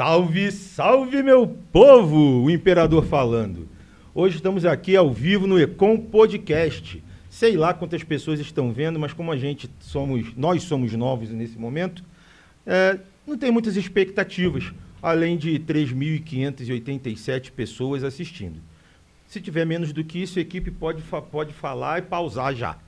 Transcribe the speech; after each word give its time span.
Salve, 0.00 0.50
salve 0.50 1.22
meu 1.22 1.46
povo! 1.46 2.42
O 2.42 2.50
imperador 2.50 3.04
falando. 3.04 3.68
Hoje 4.14 4.36
estamos 4.36 4.64
aqui 4.64 4.96
ao 4.96 5.12
vivo 5.12 5.46
no 5.46 5.60
Ecom 5.60 5.98
Podcast. 5.98 7.04
Sei 7.28 7.54
lá 7.54 7.74
quantas 7.74 8.02
pessoas 8.02 8.40
estão 8.40 8.72
vendo, 8.72 8.98
mas 8.98 9.12
como 9.12 9.30
a 9.30 9.36
gente 9.36 9.68
somos, 9.78 10.34
nós 10.34 10.62
somos 10.62 10.94
novos 10.94 11.28
nesse 11.28 11.58
momento, 11.58 12.02
é, 12.66 12.98
não 13.26 13.36
tem 13.36 13.50
muitas 13.50 13.76
expectativas, 13.76 14.72
além 15.02 15.36
de 15.36 15.58
3.587 15.58 17.50
pessoas 17.50 18.02
assistindo. 18.02 18.58
Se 19.26 19.38
tiver 19.38 19.66
menos 19.66 19.92
do 19.92 20.02
que 20.02 20.22
isso, 20.22 20.38
a 20.38 20.42
equipe 20.42 20.70
pode, 20.70 21.02
pode 21.30 21.52
falar 21.52 21.98
e 21.98 22.02
pausar 22.06 22.54
já, 22.54 22.78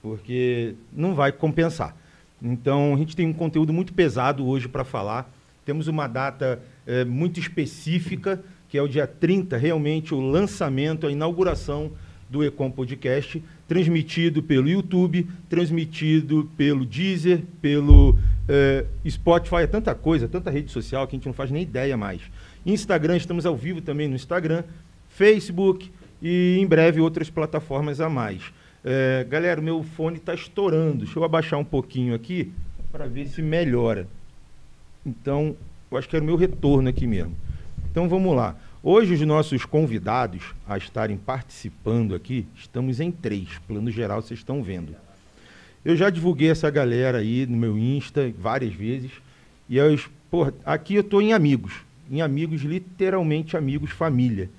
porque 0.00 0.76
não 0.90 1.14
vai 1.14 1.30
compensar. 1.30 1.94
Então, 2.42 2.94
a 2.94 2.96
gente 2.96 3.14
tem 3.14 3.26
um 3.26 3.34
conteúdo 3.34 3.70
muito 3.70 3.92
pesado 3.92 4.46
hoje 4.46 4.66
para 4.66 4.82
falar. 4.82 5.30
Temos 5.64 5.88
uma 5.88 6.06
data 6.06 6.60
é, 6.86 7.04
muito 7.04 7.40
específica, 7.40 8.42
que 8.68 8.76
é 8.76 8.82
o 8.82 8.88
dia 8.88 9.06
30, 9.06 9.56
realmente 9.56 10.14
o 10.14 10.20
lançamento, 10.20 11.06
a 11.06 11.12
inauguração 11.12 11.92
do 12.28 12.42
Ecom 12.42 12.70
Podcast, 12.70 13.42
transmitido 13.68 14.42
pelo 14.42 14.68
YouTube, 14.68 15.26
transmitido 15.48 16.50
pelo 16.56 16.84
Deezer, 16.84 17.42
pelo 17.62 18.18
é, 18.48 18.84
Spotify, 19.08 19.62
é 19.62 19.66
tanta 19.66 19.94
coisa, 19.94 20.28
tanta 20.28 20.50
rede 20.50 20.70
social 20.70 21.06
que 21.06 21.14
a 21.14 21.18
gente 21.18 21.26
não 21.26 21.32
faz 21.32 21.50
nem 21.50 21.62
ideia 21.62 21.96
mais. 21.96 22.20
Instagram, 22.66 23.16
estamos 23.16 23.46
ao 23.46 23.56
vivo 23.56 23.80
também 23.80 24.08
no 24.08 24.14
Instagram, 24.14 24.64
Facebook 25.08 25.90
e 26.20 26.58
em 26.58 26.66
breve 26.66 27.00
outras 27.00 27.30
plataformas 27.30 28.00
a 28.00 28.08
mais. 28.08 28.42
É, 28.84 29.24
galera, 29.28 29.60
meu 29.60 29.82
fone 29.82 30.16
está 30.16 30.34
estourando. 30.34 31.04
Deixa 31.04 31.18
eu 31.18 31.24
abaixar 31.24 31.58
um 31.58 31.64
pouquinho 31.64 32.14
aqui 32.14 32.52
para 32.92 33.06
ver 33.06 33.26
se 33.28 33.40
melhora. 33.40 34.06
Então, 35.04 35.56
eu 35.90 35.98
acho 35.98 36.08
que 36.08 36.16
era 36.16 36.22
o 36.22 36.26
meu 36.26 36.36
retorno 36.36 36.88
aqui 36.88 37.06
mesmo. 37.06 37.34
Então 37.90 38.08
vamos 38.08 38.34
lá. 38.34 38.56
Hoje 38.82 39.14
os 39.14 39.20
nossos 39.22 39.64
convidados 39.64 40.42
a 40.68 40.76
estarem 40.76 41.16
participando 41.16 42.14
aqui, 42.14 42.46
estamos 42.56 43.00
em 43.00 43.10
três, 43.10 43.48
plano 43.66 43.90
geral 43.90 44.20
vocês 44.20 44.40
estão 44.40 44.62
vendo. 44.62 44.94
Eu 45.84 45.96
já 45.96 46.10
divulguei 46.10 46.50
essa 46.50 46.68
galera 46.70 47.18
aí 47.18 47.46
no 47.46 47.56
meu 47.56 47.78
Insta 47.78 48.32
várias 48.38 48.74
vezes. 48.74 49.10
E 49.68 49.76
eu, 49.76 49.98
aqui 50.64 50.94
eu 50.94 51.02
estou 51.02 51.22
em 51.22 51.32
amigos. 51.32 51.72
Em 52.10 52.20
amigos, 52.20 52.62
literalmente 52.62 53.56
amigos, 53.56 53.90
família. 53.90 54.50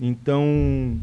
Então, 0.00 0.98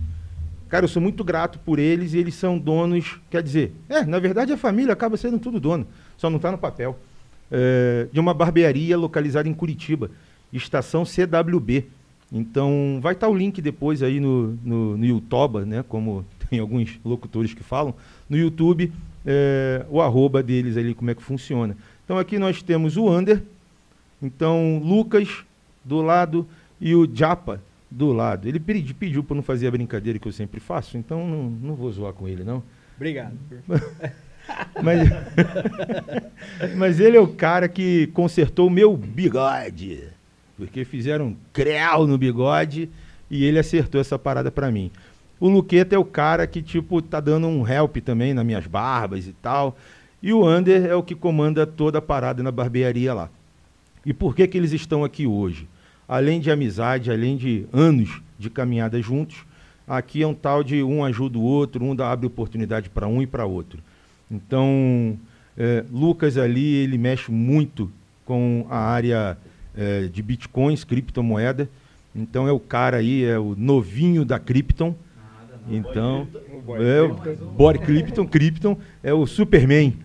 cara, 0.69 0.85
eu 0.85 0.89
sou 0.89 1.01
muito 1.01 1.23
grato 1.23 1.59
por 1.59 1.77
eles 1.77 2.13
e 2.13 2.17
eles 2.17 2.35
são 2.35 2.57
donos. 2.57 3.19
Quer 3.29 3.43
dizer, 3.43 3.73
é, 3.87 4.03
na 4.05 4.19
verdade 4.19 4.51
a 4.53 4.57
família 4.57 4.93
acaba 4.93 5.17
sendo 5.17 5.37
tudo 5.39 5.59
dono, 5.59 5.85
só 6.17 6.29
não 6.29 6.37
está 6.37 6.51
no 6.51 6.57
papel. 6.57 6.97
É, 7.51 8.07
de 8.11 8.19
uma 8.19 8.33
barbearia 8.33 8.97
localizada 8.97 9.47
em 9.47 9.53
Curitiba, 9.53 10.09
estação 10.51 11.05
CWB. 11.05 11.85
Então, 12.31 12.99
vai 13.01 13.13
estar 13.13 13.27
tá 13.27 13.31
o 13.31 13.35
link 13.35 13.61
depois 13.61 14.01
aí 14.01 14.19
no, 14.19 14.57
no, 14.63 14.97
no 14.97 15.05
YouTube, 15.05 15.59
né? 15.59 15.83
Como 15.87 16.25
tem 16.49 16.59
alguns 16.59 16.99
locutores 17.03 17.53
que 17.53 17.63
falam, 17.63 17.93
no 18.29 18.37
YouTube, 18.37 18.91
é, 19.25 19.85
o 19.89 20.01
arroba 20.01 20.41
deles 20.41 20.77
ali, 20.77 20.93
como 20.93 21.11
é 21.11 21.15
que 21.15 21.23
funciona. 21.23 21.77
Então, 22.03 22.17
aqui 22.17 22.37
nós 22.37 22.61
temos 22.61 22.97
o 22.97 23.09
Under, 23.09 23.41
então, 24.21 24.81
Lucas 24.83 25.43
do 25.83 26.01
lado 26.01 26.47
e 26.81 26.95
o 26.95 27.07
Japa 27.11 27.61
do 27.89 28.11
lado. 28.11 28.47
Ele 28.47 28.59
pedi, 28.59 28.93
pediu 28.93 29.23
para 29.23 29.35
não 29.35 29.43
fazer 29.43 29.67
a 29.67 29.71
brincadeira 29.71 30.19
que 30.19 30.27
eu 30.27 30.31
sempre 30.31 30.59
faço, 30.59 30.97
então 30.97 31.27
não, 31.27 31.49
não 31.49 31.75
vou 31.75 31.91
zoar 31.91 32.13
com 32.13 32.27
ele, 32.27 32.43
não. 32.43 32.63
Obrigado. 32.95 33.37
mas, 34.81 35.09
mas 36.75 36.99
ele 36.99 37.17
é 37.17 37.19
o 37.19 37.27
cara 37.27 37.67
que 37.67 38.07
consertou 38.07 38.67
o 38.67 38.71
meu 38.71 38.95
bigode. 38.95 40.03
Porque 40.57 40.85
fizeram 40.85 41.27
um 41.27 41.35
creu 41.51 42.07
no 42.07 42.17
bigode 42.17 42.89
e 43.29 43.43
ele 43.43 43.59
acertou 43.59 43.99
essa 43.99 44.17
parada 44.17 44.51
para 44.51 44.71
mim. 44.71 44.91
O 45.39 45.49
Luqueta 45.49 45.95
é 45.95 45.97
o 45.97 46.05
cara 46.05 46.47
que, 46.47 46.61
tipo, 46.61 47.01
tá 47.01 47.19
dando 47.19 47.47
um 47.47 47.67
help 47.67 47.97
também 47.97 48.33
nas 48.33 48.45
minhas 48.45 48.65
barbas 48.65 49.27
e 49.27 49.33
tal. 49.33 49.77
E 50.23 50.31
o 50.31 50.45
Ander 50.45 50.85
é 50.85 50.95
o 50.95 51.03
que 51.03 51.13
comanda 51.13 51.67
toda 51.67 51.99
a 51.99 52.01
parada 52.01 52.41
na 52.41 52.51
barbearia 52.51 53.13
lá. 53.13 53.29
E 54.05 54.13
por 54.13 54.35
que 54.35 54.47
que 54.47 54.57
eles 54.57 54.71
estão 54.71 55.03
aqui 55.03 55.27
hoje? 55.27 55.67
Além 56.07 56.39
de 56.39 56.49
amizade, 56.51 57.11
além 57.11 57.35
de 57.35 57.65
anos 57.73 58.21
de 58.37 58.49
caminhada 58.49 59.01
juntos, 59.01 59.45
aqui 59.87 60.21
é 60.21 60.27
um 60.27 60.33
tal 60.33 60.63
de 60.63 60.81
um 60.83 61.03
ajuda 61.03 61.37
o 61.37 61.41
outro, 61.41 61.83
um 61.83 61.95
dá, 61.95 62.11
abre 62.11 62.27
oportunidade 62.27 62.89
para 62.89 63.07
um 63.07 63.21
e 63.21 63.27
para 63.27 63.45
outro. 63.45 63.79
Então, 64.29 65.17
é, 65.57 65.83
Lucas 65.91 66.37
ali, 66.37 66.75
ele 66.75 66.97
mexe 66.97 67.31
muito 67.31 67.91
com 68.25 68.65
a 68.69 68.77
área 68.77 69.37
é, 69.75 70.07
de 70.07 70.21
bitcoins, 70.21 70.83
criptomoeda. 70.83 71.69
Então 72.15 72.47
é 72.47 72.51
o 72.51 72.59
cara 72.59 72.97
aí, 72.97 73.23
é 73.23 73.37
o 73.37 73.55
novinho 73.57 74.23
da 74.23 74.39
Krypton. 74.39 74.95
Então, 75.69 76.27
é 76.79 77.01
o 77.01 77.49
Body 77.51 77.79
Krypton, 77.79 78.27
Krypton 78.27 78.77
é 79.03 79.13
o 79.13 79.25
Superman. 79.25 79.97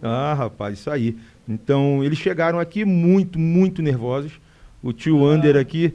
ah, 0.00 0.34
rapaz, 0.34 0.78
isso 0.78 0.90
aí. 0.90 1.18
Então, 1.48 2.02
eles 2.04 2.18
chegaram 2.18 2.60
aqui 2.60 2.84
muito, 2.84 3.38
muito 3.38 3.82
nervosos. 3.82 4.40
O 4.82 4.92
tio 4.92 5.26
ah. 5.26 5.34
Under 5.34 5.56
aqui 5.56 5.94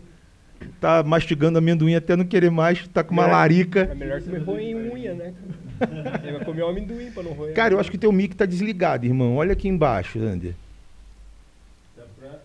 tá 0.79 1.03
mastigando 1.03 1.57
amendoim 1.57 1.95
até 1.95 2.15
não 2.15 2.25
querer 2.25 2.51
mais, 2.51 2.87
tá 2.87 3.03
com 3.03 3.13
uma 3.13 3.27
é, 3.27 3.31
larica. 3.31 3.81
É 3.91 3.95
melhor 3.95 4.21
que 4.21 4.35
roer 4.37 4.61
em 4.61 4.75
unha, 4.75 5.13
né? 5.13 5.33
Ele 6.23 6.31
vai 6.33 6.45
comer 6.45 6.63
o 6.63 6.67
amendoim 6.67 7.11
pra 7.11 7.23
não 7.23 7.33
roer. 7.33 7.53
Cara, 7.53 7.73
eu 7.73 7.79
acho 7.79 7.91
que 7.91 7.97
teu 7.97 8.11
mic 8.11 8.35
tá 8.35 8.45
desligado, 8.45 9.05
irmão. 9.05 9.35
Olha 9.35 9.53
aqui 9.53 9.67
embaixo, 9.67 10.19
Under. 10.19 10.53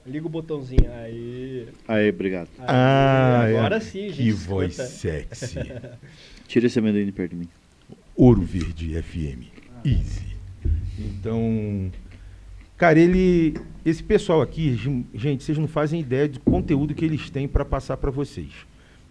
Liga 0.05 0.27
o 0.27 0.31
botãozinho. 0.31 0.91
Aí. 0.93 1.69
Aí, 1.87 2.11
obrigado. 2.11 2.49
Aí, 2.59 2.67
ah, 2.67 3.43
agora 3.47 3.77
é. 3.77 3.81
sim, 3.81 4.09
gente. 4.09 4.17
Que 4.17 4.33
voz 4.33 4.75
sexy. 4.75 5.61
Tira 6.49 6.67
esse 6.67 6.79
amendoim 6.79 7.07
de 7.07 7.13
perto 7.13 7.31
de 7.31 7.37
mim. 7.37 7.49
Ouro 8.17 8.43
Verde 8.43 9.01
FM. 9.01 9.47
Easy. 9.85 10.37
Então, 10.99 11.91
cara, 12.83 12.99
ele. 12.99 13.55
Esse 13.85 14.03
pessoal 14.03 14.43
aqui, 14.43 14.75
gente, 15.15 15.45
vocês 15.45 15.57
não 15.57 15.69
fazem 15.69 16.01
ideia 16.01 16.29
do 16.29 16.41
conteúdo 16.41 16.95
que 16.95 17.05
eles 17.05 17.31
têm 17.31 17.47
para 17.47 17.65
passar 17.65 17.97
para 17.97 18.11
vocês. 18.11 18.51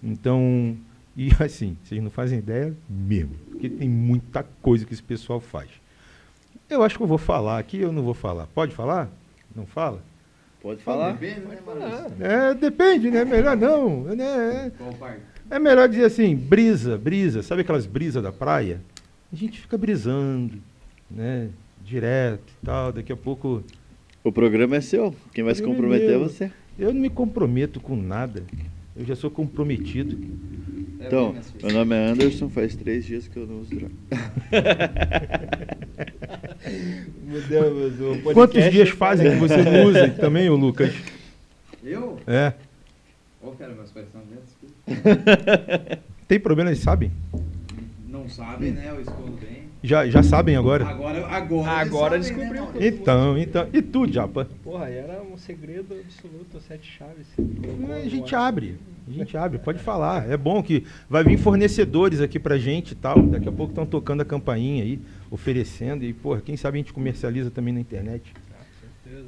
Então, 0.03 0.75
e 1.15 1.29
assim, 1.39 1.77
vocês 1.81 2.03
não 2.03 2.11
fazem 2.11 2.39
ideia 2.39 2.75
mesmo, 2.89 3.33
porque 3.49 3.69
tem 3.69 3.87
muita 3.87 4.43
coisa 4.61 4.85
que 4.85 4.93
esse 4.93 5.03
pessoal 5.03 5.39
faz. 5.39 5.69
Eu 6.69 6.83
acho 6.83 6.97
que 6.97 7.03
eu 7.03 7.07
vou 7.07 7.17
falar 7.17 7.59
aqui, 7.59 7.79
eu 7.79 7.93
não 7.93 8.03
vou 8.03 8.13
falar. 8.13 8.47
Pode 8.47 8.73
falar? 8.75 9.09
Não 9.55 9.65
fala? 9.65 10.03
Pode 10.61 10.83
falar. 10.83 11.13
Depende, 11.13 11.39
né, 11.39 11.57
É, 12.19 12.53
depende, 12.53 13.09
né? 13.11 13.23
Melhor 13.23 13.55
não. 13.55 14.03
Né? 14.03 14.71
É 15.49 15.59
melhor 15.59 15.87
dizer 15.87 16.05
assim, 16.05 16.35
brisa, 16.35 16.97
brisa. 16.97 17.41
Sabe 17.41 17.61
aquelas 17.61 17.85
brisas 17.85 18.21
da 18.21 18.33
praia? 18.33 18.81
A 19.31 19.35
gente 19.35 19.61
fica 19.61 19.77
brisando, 19.77 20.61
né? 21.09 21.49
Direto 21.83 22.53
e 22.61 22.65
tal. 22.65 22.91
Daqui 22.91 23.11
a 23.11 23.17
pouco. 23.17 23.63
O 24.23 24.31
programa 24.31 24.75
é 24.75 24.81
seu. 24.81 25.15
Quem 25.33 25.43
vai 25.43 25.55
se 25.55 25.63
é 25.63 25.65
comprometer 25.65 26.11
é, 26.11 26.13
é 26.13 26.17
você. 26.17 26.51
Eu 26.77 26.93
não 26.93 27.01
me 27.01 27.09
comprometo 27.09 27.79
com 27.79 27.95
nada. 27.95 28.43
Eu 28.95 29.05
já 29.05 29.15
sou 29.15 29.31
comprometido. 29.31 30.17
É 30.99 31.07
então, 31.07 31.35
meu 31.63 31.73
nome 31.73 31.95
é 31.95 32.07
Anderson, 32.07 32.49
faz 32.49 32.75
três 32.75 33.05
dias 33.05 33.27
que 33.27 33.37
eu 33.37 33.47
não 33.47 33.61
uso 33.61 33.75
droga. 33.75 33.93
Quantos 38.33 38.71
dias 38.71 38.89
fazem 38.89 39.31
que 39.31 39.37
você 39.37 39.57
não 39.57 39.85
usa 39.85 40.09
também, 40.09 40.49
o 40.49 40.55
Lucas? 40.55 40.93
Eu? 41.83 42.19
É. 42.27 42.53
Qual 43.39 43.55
que 43.55 43.63
era 43.63 43.73
meus 43.73 43.91
pais 43.91 44.05
Tem 46.27 46.39
problema, 46.39 46.69
eles 46.69 46.81
sabem? 46.81 47.11
Não 48.07 48.29
sabem, 48.29 48.71
né? 48.71 48.89
Eu 48.89 49.01
escondo 49.01 49.37
bem. 49.37 49.60
Já, 49.83 50.07
já 50.07 50.21
sabem 50.21 50.55
agora? 50.55 50.85
Agora, 50.85 51.25
agora, 51.27 51.71
agora 51.71 52.19
descobriu. 52.19 52.65
Né? 52.65 52.87
Então, 52.87 53.37
então. 53.37 53.67
E 53.73 53.81
tu, 53.81 54.07
Japa? 54.07 54.47
Porra, 54.63 54.87
era 54.89 55.23
um 55.23 55.35
segredo 55.37 55.95
absoluto, 55.95 56.59
sete 56.67 56.91
chaves. 56.91 57.27
A 58.05 58.07
gente 58.07 58.35
abre. 58.35 58.77
A 59.07 59.11
gente 59.11 59.35
abre, 59.35 59.57
pode 59.57 59.79
falar. 59.79 60.29
É 60.29 60.37
bom 60.37 60.61
que 60.61 60.85
vai 61.09 61.23
vir 61.23 61.37
fornecedores 61.37 62.21
aqui 62.21 62.39
pra 62.39 62.57
gente 62.57 62.91
e 62.91 62.95
tal. 62.95 63.19
Daqui 63.23 63.49
a 63.49 63.51
pouco 63.51 63.71
estão 63.71 63.85
tocando 63.85 64.21
a 64.21 64.25
campainha 64.25 64.83
aí, 64.83 64.99
oferecendo. 65.31 66.05
E, 66.05 66.13
porra, 66.13 66.41
quem 66.41 66.55
sabe 66.55 66.77
a 66.77 66.79
gente 66.79 66.93
comercializa 66.93 67.49
também 67.49 67.73
na 67.73 67.79
internet. 67.79 68.31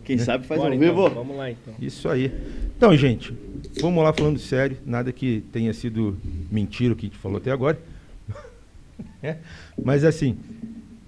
Quem 0.05 0.17
né? 0.17 0.23
sabe 0.23 0.45
faz 0.45 0.61
Bora, 0.61 0.73
ao 0.73 0.79
vivo. 0.79 1.01
Então, 1.01 1.15
vamos 1.15 1.37
lá 1.37 1.49
então. 1.49 1.73
Isso 1.81 2.07
aí. 2.07 2.31
Então, 2.77 2.95
gente, 2.95 3.33
vamos 3.81 4.03
lá 4.03 4.13
falando 4.13 4.37
sério. 4.37 4.77
Nada 4.85 5.11
que 5.11 5.43
tenha 5.51 5.73
sido 5.73 6.17
mentira 6.51 6.93
o 6.93 6.95
que 6.95 7.07
a 7.07 7.09
gente 7.09 7.17
falou 7.17 7.37
até 7.37 7.51
agora. 7.51 7.79
É. 9.21 9.37
Mas 9.83 10.03
assim, 10.03 10.37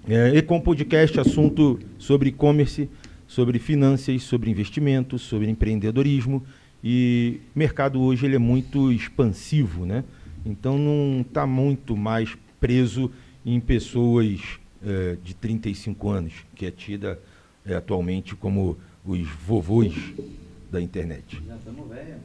é, 0.08 0.36
Ecom 0.36 0.60
Podcast, 0.60 1.18
assunto 1.18 1.78
sobre 1.98 2.28
e-commerce, 2.28 2.88
sobre 3.26 3.58
finanças, 3.58 4.22
sobre 4.22 4.50
investimentos, 4.50 5.22
sobre 5.22 5.48
empreendedorismo. 5.48 6.44
E 6.82 7.40
o 7.54 7.58
mercado 7.58 8.00
hoje 8.00 8.26
ele 8.26 8.36
é 8.36 8.38
muito 8.38 8.92
expansivo, 8.92 9.84
né? 9.84 10.04
Então 10.44 10.78
não 10.78 11.22
está 11.22 11.46
muito 11.46 11.96
mais 11.96 12.36
preso 12.60 13.10
em 13.44 13.58
pessoas 13.58 14.40
é, 14.84 15.16
de 15.22 15.34
35 15.34 16.08
anos, 16.08 16.32
que 16.54 16.66
é 16.66 16.70
tida 16.70 17.18
é, 17.64 17.74
atualmente 17.74 18.36
como 18.36 18.78
os 19.04 19.26
vovôs 19.28 19.94
da 20.70 20.80
internet. 20.80 21.42
Já 21.46 21.56
estamos 21.56 21.88
velho. 21.88 22.16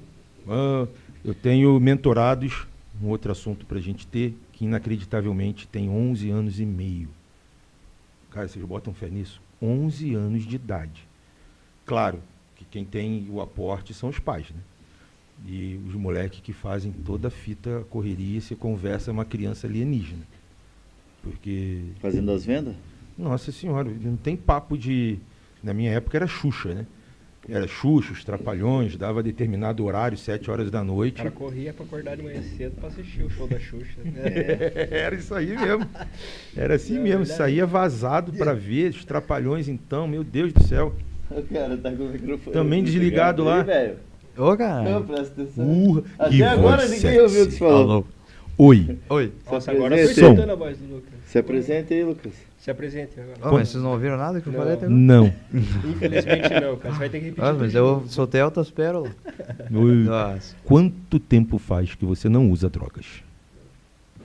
Ah, 0.48 0.88
eu 1.24 1.34
tenho 1.34 1.80
mentorados, 1.80 2.68
um 3.02 3.10
outro 3.10 3.32
assunto 3.32 3.66
para 3.66 3.78
a 3.78 3.82
gente 3.82 4.06
ter, 4.06 4.36
que 4.62 4.66
inacreditavelmente 4.66 5.68
tem 5.68 5.90
11 5.90 6.30
anos 6.30 6.60
e 6.60 6.66
meio. 6.68 7.10
Cara, 8.30 8.48
vocês 8.48 8.64
botam 8.64 8.94
fé 8.94 9.10
nisso? 9.10 9.42
11 9.60 10.14
anos 10.14 10.46
de 10.46 10.56
idade. 10.56 11.04
Claro 11.84 12.22
que 12.56 12.64
quem 12.66 12.86
tem 12.86 13.26
o 13.32 13.42
aporte 13.42 13.92
são 13.92 14.10
os 14.10 14.20
pais, 14.20 14.52
né? 14.52 14.62
E 15.48 15.80
os 15.88 15.96
moleques 15.96 16.42
que 16.42 16.54
fazem 16.54 16.92
toda 16.92 17.30
a 17.30 17.32
fita, 17.32 17.84
correria, 17.90 18.40
se 18.40 18.56
conversa 18.56 19.12
uma 19.12 19.26
criança 19.26 19.66
alienígena. 19.66 20.28
Porque 21.24 21.82
Fazendo 22.00 22.30
as 22.32 22.46
vendas? 22.46 22.76
nossa 23.18 23.52
senhora, 23.52 23.90
não 23.90 24.16
tem 24.16 24.38
papo 24.38 24.78
de. 24.78 25.18
Na 25.64 25.74
minha 25.74 25.90
época 25.92 26.20
era 26.20 26.28
Xuxa, 26.28 26.72
né? 26.76 26.86
Era 27.54 27.68
Xuxa, 27.68 28.14
os 28.14 28.24
Trapalhões, 28.24 28.96
dava 28.96 29.22
determinado 29.22 29.84
horário, 29.84 30.18
sete 30.18 30.50
horas 30.50 30.72
da 30.72 30.82
O 30.82 30.86
noite. 30.86 31.18
cara 31.18 31.30
corria 31.32 31.74
pra 31.74 31.84
acordar 31.84 32.16
de 32.16 32.24
manhã 32.24 32.42
cedo 32.58 32.76
pra 32.80 32.88
assistir 32.88 33.24
o 33.24 33.30
show 33.30 33.46
da 33.46 33.60
Xuxa. 33.60 34.00
É. 34.16 34.88
Era 34.90 35.16
isso 35.16 35.36
aí 35.36 35.48
mesmo. 35.58 35.86
Era 36.56 36.76
assim 36.76 36.96
É 36.96 37.00
mesmo. 37.00 37.20
verdade. 37.20 37.38
Saía 37.38 37.66
vazado 37.66 38.32
pra 38.32 38.54
ver 38.54 38.92
os 38.92 39.04
Trapalhões, 39.04 39.68
então, 39.68 40.08
meu 40.08 40.24
Deus 40.24 40.54
do 40.54 40.64
céu. 40.64 40.96
O 41.30 41.42
cara 41.44 41.76
tá 41.78 41.92
com 41.92 42.04
o 42.04 42.10
microfone. 42.10 42.54
Também 42.54 42.84
desligado 42.84 43.44
lá. 43.44 43.64
Aí. 43.64 43.96
Ô, 44.38 44.56
cara. 44.56 44.90
Não, 44.90 45.04
presta 45.06 45.42
atenção. 45.42 45.68
Urra, 45.70 46.04
Até 46.18 46.44
agora 46.44 46.88
ninguém 46.88 47.20
ouviu 47.20 47.44
o 47.44 47.46
que 47.48 47.52
você 47.54 47.60
falou. 47.60 48.08
Oi. 48.58 49.00
Oi. 49.10 49.32
Nossa, 49.46 49.62
Se 49.62 49.72
agora 49.72 49.96
apresente. 49.96 50.14
foi 50.16 50.24
Som. 50.24 50.30
escutando 50.34 50.52
a 50.52 50.56
voz 50.56 50.78
do 50.78 50.94
Lucas. 50.96 51.10
Se 51.26 51.38
apresenta 51.40 51.94
aí, 51.94 52.04
Lucas. 52.04 52.34
Se 52.60 52.70
apresente 52.70 53.20
agora. 53.20 53.50
Ô, 53.50 53.58
mas 53.58 53.70
vocês 53.70 53.84
não 53.84 53.92
ouviram 53.92 54.18
nada 54.18 54.40
que 54.40 54.48
eu 54.48 54.54
Não. 54.54 54.60
falei 54.60 54.74
até 54.76 54.86
agora? 54.86 55.00
Não. 55.00 55.34
Infelizmente 55.54 56.50
não, 56.62 56.76
cara. 56.78 56.94
Você 56.94 57.00
vai 57.00 57.10
ter 57.10 57.20
que 57.20 57.26
repetir. 57.26 57.44
Ah, 57.44 57.54
mas 57.54 57.74
eu 57.74 58.04
soltei 58.08 58.40
altas 58.42 58.70
pérolas. 58.70 59.12
Oi. 59.74 59.96
Nossa. 60.04 60.56
Quanto 60.64 61.20
tempo 61.20 61.58
faz 61.58 61.96
que 61.96 62.06
você 62.06 62.30
não 62.30 62.52
usa 62.52 62.70
drogas? 62.70 63.06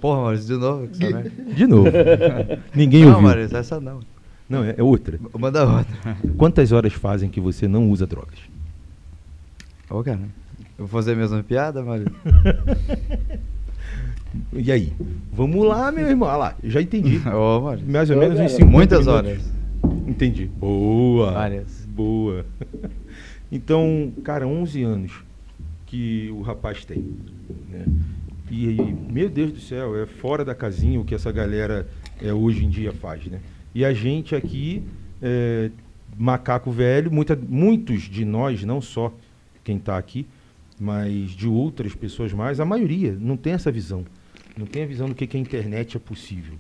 Porra, 0.01 0.21
Maurício, 0.21 0.47
de 0.55 0.61
novo. 0.61 0.87
De 1.57 1.67
novo. 1.67 1.89
Ninguém 2.75 3.03
Não, 3.03 3.13
ouviu. 3.15 3.23
Maurício, 3.29 3.57
essa 3.57 3.81
não. 3.81 4.01
Não, 4.49 4.63
é, 4.63 4.75
é 4.77 4.83
outra. 4.83 5.19
Manda 5.39 5.65
outra. 5.67 6.17
Quantas 6.37 6.71
horas 6.73 6.93
fazem 6.93 7.31
que 7.31 7.41
você 7.41 7.67
não 7.67 7.89
usa 7.91 8.07
drogas? 8.07 8.39
Ô, 9.89 10.03
cara. 10.05 10.21
Eu 10.79 10.85
vou 10.85 10.89
fazer 10.89 11.13
a 11.13 11.17
mesma 11.17 11.43
piada, 11.43 11.83
Maurício? 11.83 12.13
E 14.53 14.71
aí? 14.73 14.93
Vamos 15.33 15.67
lá, 15.67 15.91
meu 15.93 16.09
irmão. 16.09 16.29
Ah 16.29 16.37
lá, 16.37 16.57
eu 16.63 16.71
já 16.71 16.81
entendi. 16.81 17.19
Maurício. 17.25 17.91
Mais 17.91 18.11
ou 18.11 18.17
menos 18.17 18.39
uns 18.41 18.53
50 18.53 18.71
Muitas 18.71 19.07
minutos. 19.07 19.31
horas. 19.31 19.53
Entendi. 20.07 20.47
Boa. 20.47 21.33
Várias. 21.33 21.87
Boa. 21.87 22.45
Então, 23.51 24.13
cara, 24.25 24.45
11 24.45 24.83
anos 24.83 25.13
que 25.87 26.29
o 26.33 26.43
rapaz 26.43 26.85
tem. 26.85 27.15
Né? 27.71 27.85
E, 28.51 28.71
e, 28.71 28.97
meu 29.11 29.29
Deus 29.29 29.53
do 29.53 29.61
céu, 29.61 29.97
é 29.97 30.05
fora 30.05 30.45
da 30.45 30.55
casinha 30.55 31.01
o 31.01 31.05
que 31.05 31.15
essa 31.15 31.31
galera 31.31 31.87
é, 32.21 32.33
hoje 32.33 32.65
em 32.65 32.69
dia 32.69 32.93
faz, 32.93 33.25
né? 33.27 33.41
E 33.75 33.85
a 33.85 33.93
gente 33.93 34.35
aqui, 34.35 34.83
é, 35.23 35.71
macaco 36.19 36.71
velho, 36.71 37.11
muita, 37.11 37.37
muitos 37.37 38.03
de 38.03 38.25
nós, 38.25 38.65
não 38.65 38.81
só 38.81 39.13
quem 39.63 39.77
está 39.77 39.97
aqui, 39.97 40.27
mas 40.79 41.31
de 41.31 41.49
outras 41.49 41.95
pessoas 41.95 42.33
mais, 42.33 42.59
a 42.61 42.65
maioria 42.65 43.17
não 43.19 43.37
tem 43.37 43.53
essa 43.53 43.71
visão. 43.71 44.05
Não 44.57 44.67
tem 44.67 44.83
a 44.83 44.87
visão 44.87 45.09
do 45.09 45.15
que, 45.15 45.27
que 45.27 45.37
a 45.37 45.41
internet 45.41 45.97
é 45.97 46.01
possível. 46.01 46.55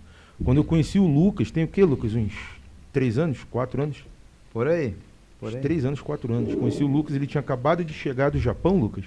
Quando 0.44 0.58
eu 0.58 0.64
conheci 0.64 0.98
o 0.98 1.06
Lucas, 1.06 1.50
tem 1.50 1.64
o 1.64 1.68
quê, 1.68 1.82
Lucas? 1.84 2.14
Uns 2.14 2.34
três 2.92 3.16
anos? 3.18 3.38
Quatro 3.50 3.82
anos? 3.82 4.04
Por 4.52 4.68
aí. 4.68 4.94
Por 5.40 5.48
Uns 5.48 5.54
aí. 5.56 5.60
três 5.62 5.84
anos, 5.84 6.00
quatro 6.00 6.32
anos. 6.32 6.54
Conheci 6.54 6.84
o 6.84 6.86
Lucas, 6.86 7.14
ele 7.16 7.26
tinha 7.26 7.40
acabado 7.40 7.82
de 7.84 7.92
chegar 7.94 8.30
do 8.30 8.38
Japão, 8.38 8.76
Lucas. 8.78 9.04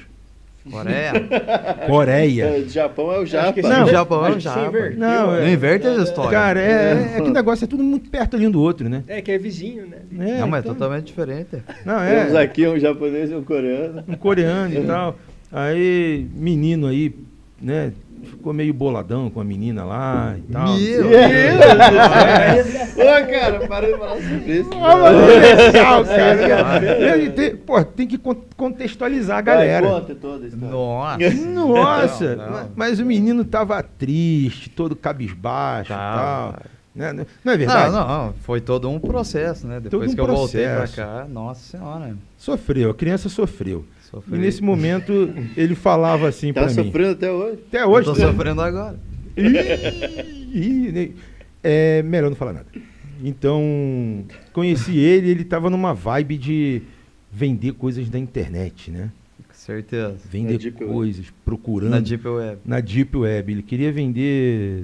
Coreia. 0.69 1.13
Coreia. 1.87 2.43
É, 2.45 2.59
o 2.59 2.69
Japão 2.69 3.11
é 3.13 3.19
o 3.19 3.25
Japa. 3.25 3.53
que 3.53 3.61
Não. 3.61 3.85
sim, 3.85 3.91
Japão, 3.91 4.21
acho 4.23 4.33
que 4.37 4.39
Japa. 4.41 4.89
Não, 4.97 5.35
é- 5.35 5.41
Não 5.41 5.49
inverte 5.49 5.87
as 5.87 6.07
histórias. 6.09 6.33
Cara, 6.33 6.59
é, 6.59 7.13
é 7.17 7.21
que 7.21 7.29
o 7.29 7.33
negócio 7.33 7.63
é 7.63 7.67
tudo 7.67 7.83
muito 7.83 8.09
perto 8.09 8.35
ali 8.35 8.45
um 8.47 8.51
do 8.51 8.61
outro, 8.61 8.89
né? 8.89 9.03
É, 9.07 9.21
que 9.21 9.31
é 9.31 9.37
vizinho, 9.37 9.87
né? 9.87 9.97
É, 10.19 10.39
não, 10.39 10.47
mas 10.47 10.59
é 10.63 10.67
então- 10.67 10.73
totalmente 10.75 11.05
diferente. 11.05 11.57
Não, 11.85 11.99
Temos 11.99 12.33
é. 12.33 12.41
aqui 12.41 12.67
um 12.67 12.77
japonês 12.77 13.31
e 13.31 13.35
um 13.35 13.43
coreano. 13.43 14.03
Um 14.07 14.15
coreano 14.15 14.73
e 14.73 14.83
tal. 14.85 15.17
Aí, 15.51 16.27
menino 16.35 16.87
aí, 16.87 17.15
né? 17.61 17.91
Ficou 18.23 18.53
meio 18.53 18.73
boladão 18.73 19.29
com 19.29 19.39
a 19.41 19.43
menina 19.43 19.83
lá 19.83 20.35
e 20.37 20.41
tal. 20.51 20.75
Meu 20.77 21.07
Ô, 22.97 23.27
cara, 23.29 23.67
para 23.67 23.87
de 23.87 23.97
falar 23.97 24.15
sobre 24.21 24.59
isso. 24.59 24.69
Ah, 24.73 24.97
mas 24.97 25.29
é 25.29 25.63
legal, 25.65 26.05
cara. 26.05 26.85
Ele 27.15 27.29
tem, 27.31 27.55
pô, 27.55 27.83
tem 27.83 28.07
que 28.07 28.17
con- 28.17 28.35
contextualizar 28.55 29.37
a 29.37 29.41
galera. 29.41 29.87
Vai, 29.89 29.99
conta 30.01 30.15
toda 30.15 30.47
a. 30.47 30.55
Nossa. 30.55 31.29
Nossa, 31.33 32.35
Não, 32.35 32.49
não. 32.51 32.69
mas 32.75 32.99
o 32.99 33.05
menino 33.05 33.43
tava 33.45 33.81
triste, 33.83 34.69
todo 34.69 34.95
cabisbaixo 34.95 35.91
e 35.91 35.95
Tava. 35.95 36.51
tal. 36.53 36.61
Né? 36.95 37.25
Não 37.45 37.53
é 37.53 37.57
verdade? 37.57 37.93
Não, 37.93 38.07
não, 38.07 38.33
foi 38.41 38.59
todo 38.59 38.89
um 38.89 38.99
processo, 38.99 39.65
né? 39.67 39.79
Depois 39.79 40.11
um 40.11 40.15
que 40.15 40.19
eu 40.19 40.27
voltei 40.27 40.65
pra 40.65 40.77
processo. 40.77 40.95
cá, 40.97 41.25
nossa 41.29 41.77
senhora. 41.77 42.15
Sofreu, 42.37 42.89
a 42.89 42.93
criança 42.93 43.29
sofreu. 43.29 43.85
Sofri. 44.09 44.35
E 44.35 44.39
nesse 44.39 44.61
momento 44.63 45.33
ele 45.55 45.75
falava 45.75 46.27
assim 46.27 46.51
Tá 46.53 46.61
pra 46.63 46.69
mim. 46.69 46.75
sofrendo 46.75 47.11
até 47.11 47.31
hoje? 47.31 47.59
Até 47.67 47.83
Eu 47.83 47.89
hoje. 47.89 48.05
tô 48.05 48.15
sofrendo 48.15 48.61
agora. 48.61 48.99
Ih, 49.37 50.87
ih, 50.87 50.91
né? 50.91 51.09
é 51.63 52.01
melhor 52.03 52.29
não 52.29 52.35
falar 52.35 52.53
nada. 52.53 52.67
Então, 53.23 54.23
conheci 54.53 54.97
ele, 54.97 55.29
ele 55.29 55.43
tava 55.43 55.69
numa 55.69 55.93
vibe 55.93 56.37
de 56.37 56.81
vender 57.31 57.73
coisas 57.73 58.09
da 58.09 58.17
internet, 58.17 58.89
né? 58.91 59.11
Com 59.47 59.53
certeza. 59.53 60.15
Vender 60.31 60.53
Na 60.53 60.57
Deep 60.59 60.83
Web. 60.83 60.93
coisas, 60.93 61.25
procurando. 61.43 61.91
Na 61.91 61.99
Deep 61.99 62.27
Web. 62.27 62.57
na 62.65 62.79
Deep 62.79 63.17
Web. 63.17 63.51
Ele 63.51 63.61
queria 63.61 63.91
vender, 63.91 64.83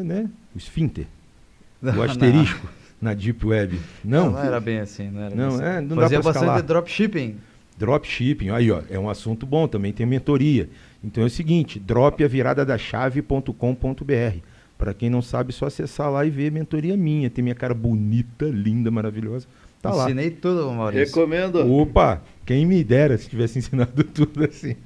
é, 0.00 0.02
né? 0.04 0.30
O 0.54 0.58
esfínter, 0.58 1.06
o 1.82 1.86
Não, 1.86 2.02
asterisco 2.02 2.68
na 3.00 3.14
Deep 3.14 3.46
Web. 3.46 3.78
Não, 4.04 4.26
Não, 4.26 4.32
não 4.32 4.40
era 4.44 4.60
bem 4.60 4.78
assim, 4.80 5.08
não 5.10 5.20
era 5.22 5.34
Não, 5.34 5.48
bem 5.56 5.66
assim. 5.66 5.76
é, 5.76 5.80
não 5.80 5.96
dá 5.96 6.02
Fazia 6.02 6.20
pra 6.20 6.32
bastante 6.32 6.62
dropshipping. 6.66 7.36
Dropshipping. 7.78 8.50
Aí, 8.50 8.70
ó, 8.70 8.82
é 8.90 8.98
um 8.98 9.08
assunto 9.08 9.46
bom, 9.46 9.66
também 9.68 9.92
tem 9.92 10.06
mentoria. 10.06 10.68
Então 11.02 11.22
é 11.22 11.26
o 11.26 11.30
seguinte, 11.30 11.78
drop 11.78 12.22
a 12.22 12.28
virada 12.28 12.64
da 12.64 12.76
chave.com.br. 12.76 14.38
Para 14.78 14.92
quem 14.92 15.08
não 15.08 15.22
sabe, 15.22 15.50
é 15.50 15.52
só 15.52 15.66
acessar 15.66 16.10
lá 16.10 16.24
e 16.24 16.30
ver 16.30 16.52
mentoria 16.52 16.96
minha. 16.96 17.30
Tem 17.30 17.42
minha 17.42 17.54
cara 17.54 17.72
bonita, 17.72 18.46
linda, 18.46 18.90
maravilhosa. 18.90 19.46
Tá 19.80 19.90
lá. 19.90 20.04
Ensinei 20.04 20.30
tudo, 20.30 20.70
Maurício. 20.72 21.06
Recomendo. 21.06 21.56
Opa, 21.72 22.22
quem 22.44 22.66
me 22.66 22.82
dera 22.82 23.16
se 23.16 23.28
tivesse 23.28 23.58
ensinado 23.58 24.04
tudo 24.04 24.44
assim. 24.44 24.76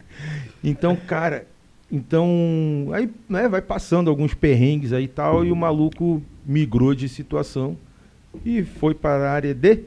Então, 0.62 0.94
cara, 0.94 1.46
então 1.90 2.88
aí 2.92 3.10
né, 3.28 3.48
vai 3.48 3.62
passando 3.62 4.10
alguns 4.10 4.34
perrengues 4.34 4.92
aí 4.92 5.04
e 5.04 5.08
tal, 5.08 5.44
e 5.44 5.50
o 5.50 5.56
maluco 5.56 6.22
migrou 6.46 6.94
de 6.94 7.08
situação 7.08 7.76
e 8.44 8.62
foi 8.62 8.94
para 8.94 9.30
a 9.30 9.32
área 9.32 9.54
de 9.54 9.80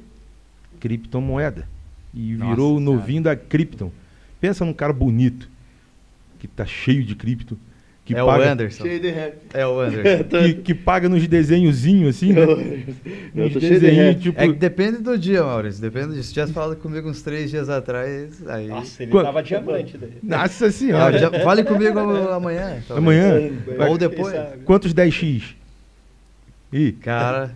criptomoeda. 0.79 1.67
E 2.13 2.33
Nossa 2.35 2.51
virou 2.51 2.77
o 2.77 2.79
novinho 2.79 3.23
da 3.23 3.35
Krypton. 3.35 3.91
Pensa 4.39 4.63
num 4.65 4.73
cara 4.73 4.93
bonito, 4.93 5.49
que 6.39 6.47
tá 6.47 6.65
cheio 6.65 7.03
de 7.03 7.15
cripto, 7.15 7.57
que, 8.05 8.13
é 8.13 8.21
o 8.21 8.25
paga, 8.25 8.51
Anderson. 8.51 8.83
Cheio 8.83 8.99
de 8.99 9.09
rap. 9.09 9.35
É 9.53 9.65
o 9.65 9.79
Anderson. 9.79 10.23
que, 10.43 10.53
que 10.55 10.73
paga 10.73 11.07
nos 11.07 11.25
desenhozinhos 11.25 12.17
assim, 12.17 12.33
né? 12.33 12.41
Eu 13.33 13.45
Nos 13.45 13.53
tô 13.53 13.59
cheio 13.61 13.79
de 13.79 14.15
tipo, 14.21 14.39
É 14.39 14.47
que 14.47 14.53
depende 14.53 14.97
do 14.97 15.17
dia, 15.17 15.41
Maurício. 15.41 15.81
Depende 15.81 16.09
disso. 16.15 16.27
Se 16.27 16.33
tivesse 16.33 16.51
falado 16.51 16.75
comigo 16.75 17.09
uns 17.09 17.21
três 17.21 17.49
dias 17.49 17.69
atrás, 17.69 18.45
aí. 18.47 18.67
Nossa, 18.67 19.01
ele 19.03 19.11
Quando- 19.11 19.25
tava 19.25 19.41
diamante 19.41 19.97
daí. 19.97 20.11
Nossa 20.21 20.69
senhora. 20.69 21.17
já- 21.17 21.31
fale 21.43 21.63
comigo 21.63 21.97
amanhã. 21.97 22.83
talvez. 22.85 22.91
Amanhã? 22.91 23.33
Ou 23.89 23.97
depois. 23.97 24.35
Quantos 24.65 24.93
10x? 24.93 25.55
Ih, 26.73 26.91
Cara, 26.93 27.55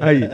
aí. 0.00 0.28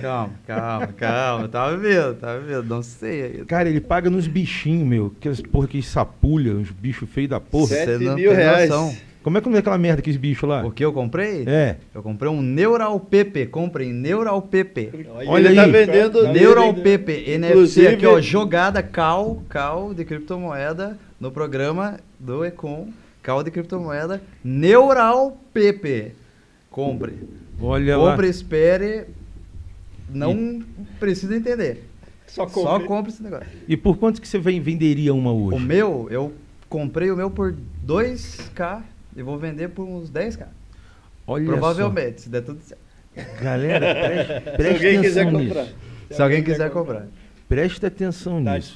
Calma, 0.00 0.32
calma, 0.46 0.86
calma. 0.96 1.48
Tava 1.48 1.76
vendo, 1.76 2.14
tava 2.14 2.40
vendo. 2.40 2.62
Não 2.64 2.82
sei 2.82 3.22
ainda. 3.24 3.44
Cara, 3.44 3.68
ele 3.68 3.80
paga 3.80 4.08
nos 4.10 4.26
bichinhos, 4.26 4.86
meu. 4.86 5.12
Aquelas 5.18 5.40
porra 5.40 5.66
que 5.68 5.82
sapulha, 5.82 6.52
uns 6.54 6.70
bichos 6.70 7.08
feios 7.10 7.30
da 7.30 7.40
porra. 7.40 7.66
Sete 7.68 7.98
Você 7.98 8.04
não 8.04 8.14
mil 8.14 8.32
reais. 8.32 8.68
noção. 8.70 8.94
Como 9.22 9.38
é 9.38 9.40
que 9.40 9.48
não 9.48 9.54
é 9.54 9.60
aquela 9.60 9.78
merda 9.78 10.00
aqueles 10.00 10.16
bichos 10.18 10.48
lá? 10.48 10.64
O 10.66 10.72
que 10.72 10.84
eu 10.84 10.92
comprei? 10.92 11.44
É. 11.46 11.76
Eu 11.94 12.02
comprei 12.02 12.28
um 12.28 12.42
Neural 12.42 12.98
PP. 12.98 13.46
Comprei 13.46 13.92
Neural 13.92 14.42
PP. 14.42 14.90
Olha 15.28 15.46
ele 15.46 15.54
tá 15.54 15.62
aí. 15.62 15.70
vendendo. 15.70 16.24
Tá 16.24 16.32
Neural 16.32 16.72
vendendo. 16.72 16.82
PP, 16.82 17.12
NFC 17.30 17.50
Inclusive- 17.52 17.86
aqui, 17.88 18.06
ó, 18.06 18.20
jogada 18.20 18.82
cal, 18.82 19.40
cal 19.48 19.94
de 19.94 20.04
criptomoeda 20.04 20.98
no 21.20 21.30
programa 21.30 22.00
do 22.18 22.44
Econ, 22.44 22.88
cal 23.22 23.44
de 23.44 23.52
criptomoeda, 23.52 24.20
Neural 24.42 25.38
PP. 25.54 26.12
Compre. 26.68 27.12
Olha 27.60 27.96
lá. 27.96 28.10
Compre, 28.10 28.28
espere, 28.28 29.04
não 30.12 30.62
precisa 31.00 31.36
entender. 31.36 31.88
Só 32.26 32.48
Só 32.48 32.62
compre. 32.72 32.86
compre 32.88 33.12
esse 33.12 33.22
negócio. 33.22 33.46
E 33.68 33.76
por 33.76 33.96
quanto 33.98 34.20
que 34.20 34.26
você 34.28 34.38
vem- 34.38 34.60
venderia 34.60 35.12
uma 35.12 35.32
O 35.32 35.46
hoje? 35.54 35.64
meu, 35.64 36.08
eu 36.10 36.32
comprei 36.68 37.10
o 37.10 37.16
meu 37.16 37.30
por 37.30 37.54
2k 37.86 38.82
e 39.16 39.22
vou 39.22 39.36
vender 39.38 39.68
por 39.68 39.84
uns 39.84 40.10
10k. 40.10 40.46
Olha 41.26 41.44
Provavelmente, 41.46 42.22
se 42.22 42.28
der 42.28 42.42
tudo 42.42 42.60
certo. 42.62 42.80
só. 43.14 43.22
Galera, 43.42 43.94
preste, 43.94 44.50
Se 44.50 44.56
preste 44.56 44.86
alguém 44.86 45.00
quiser 45.02 45.20
atenção 45.22 45.40
comprar. 45.46 45.62
nisso. 45.64 45.74
Se 46.10 46.22
alguém 46.22 46.42
quiser 46.42 46.70
comprar. 46.70 47.06
presta 47.48 47.86
atenção 47.88 48.42
Tá 48.44 48.54
nisso. 48.54 48.74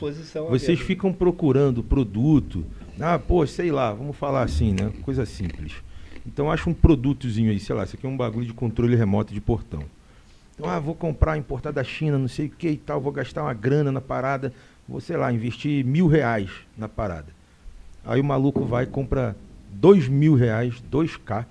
Vocês 0.50 0.78
ficam 0.80 1.12
procurando 1.12 1.82
produto. 1.82 2.64
Ah, 3.00 3.18
pô, 3.18 3.46
sei 3.46 3.70
lá, 3.70 3.92
vamos 3.92 4.16
falar 4.16 4.42
assim, 4.42 4.72
né? 4.78 4.92
Coisa 5.02 5.24
simples. 5.24 5.72
Então 6.26 6.50
acha 6.50 6.68
um 6.68 6.74
produtozinho 6.74 7.50
aí, 7.50 7.58
sei 7.60 7.74
lá, 7.74 7.84
isso 7.84 7.96
aqui 7.96 8.04
é 8.06 8.08
um 8.08 8.16
bagulho 8.16 8.46
de 8.46 8.52
controle 8.52 8.96
remoto 8.96 9.32
de 9.32 9.40
portão. 9.40 9.82
Então, 10.58 10.70
ah, 10.70 10.80
vou 10.80 10.94
comprar, 10.94 11.36
importar 11.36 11.70
da 11.70 11.84
China, 11.84 12.16
não 12.18 12.28
sei 12.28 12.46
o 12.46 12.50
que 12.50 12.68
e 12.70 12.76
tal, 12.78 12.98
vou 13.00 13.12
gastar 13.12 13.42
uma 13.42 13.52
grana 13.52 13.92
na 13.92 14.00
parada, 14.00 14.52
vou, 14.88 15.00
sei 15.00 15.16
lá, 15.16 15.30
investir 15.30 15.84
mil 15.84 16.06
reais 16.06 16.50
na 16.78 16.88
parada. 16.88 17.26
Aí 18.04 18.18
o 18.20 18.24
maluco 18.24 18.64
vai 18.64 18.84
e 18.84 18.86
compra 18.86 19.36
dois 19.70 20.08
mil 20.08 20.34
reais, 20.34 20.82
2K, 20.90 21.44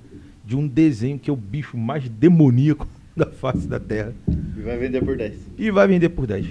de 0.43 0.55
um 0.55 0.67
desenho 0.67 1.19
que 1.19 1.29
é 1.29 1.33
o 1.33 1.35
bicho 1.35 1.77
mais 1.77 2.09
demoníaco 2.09 2.87
da 3.15 3.27
face 3.27 3.67
da 3.67 3.79
Terra. 3.79 4.11
E 4.57 4.61
vai 4.61 4.77
vender 4.77 5.03
por 5.05 5.15
10. 5.15 5.35
E 5.57 5.69
vai 5.69 5.87
vender 5.87 6.09
por 6.09 6.25
10. 6.25 6.47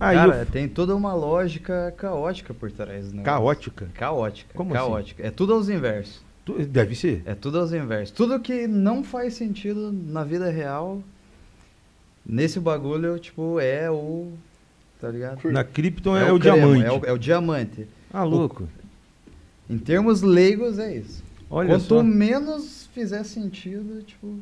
Aí 0.00 0.16
Cara, 0.16 0.36
eu, 0.38 0.46
tem 0.46 0.66
toda 0.68 0.96
uma 0.96 1.12
lógica 1.14 1.92
caótica 1.96 2.54
por 2.54 2.72
trás, 2.72 3.12
né? 3.12 3.22
caótica. 3.22 3.88
Caótica. 3.94 4.54
Como 4.54 4.72
caótica. 4.72 5.24
É 5.26 5.30
tudo 5.30 5.52
aos 5.52 5.68
inversos. 5.68 6.22
Tu- 6.44 6.64
Deve 6.66 6.94
ser. 6.94 7.22
É 7.26 7.34
tudo 7.34 7.58
aos 7.60 7.72
inversos. 7.72 8.10
Tudo 8.16 8.40
que 8.40 8.66
não 8.66 9.04
faz 9.04 9.34
sentido 9.34 9.92
na 9.92 10.24
vida 10.24 10.50
real, 10.50 11.02
nesse 12.24 12.58
bagulho, 12.60 13.18
tipo, 13.18 13.58
é 13.60 13.90
o. 13.90 14.32
Tá 15.00 15.10
ligado? 15.10 15.50
Na 15.50 15.64
Krypton 15.64 16.16
é, 16.16 16.32
o, 16.32 16.38
cremo, 16.38 16.56
diamante. 16.58 16.84
É 16.84 16.92
o, 16.92 17.06
é 17.06 17.12
o 17.12 17.18
diamante. 17.18 17.86
Ah, 18.12 18.24
louco. 18.24 18.68
Em 19.68 19.78
termos 19.78 20.22
leigos, 20.22 20.78
é 20.78 20.96
isso. 20.96 21.24
Olha 21.50 21.70
Quanto 21.70 21.84
só. 21.84 22.02
menos 22.02 22.88
fizer 22.94 23.24
sentido, 23.24 24.02
tipo. 24.02 24.38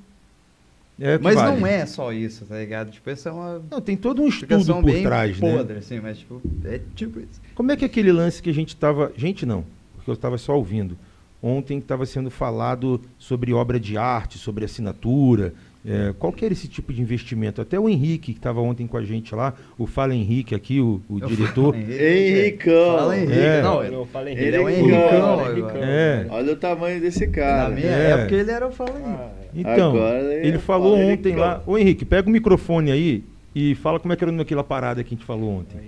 É 1.01 1.15
o 1.15 1.19
que 1.19 1.25
Mas 1.25 1.35
vale. 1.35 1.61
não 1.61 1.67
é 1.67 1.87
só 1.87 2.13
isso, 2.13 2.45
tá 2.45 2.59
ligado? 2.59 2.91
Tipo, 2.91 3.11
isso 3.11 3.27
é 3.27 3.33
uma 3.33 3.63
Não, 3.71 3.81
tem 3.81 3.97
todo 3.97 4.21
um 4.23 4.29
estudo 4.29 4.75
por 4.75 4.85
bem 4.85 5.03
trás, 5.03 5.41
né? 5.41 5.57
podre, 5.57 5.79
assim, 5.79 5.99
mas 5.99 6.19
tipo, 6.19 6.43
é 6.63 6.79
tipo 6.95 7.19
isso. 7.21 7.41
Como 7.55 7.73
é 7.73 7.77
que 7.77 7.85
é 7.85 7.87
aquele 7.87 8.13
lance 8.13 8.43
que 8.43 8.51
a 8.51 8.55
gente 8.55 8.77
tava. 8.77 9.11
Gente, 9.17 9.47
não, 9.47 9.65
porque 9.97 10.11
eu 10.11 10.15
estava 10.15 10.37
só 10.37 10.55
ouvindo. 10.55 10.97
Ontem 11.43 11.79
estava 11.79 12.05
sendo 12.05 12.31
falado 12.31 13.01
sobre 13.19 13.53
obra 13.55 13.81
de 13.81 13.97
arte, 13.97 14.37
sobre 14.37 14.67
assinatura. 14.67 15.55
É, 15.87 16.13
qual 16.19 16.33
que 16.33 16.45
era 16.45 16.53
esse 16.53 16.69
tipo 16.69 16.93
de 16.93 17.01
investimento? 17.01 17.61
Até 17.61 17.79
o 17.81 17.89
Henrique, 17.89 18.33
que 18.33 18.39
estava 18.39 18.61
ontem 18.61 18.87
com 18.87 18.97
a 18.97 19.03
gente 19.03 19.35
lá, 19.35 19.55
o 19.79 19.87
Fala 19.87 20.15
Henrique 20.15 20.55
aqui, 20.55 20.81
o, 20.81 21.01
o 21.09 21.21
diretor. 21.21 21.75
Henricão. 21.75 22.97
Fala 22.99 23.17
Henrique. 23.19 23.33
É. 23.39 23.63
Não, 23.63 23.91
Não, 23.91 24.07
fala 24.07 24.31
Ele 24.31 24.57
é 24.57 24.61
um 24.61 24.69
Henrique. 24.69 24.91
Henricão, 24.91 25.41
Henricão, 25.51 25.69
agora. 25.69 25.87
É. 25.87 26.27
Olha 26.31 26.53
o 26.53 26.57
tamanho 26.57 27.01
desse 27.01 27.27
na 27.27 27.33
cara. 27.33 27.69
minha 27.71 27.87
É. 27.87 28.11
época 28.13 28.35
ele 28.37 28.51
era 28.51 28.67
o 28.69 28.73
Fala 28.73 28.91
Henrique. 28.91 29.09
Ah, 29.09 29.31
Então, 29.55 29.91
Agora 29.91 30.35
ele 30.35 30.49
ele 30.49 30.59
falou 30.59 30.97
fala 30.97 31.07
ontem 31.13 31.29
Henricão. 31.31 31.39
lá. 31.39 31.63
Ô 31.67 31.79
Henrique, 31.79 32.05
pega 32.05 32.29
o 32.29 32.33
microfone 32.33 32.91
aí 32.93 33.25
e 33.55 33.75
fala 33.75 33.99
como 33.99 34.13
é 34.13 34.17
que 34.17 34.23
era 34.25 34.33
naquela 34.33 34.63
parada 34.63 35.03
que 35.03 35.15
a 35.15 35.17
gente 35.17 35.25
falou 35.27 35.51
ontem. 35.51 35.79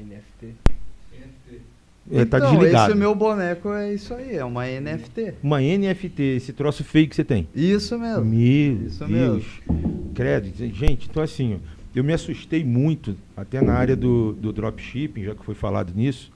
É, 2.12 2.25
tá 2.25 2.38
então, 2.38 2.52
desligado. 2.52 2.90
esse 2.90 2.99
meu 2.99 3.14
boneco 3.14 3.73
é 3.73 3.95
isso 3.95 4.12
aí, 4.12 4.37
é 4.37 4.45
uma 4.45 4.66
NFT. 4.66 5.35
Uma 5.42 5.61
NFT, 5.61 6.23
esse 6.23 6.52
troço 6.52 6.85
feio 6.85 7.09
que 7.09 7.16
você 7.16 7.25
tem. 7.25 7.49
Isso 7.54 7.99
mesmo. 7.99 8.25
Meu 8.25 8.87
Isso 8.87 9.04
Deus. 9.07 9.45
Credo. 10.14 10.52
Gente, 10.75 11.09
então 11.11 11.23
assim, 11.23 11.59
eu 11.95 12.04
me 12.04 12.12
assustei 12.12 12.62
muito, 12.62 13.16
até 13.37 13.62
na 13.62 13.73
área 13.73 13.97
do, 13.97 14.35
do 14.35 14.52
dropshipping, 14.52 15.25
já 15.25 15.35
que 15.35 15.45
foi 15.45 15.54
falado 15.54 15.92
nisso, 15.95 16.31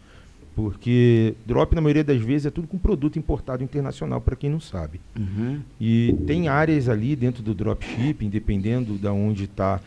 porque 0.55 1.35
drop, 1.45 1.75
na 1.75 1.83
maioria 1.83 2.03
das 2.03 2.23
vezes, 2.23 2.47
é 2.47 2.51
tudo 2.51 2.67
com 2.67 2.79
produto 2.79 3.19
importado 3.19 3.63
internacional, 3.63 4.23
para 4.23 4.35
quem 4.35 4.49
não 4.49 4.61
sabe. 4.61 4.99
Uhum. 5.19 5.61
E 5.79 6.17
tem 6.27 6.49
áreas 6.49 6.89
ali 6.89 7.15
dentro 7.15 7.43
do 7.43 7.55
dropshipping, 7.55 8.31
dependendo 8.31 8.95
de 8.95 9.07
onde 9.09 9.45
está 9.45 9.81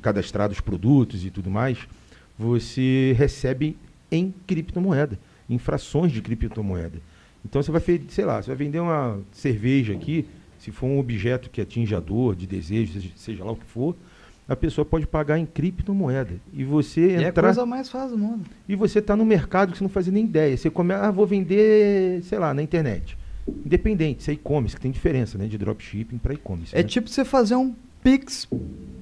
cadastrado 0.00 0.52
os 0.52 0.60
produtos 0.60 1.24
e 1.24 1.30
tudo 1.30 1.50
mais, 1.50 1.78
você 2.38 3.14
recebe 3.18 3.76
em 4.16 4.34
criptomoeda, 4.46 5.18
em 5.48 5.58
frações 5.58 6.12
de 6.12 6.20
criptomoeda. 6.22 6.98
Então 7.44 7.62
você 7.62 7.70
vai, 7.70 7.82
sei 8.08 8.24
lá, 8.24 8.40
você 8.42 8.48
vai 8.48 8.56
vender 8.56 8.80
uma 8.80 9.20
cerveja 9.32 9.92
aqui, 9.92 10.26
se 10.58 10.70
for 10.70 10.86
um 10.86 10.98
objeto 10.98 11.50
que 11.50 11.60
atinge 11.60 11.94
a 11.94 12.00
dor, 12.00 12.34
de 12.34 12.46
desejo, 12.46 13.00
seja, 13.16 13.44
lá 13.44 13.52
o 13.52 13.56
que 13.56 13.66
for, 13.66 13.94
a 14.48 14.56
pessoa 14.56 14.84
pode 14.84 15.06
pagar 15.06 15.38
em 15.38 15.44
criptomoeda. 15.46 16.34
E 16.52 16.64
você 16.64 17.00
E 17.00 17.12
é 17.14 17.18
a 17.26 17.28
entrar 17.28 17.44
coisa 17.48 17.66
mais 17.66 17.88
fácil 17.88 18.16
do 18.16 18.22
mundo. 18.22 18.44
e 18.68 18.74
você 18.74 18.98
está 18.98 19.14
no 19.16 19.24
mercado 19.24 19.72
que 19.72 19.78
você 19.78 19.84
não 19.84 19.90
fazia 19.90 20.12
nem 20.12 20.24
ideia. 20.24 20.56
Você 20.56 20.70
come, 20.70 20.92
ah, 20.94 21.10
vou 21.10 21.26
vender, 21.26 22.22
sei 22.22 22.38
lá, 22.38 22.52
na 22.54 22.62
internet. 22.62 23.16
Independente, 23.46 24.20
isso 24.20 24.30
é 24.30 24.34
e-commerce, 24.34 24.74
que 24.74 24.80
tem 24.80 24.90
diferença, 24.90 25.36
né, 25.36 25.46
de 25.46 25.58
dropshipping 25.58 26.16
para 26.16 26.32
e-commerce. 26.32 26.74
É 26.74 26.78
né? 26.78 26.84
tipo 26.88 27.08
você 27.10 27.24
fazer 27.24 27.56
um 27.56 27.74
Pix 28.02 28.48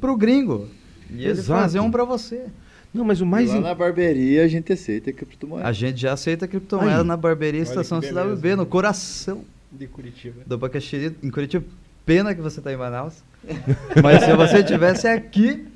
pro 0.01 0.17
gringo. 0.17 0.69
E 1.11 1.23
ele 1.25 1.31
Exato. 1.31 1.61
fazer 1.61 1.81
um 1.81 1.91
pra 1.91 2.05
você. 2.05 2.47
Não, 2.93 3.05
mas 3.05 3.21
o 3.21 3.27
mais 3.27 3.49
Lá 3.51 3.57
in- 3.57 3.61
na 3.63 3.75
barbearia 3.75 4.45
a 4.45 4.49
gente 4.49 4.73
aceita 4.73 5.13
criptomoeda. 5.13 5.67
A 5.67 5.73
gente 5.73 6.01
já 6.01 6.13
aceita 6.13 6.47
criptomoeda 6.47 6.99
Aí. 7.01 7.05
na 7.07 7.17
barbearia 7.17 7.61
Estação. 7.63 8.01
CWB, 8.03 8.55
no 8.57 8.67
coração 8.67 9.45
De 9.71 9.87
Curitiba. 9.87 10.43
do 10.47 10.55
Abacaxiri, 10.57 11.17
em 11.23 11.31
Curitiba. 11.31 11.65
Pena 12.05 12.35
que 12.35 12.41
você 12.43 12.61
tá 12.61 12.73
em 12.73 12.77
Manaus. 12.77 13.23
Mas 14.03 14.25
se 14.25 14.33
você 14.37 14.63
tivesse 14.63 15.07
aqui, 15.09 15.67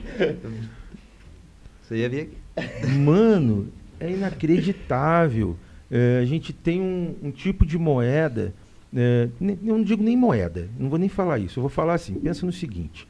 você 1.83 1.97
ia 1.99 2.09
vir 2.09 2.21
aqui. 2.57 2.87
Mano, 2.99 3.69
é 4.01 4.11
inacreditável. 4.11 5.57
É, 5.91 6.19
a 6.21 6.25
gente 6.25 6.53
tem 6.53 6.81
um, 6.81 7.15
um 7.23 7.31
tipo 7.31 7.65
de 7.65 7.79
moeda. 7.79 8.53
é, 8.95 9.29
eu 9.41 9.57
não 9.79 9.83
digo 9.83 10.03
nem 10.03 10.17
moeda, 10.17 10.69
não 10.79 10.89
vou 10.91 10.99
nem 10.99 11.09
falar 11.09 11.39
isso. 11.39 11.59
Eu 11.59 11.63
vou 11.63 11.71
falar 11.71 11.95
assim: 11.95 12.15
pensa 12.15 12.45
no 12.45 12.53
seguinte: 12.53 13.07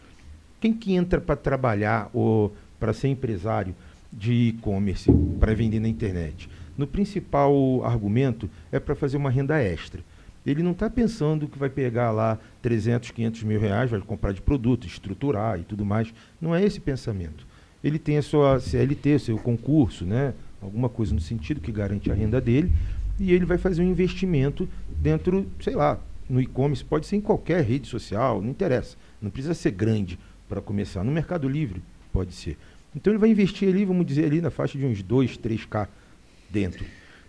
quem 0.60 0.72
que 0.72 0.94
entra 0.94 1.20
para 1.20 1.36
trabalhar 1.36 2.10
ou 2.12 2.54
para 2.78 2.92
ser 2.92 3.08
empresário 3.08 3.74
de 4.12 4.32
e-commerce, 4.48 5.10
para 5.38 5.54
vender 5.54 5.80
na 5.80 5.88
internet? 5.88 6.48
No 6.76 6.86
principal 6.86 7.84
argumento 7.84 8.48
é 8.70 8.78
para 8.78 8.94
fazer 8.94 9.16
uma 9.16 9.30
renda 9.30 9.58
extra. 9.58 10.02
Ele 10.44 10.62
não 10.62 10.72
está 10.72 10.88
pensando 10.88 11.48
que 11.48 11.58
vai 11.58 11.68
pegar 11.68 12.12
lá 12.12 12.38
300, 12.62 13.10
500 13.10 13.42
mil 13.42 13.60
reais, 13.60 13.90
vai 13.90 14.00
comprar 14.00 14.32
de 14.32 14.40
produto, 14.40 14.86
estruturar 14.86 15.58
e 15.58 15.64
tudo 15.64 15.84
mais. 15.84 16.12
Não 16.40 16.54
é 16.54 16.62
esse 16.62 16.78
pensamento. 16.78 17.46
Ele 17.82 17.98
tem 17.98 18.16
a 18.16 18.22
sua 18.22 18.60
CLT, 18.60 19.18
seu 19.18 19.38
concurso, 19.38 20.04
né? 20.04 20.34
alguma 20.60 20.88
coisa 20.88 21.14
no 21.14 21.20
sentido 21.20 21.60
que 21.60 21.72
garante 21.72 22.10
a 22.10 22.14
renda 22.14 22.40
dele, 22.40 22.72
e 23.18 23.32
ele 23.32 23.44
vai 23.44 23.58
fazer 23.58 23.82
um 23.82 23.90
investimento 23.90 24.68
dentro, 24.88 25.46
sei 25.60 25.74
lá, 25.74 25.98
no 26.28 26.40
e-commerce, 26.40 26.84
pode 26.84 27.06
ser 27.06 27.16
em 27.16 27.20
qualquer 27.20 27.62
rede 27.62 27.86
social, 27.86 28.42
não 28.42 28.50
interessa. 28.50 28.96
Não 29.22 29.30
precisa 29.30 29.54
ser 29.54 29.70
grande 29.70 30.18
para 30.48 30.60
começar. 30.60 31.02
No 31.04 31.12
Mercado 31.12 31.48
Livre, 31.48 31.82
pode 32.12 32.34
ser. 32.34 32.58
Então 32.96 33.12
ele 33.12 33.20
vai 33.20 33.28
investir 33.28 33.68
ali, 33.68 33.84
vamos 33.84 34.06
dizer, 34.06 34.24
ali 34.24 34.40
na 34.40 34.50
faixa 34.50 34.78
de 34.78 34.86
uns 34.86 35.02
2, 35.02 35.36
3K 35.36 35.86
dentro. 36.48 36.82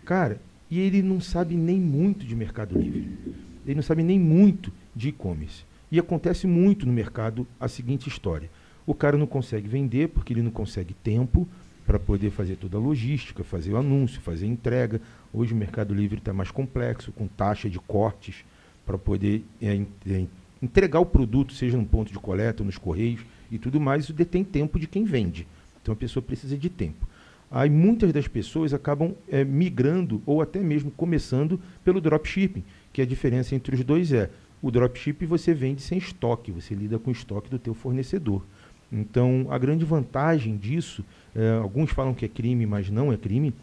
Cara, 0.06 0.40
e 0.72 0.80
ele 0.80 1.02
não 1.02 1.20
sabe 1.20 1.56
nem 1.56 1.78
muito 1.80 2.26
de 2.26 2.34
Mercado 2.34 2.80
Livre. 2.80 3.10
Ele 3.66 3.76
não 3.76 3.84
sabe 3.84 4.02
nem 4.02 4.18
muito 4.18 4.72
de 4.96 5.10
e-commerce. 5.10 5.66
E 5.92 6.00
acontece 6.00 6.48
muito 6.48 6.86
no 6.86 6.94
mercado 6.94 7.46
a 7.60 7.68
seguinte 7.68 8.08
história. 8.08 8.50
O 8.86 8.94
cara 8.94 9.18
não 9.18 9.28
consegue 9.28 9.68
vender 9.68 10.08
porque 10.10 10.32
ele 10.32 10.42
não 10.42 10.52
consegue 10.52 10.94
tempo 10.94 11.48
para 11.86 12.00
poder 12.00 12.32
fazer 12.32 12.56
toda 12.56 12.78
a 12.78 12.80
logística, 12.80 13.44
fazer 13.44 13.74
o 13.74 13.78
anúncio, 13.78 14.22
fazer 14.22 14.46
a 14.46 14.50
entrega. 14.50 15.02
Hoje 15.34 15.54
o 15.54 15.58
Mercado 15.58 15.94
Livre 15.94 16.20
está 16.20 16.32
mais 16.32 16.52
complexo, 16.52 17.12
com 17.12 17.28
taxa 17.28 17.70
de 17.70 17.80
cortes 17.80 18.46
para 18.86 18.98
poder 18.98 19.44
é, 19.62 19.82
é, 20.10 20.26
entregar 20.62 21.02
o 21.02 21.06
produto, 21.06 21.54
seja 21.54 21.78
no 21.78 21.86
ponto 21.86 22.12
de 22.12 22.20
coleta, 22.20 22.64
nos 22.64 22.78
correios 22.78 23.26
e 23.52 23.58
tudo 23.58 23.80
mais. 23.80 24.06
Isso 24.06 24.14
detém 24.14 24.44
tempo 24.44 24.80
de 24.80 24.88
quem 24.88 25.04
vende. 25.04 25.48
Então 25.88 25.94
a 25.94 25.96
pessoa 25.96 26.22
precisa 26.22 26.58
de 26.58 26.70
tempo. 26.70 27.08
Aí 27.50 27.70
muitas 27.70 28.12
das 28.12 28.28
pessoas 28.28 28.74
acabam 28.74 29.16
eh, 29.30 29.46
migrando 29.46 30.22
ou 30.26 30.42
até 30.42 30.60
mesmo 30.60 30.92
começando 30.92 31.62
pelo 31.82 32.02
dropshipping, 32.02 32.62
que 32.92 33.02
a 33.02 33.06
diferença 33.06 33.56
entre 33.56 33.74
os 33.74 33.86
dois 33.86 34.12
é 34.12 34.30
o 34.62 34.70
dropshipping 34.70 35.26
você 35.26 35.54
vende 35.54 35.82
sem 35.82 35.98
estoque, 35.98 36.52
você 36.52 36.76
lida 36.76 37.00
com 37.00 37.10
o 37.10 37.14
estoque 37.14 37.50
do 37.50 37.58
teu 37.58 37.74
fornecedor. 37.74 38.44
Então 38.92 39.48
a 39.50 39.58
grande 39.58 39.86
vantagem 39.86 40.58
disso, 40.58 41.06
eh, 41.34 41.58
alguns 41.62 41.90
falam 41.92 42.14
que 42.14 42.26
é 42.26 42.28
crime, 42.28 42.66
mas 42.66 42.90
não 42.90 43.14
é 43.14 43.16
crime. 43.16 43.54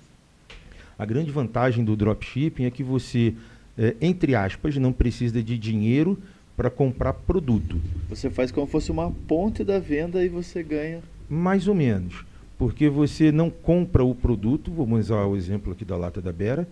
A 0.99 1.05
grande 1.05 1.31
vantagem 1.31 1.85
do 1.85 1.95
dropshipping 1.95 2.65
é 2.65 2.71
que 2.71 2.83
você, 2.83 3.35
eh, 3.77 3.97
entre 4.01 4.35
aspas, 4.35 4.79
não 4.79 4.95
precisa 4.95 5.43
de 5.43 5.59
dinheiro 5.59 6.17
para 6.57 6.71
comprar 6.71 7.13
produto. 7.13 7.79
Você 8.09 8.31
faz 8.31 8.51
como 8.51 8.67
fosse 8.67 8.91
uma 8.91 9.11
ponte 9.29 9.63
da 9.63 9.79
venda 9.79 10.25
e 10.25 10.29
você 10.31 10.63
ganha. 10.63 11.03
Mais 11.29 11.69
ou 11.69 11.75
menos. 11.75 12.25
Porque 12.57 12.89
você 12.89 13.33
não 13.33 13.51
compra 13.51 14.05
o 14.05 14.15
produto, 14.15 14.71
vamos 14.71 15.01
usar 15.01 15.25
o 15.25 15.37
exemplo 15.37 15.73
aqui 15.73 15.85
da 15.85 15.97
lata 15.97 16.23
da 16.23 16.33
Bera, 16.33 16.69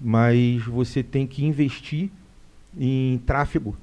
mas 0.00 0.64
você 0.64 1.02
tem 1.02 1.26
que 1.26 1.44
investir 1.44 2.10
em 2.76 3.18
tráfego. 3.24 3.76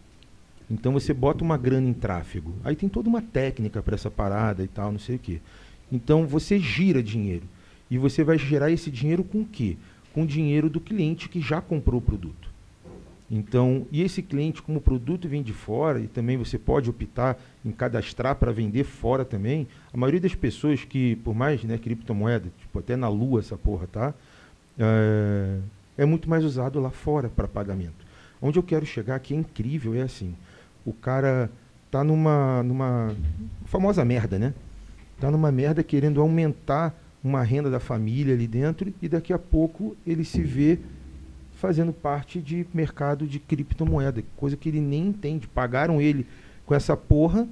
Então 0.70 0.92
você 0.94 1.14
bota 1.14 1.44
uma 1.44 1.58
grana 1.58 1.88
em 1.88 1.94
tráfego. 1.94 2.54
Aí 2.64 2.76
tem 2.76 2.90
toda 2.90 3.10
uma 3.10 3.22
técnica 3.22 3.82
para 3.82 3.96
essa 3.96 4.12
parada 4.12 4.64
e 4.64 4.68
tal, 4.68 4.92
não 4.92 5.00
sei 5.00 5.16
o 5.16 5.20
quê. 5.20 5.40
Então 5.92 6.28
você 6.28 6.60
gira 6.60 7.02
dinheiro. 7.02 7.44
E 7.90 7.98
você 7.98 8.24
vai 8.24 8.38
gerar 8.38 8.70
esse 8.70 8.92
dinheiro 8.92 9.24
com 9.24 9.42
o 9.42 9.46
quê? 9.46 9.78
Com 10.14 10.24
o 10.24 10.28
dinheiro 10.28 10.70
do 10.70 10.80
cliente 10.80 11.28
que 11.28 11.42
já 11.42 11.60
comprou 11.60 12.00
o 12.00 12.04
produto. 12.04 12.49
Então, 13.32 13.86
e 13.92 14.02
esse 14.02 14.24
cliente, 14.24 14.62
como 14.62 14.80
o 14.80 14.82
produto 14.82 15.28
vem 15.28 15.44
de 15.44 15.54
fora, 15.54 16.00
e 16.00 16.08
também 16.08 16.36
você 16.36 16.58
pode 16.58 16.90
optar 16.90 17.38
em 17.64 17.72
cadastrar 17.72 18.36
para 18.36 18.52
vender 18.52 18.84
fora 18.84 19.24
também, 19.24 19.68
a 19.94 19.98
maioria 19.98 20.20
das 20.20 20.34
pessoas 20.34 20.84
que, 20.84 21.16
por 21.18 21.36
mais 21.36 21.64
né, 21.64 21.78
criptomoeda, 21.78 22.50
tipo, 22.60 22.80
até 22.80 22.96
na 22.96 23.08
lua 23.08 23.40
essa 23.40 23.56
porra, 23.56 23.86
tá? 23.86 24.14
É, 24.80 25.60
é 26.00 26.06
muito 26.06 26.28
mais 26.28 26.44
usado 26.44 26.80
lá 26.80 26.90
fora 26.90 27.30
para 27.30 27.48
pagamento. 27.48 28.08
Onde 28.42 28.58
eu 28.58 28.64
quero 28.64 28.86
chegar, 28.86 29.20
que 29.20 29.34
é 29.34 29.38
incrível, 29.38 29.94
é 29.94 30.02
assim, 30.02 30.34
o 30.84 30.94
cara 30.94 31.52
tá 31.92 32.04
numa, 32.04 32.64
numa 32.64 33.16
famosa 33.66 34.04
merda, 34.04 34.40
né? 34.40 34.56
Tá 35.20 35.30
numa 35.30 35.52
merda 35.52 35.84
querendo 35.84 36.20
aumentar 36.20 36.96
uma 37.24 37.44
renda 37.44 37.70
da 37.70 37.80
família 37.80 38.34
ali 38.34 38.48
dentro 38.48 38.94
e 39.02 39.10
daqui 39.10 39.34
a 39.34 39.38
pouco 39.38 39.96
ele 40.08 40.24
se 40.24 40.42
vê 40.42 40.80
fazendo 41.60 41.92
parte 41.92 42.40
de 42.40 42.66
mercado 42.74 43.28
de 43.28 43.38
criptomoeda, 43.38 44.24
coisa 44.38 44.56
que 44.56 44.70
ele 44.70 44.80
nem 44.80 45.08
entende. 45.08 45.48
Pagaram 45.48 46.02
ele 46.02 46.26
com 46.66 46.74
essa 46.74 46.96
porra, 46.96 47.48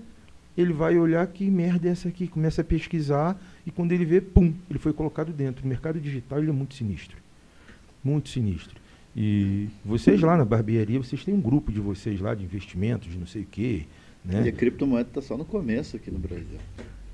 ele 0.58 0.74
vai 0.74 0.98
olhar 0.98 1.28
que 1.28 1.50
merda 1.52 1.88
é 1.88 1.92
essa 1.92 2.08
aqui, 2.08 2.28
começa 2.28 2.62
a 2.62 2.64
pesquisar 2.64 3.40
e 3.66 3.72
quando 3.72 3.92
ele 3.92 4.06
vê, 4.06 4.22
pum, 4.22 4.54
ele 4.70 4.80
foi 4.80 4.94
colocado 4.94 5.32
dentro. 5.32 5.64
O 5.64 5.68
mercado 5.68 6.00
digital 6.00 6.40
ele 6.40 6.50
é 6.50 6.54
muito 6.54 6.74
sinistro. 6.74 7.18
Muito 8.04 8.30
sinistro. 8.30 8.80
E 9.16 9.68
vocês 9.84 10.22
lá 10.22 10.38
na 10.38 10.46
barbearia, 10.46 10.98
vocês 11.00 11.24
têm 11.26 11.34
um 11.34 11.42
grupo 11.42 11.72
de 11.72 11.80
vocês 11.80 12.22
lá 12.22 12.34
de 12.34 12.44
investimentos, 12.44 13.12
de 13.12 13.18
não 13.18 13.28
sei 13.28 13.42
o 13.42 13.48
quê. 13.50 13.84
Né? 14.24 14.44
E 14.46 14.50
a 14.50 14.52
criptomoeda 14.52 15.10
está 15.10 15.22
só 15.22 15.36
no 15.38 15.44
começo 15.44 15.98
aqui 15.98 16.10
no 16.10 16.20
Brasil. 16.20 16.60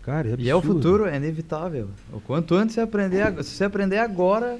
Cara, 0.03 0.29
é 0.29 0.35
E 0.37 0.49
é 0.49 0.53
o 0.55 0.57
absurdo. 0.59 0.81
futuro, 0.81 1.05
é 1.05 1.15
inevitável. 1.15 1.89
O 2.11 2.19
quanto 2.19 2.55
antes 2.55 2.75
você 2.75 2.81
aprender, 2.81 3.43
se 3.43 3.51
você 3.51 3.63
aprender 3.63 3.97
agora, 3.99 4.59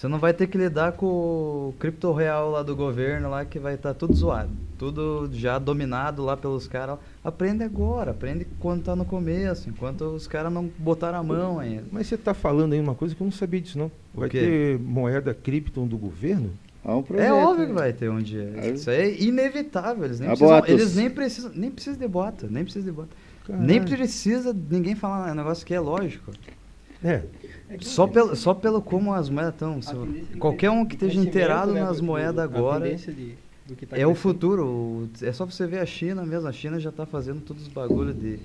você 0.00 0.08
não 0.08 0.18
vai 0.18 0.32
ter 0.32 0.46
que 0.46 0.56
lidar 0.56 0.92
com 0.92 1.04
o 1.04 1.74
cripto 1.78 2.10
real 2.14 2.50
lá 2.50 2.62
do 2.62 2.74
governo 2.74 3.28
lá 3.28 3.44
que 3.44 3.58
vai 3.58 3.74
estar 3.74 3.92
tudo 3.92 4.14
zoado, 4.14 4.48
tudo 4.78 5.28
já 5.30 5.58
dominado 5.58 6.24
lá 6.24 6.38
pelos 6.38 6.66
caras. 6.66 6.96
Aprende 7.22 7.62
agora, 7.64 8.12
aprende 8.12 8.46
quando 8.58 8.82
tá 8.82 8.96
no 8.96 9.04
começo, 9.04 9.68
enquanto 9.68 10.06
os 10.06 10.26
caras 10.26 10.50
não 10.50 10.70
botaram 10.78 11.18
a 11.18 11.22
mão 11.22 11.58
ainda. 11.58 11.84
Mas 11.92 12.06
você 12.06 12.14
está 12.14 12.32
falando 12.32 12.72
aí 12.72 12.80
uma 12.80 12.94
coisa 12.94 13.14
que 13.14 13.20
eu 13.20 13.26
não 13.26 13.30
sabia 13.32 13.60
disso, 13.60 13.78
não. 13.78 13.92
Vai 14.14 14.30
ter 14.30 14.78
moeda 14.78 15.34
cripto 15.34 15.84
do 15.84 15.98
governo? 15.98 16.50
Há 16.82 16.96
um 16.96 17.02
projeto. 17.02 17.26
É 17.26 17.32
óbvio 17.34 17.66
que 17.66 17.72
né? 17.74 17.78
vai 17.78 17.92
ter 17.92 18.10
um 18.10 18.22
dia. 18.22 18.54
Aí- 18.56 18.72
Isso 18.72 18.88
aí 18.88 18.96
é 18.96 19.22
inevitável. 19.22 20.06
Eles 20.06 20.18
nem, 20.18 20.30
precisam, 20.30 20.48
boatos. 20.48 20.70
eles 20.70 20.96
nem 20.96 21.10
precisam, 21.10 21.52
nem 21.54 21.70
precisam 21.70 22.00
de 22.00 22.08
bota, 22.08 22.46
nem 22.50 22.64
precisam 22.64 22.90
de 22.90 22.96
bota. 22.96 23.10
Nem 23.50 23.78
Caralho. 23.80 23.96
precisa 23.98 24.56
ninguém 24.70 24.94
falar 24.94 25.28
é 25.28 25.32
um 25.32 25.34
negócio 25.34 25.66
que 25.66 25.74
é 25.74 25.80
lógico. 25.80 26.32
É, 27.02 27.22
Só 27.80 28.06
pelo, 28.06 28.34
só 28.36 28.52
pelo 28.52 28.82
como 28.82 29.12
as 29.14 29.28
moedas 29.30 29.54
estão. 29.54 29.80
Qualquer 30.38 30.70
um 30.70 30.84
que 30.84 30.94
esteja 30.94 31.20
do 31.20 31.26
inteirado 31.26 31.72
né, 31.72 31.82
nas 31.82 32.00
moedas 32.00 32.38
agora 32.44 32.94
de- 32.94 33.34
do 33.66 33.74
que 33.76 33.86
tá 33.86 33.96
é 33.96 34.06
o 34.06 34.14
futuro. 34.14 35.08
É 35.22 35.32
só 35.32 35.46
você 35.46 35.66
ver 35.66 35.78
a 35.78 35.86
China 35.86 36.24
mesmo. 36.26 36.48
A 36.48 36.52
China 36.52 36.78
já 36.80 36.90
está 36.90 37.06
fazendo 37.06 37.40
todos 37.40 37.62
os 37.62 37.68
bagulhos 37.68 38.18
de 38.18 38.38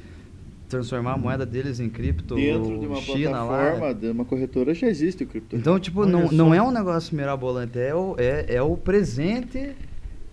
transformar 0.70 1.14
a 1.14 1.18
moeda 1.18 1.46
deles 1.46 1.80
em 1.80 1.90
cripto. 1.90 2.36
Dentro 2.36 2.80
de 2.80 2.86
uma 2.88 2.96
China 2.98 3.32
plataforma, 3.46 3.86
lá. 3.88 3.94
de 3.94 4.08
uma 4.10 4.26
corretora, 4.26 4.74
já 4.74 4.88
existe 4.88 5.24
o 5.24 5.28
cripto. 5.28 5.56
Então, 5.56 5.80
tipo, 5.80 6.02
Olha 6.02 6.12
não, 6.12 6.28
só. 6.28 6.34
não 6.34 6.54
é 6.54 6.62
um 6.62 6.72
negócio 6.72 7.16
mirabolante, 7.16 7.78
é 7.80 7.94
o, 7.94 8.16
é, 8.18 8.56
é 8.56 8.62
o 8.62 8.78
presente 8.78 9.74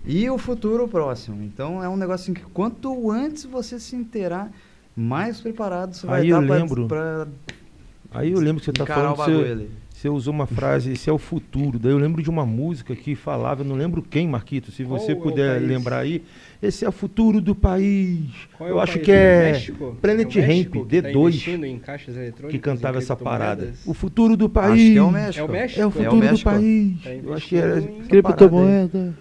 e 0.04 0.28
o 0.30 0.36
futuro 0.38 0.86
próximo. 0.86 1.42
Então, 1.42 1.82
é 1.82 1.88
um 1.88 1.96
negócio 1.96 2.30
em 2.30 2.34
que 2.34 2.42
quanto 2.42 3.10
antes 3.10 3.44
você 3.44 3.78
se 3.80 3.96
inteirar, 3.96 4.50
mais 4.96 5.40
preparado 5.40 5.94
você 5.94 6.06
vai 6.06 6.20
Aí 6.22 6.28
eu 6.28 6.40
estar 6.42 6.54
lembro- 6.54 6.86
para 6.86 7.26
aí 8.14 8.32
eu 8.32 8.40
lembro 8.40 8.60
que 8.60 8.64
você 8.66 8.70
encarar 8.70 9.12
o 9.12 9.16
falando 9.16 9.42
você, 9.42 9.50
ali. 9.52 9.70
você 9.90 10.08
usou 10.08 10.32
uma 10.32 10.46
frase, 10.46 10.92
esse 10.92 11.08
é 11.08 11.12
o 11.12 11.18
futuro. 11.18 11.78
Daí 11.78 11.92
eu 11.92 11.98
lembro 11.98 12.22
de 12.22 12.30
uma 12.30 12.44
música 12.46 12.94
que 12.94 13.14
falava, 13.14 13.62
eu 13.62 13.64
não 13.66 13.76
lembro 13.76 14.02
quem, 14.02 14.28
Marquito, 14.28 14.70
se 14.70 14.84
Qual 14.84 14.98
você 14.98 15.12
é 15.12 15.14
o 15.14 15.20
puder 15.20 15.56
país? 15.56 15.68
lembrar 15.68 15.98
aí, 16.00 16.22
esse 16.62 16.84
é 16.84 16.88
o 16.88 16.92
futuro 16.92 17.40
do 17.40 17.54
país. 17.54 18.30
Qual 18.56 18.68
é 18.68 18.72
eu 18.72 18.76
o 18.76 18.80
acho 18.80 18.94
país? 18.94 19.04
que 19.04 19.12
é 19.12 19.52
México? 19.52 19.96
Planet 20.00 20.36
É 20.36 20.40
Ramp, 20.40 20.72
que 20.88 21.02
tá 21.02 21.08
D2, 21.08 21.18
investindo 21.28 21.64
em 21.66 21.78
caixas 21.78 22.16
eletrônicas, 22.16 22.50
que 22.50 22.58
cantava 22.58 22.98
essa 22.98 23.16
parada. 23.16 23.72
O 23.86 23.94
futuro 23.94 24.36
do 24.36 24.48
país. 24.48 24.80
Acho 24.82 24.92
que 24.92 24.98
é 24.98 25.02
o 25.02 25.10
México. 25.10 25.40
É 25.40 25.44
o 25.44 25.48
México? 25.52 25.80
É 25.80 25.82
o 25.82 25.84
É 25.84 25.86
o 25.86 25.90
futuro 25.90 26.28
do 26.28 26.38
país. 26.40 27.02
Tá 27.02 27.10
eu 27.10 27.34
acho 27.34 27.48
que 27.48 27.56
era 27.56 27.82
Criptomoeda. 28.08 29.14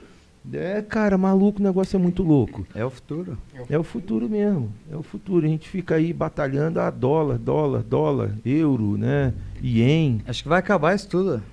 É, 0.54 0.82
cara, 0.82 1.18
maluco, 1.18 1.60
o 1.60 1.64
negócio 1.64 1.96
é 1.96 2.00
muito 2.00 2.24
louco. 2.24 2.66
É 2.74 2.84
o 2.84 2.90
futuro. 2.90 3.38
É 3.70 3.78
o 3.78 3.84
futuro 3.84 4.28
mesmo. 4.28 4.72
É 4.92 4.96
o 4.98 5.04
futuro. 5.04 5.46
A 5.46 5.50
gente 5.50 5.70
fica 5.70 5.96
aí 5.96 6.12
batalhando 6.12 6.80
a 6.80 6.90
dólar, 6.90 7.38
dólar, 7.38 7.84
dólar, 7.84 8.32
euro, 8.44 8.98
né? 8.98 9.34
Ien. 9.62 10.22
Acho 10.28 10.42
que 10.44 10.50
vai 10.50 10.58
acabar 10.60 10.96
isso 10.96 11.08
tudo. 11.08 11.44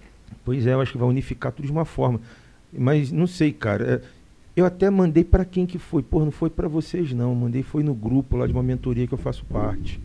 Pois 0.45 0.67
é, 0.67 0.73
eu 0.73 0.81
acho 0.81 0.93
que 0.93 0.99
vai 0.99 1.09
unificar 1.09 1.53
tudo 1.53 1.67
de 1.67 1.73
uma 1.73 1.85
forma. 1.85 2.21
Mas 2.73 3.13
não 3.13 3.27
sei, 3.27 3.53
cara. 3.53 3.85
é, 3.85 4.01
Eu 4.57 4.65
até 4.65 4.89
mandei 4.89 5.23
pra 5.23 5.45
quem 5.45 5.67
que 5.67 5.79
foi. 5.79 6.03
Pô, 6.03 6.25
não 6.25 6.31
foi 6.31 6.49
pra 6.49 6.67
vocês 6.67 7.13
não. 7.13 7.35
Mandei 7.35 7.63
foi 7.63 7.83
no 7.83 7.95
grupo 7.95 8.39
lá 8.39 8.47
de 8.47 8.53
uma 8.55 8.63
mentoria 8.63 9.07
que 9.07 9.13
eu 9.13 9.19
faço 9.19 9.45
parte 9.45 10.01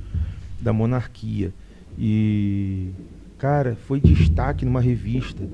da 0.59 0.73
monarquia. 0.73 1.53
E 1.97 2.89
cara, 3.37 3.77
foi 3.87 4.01
destaque 4.01 4.65
numa 4.65 4.81
revista. 4.81 5.47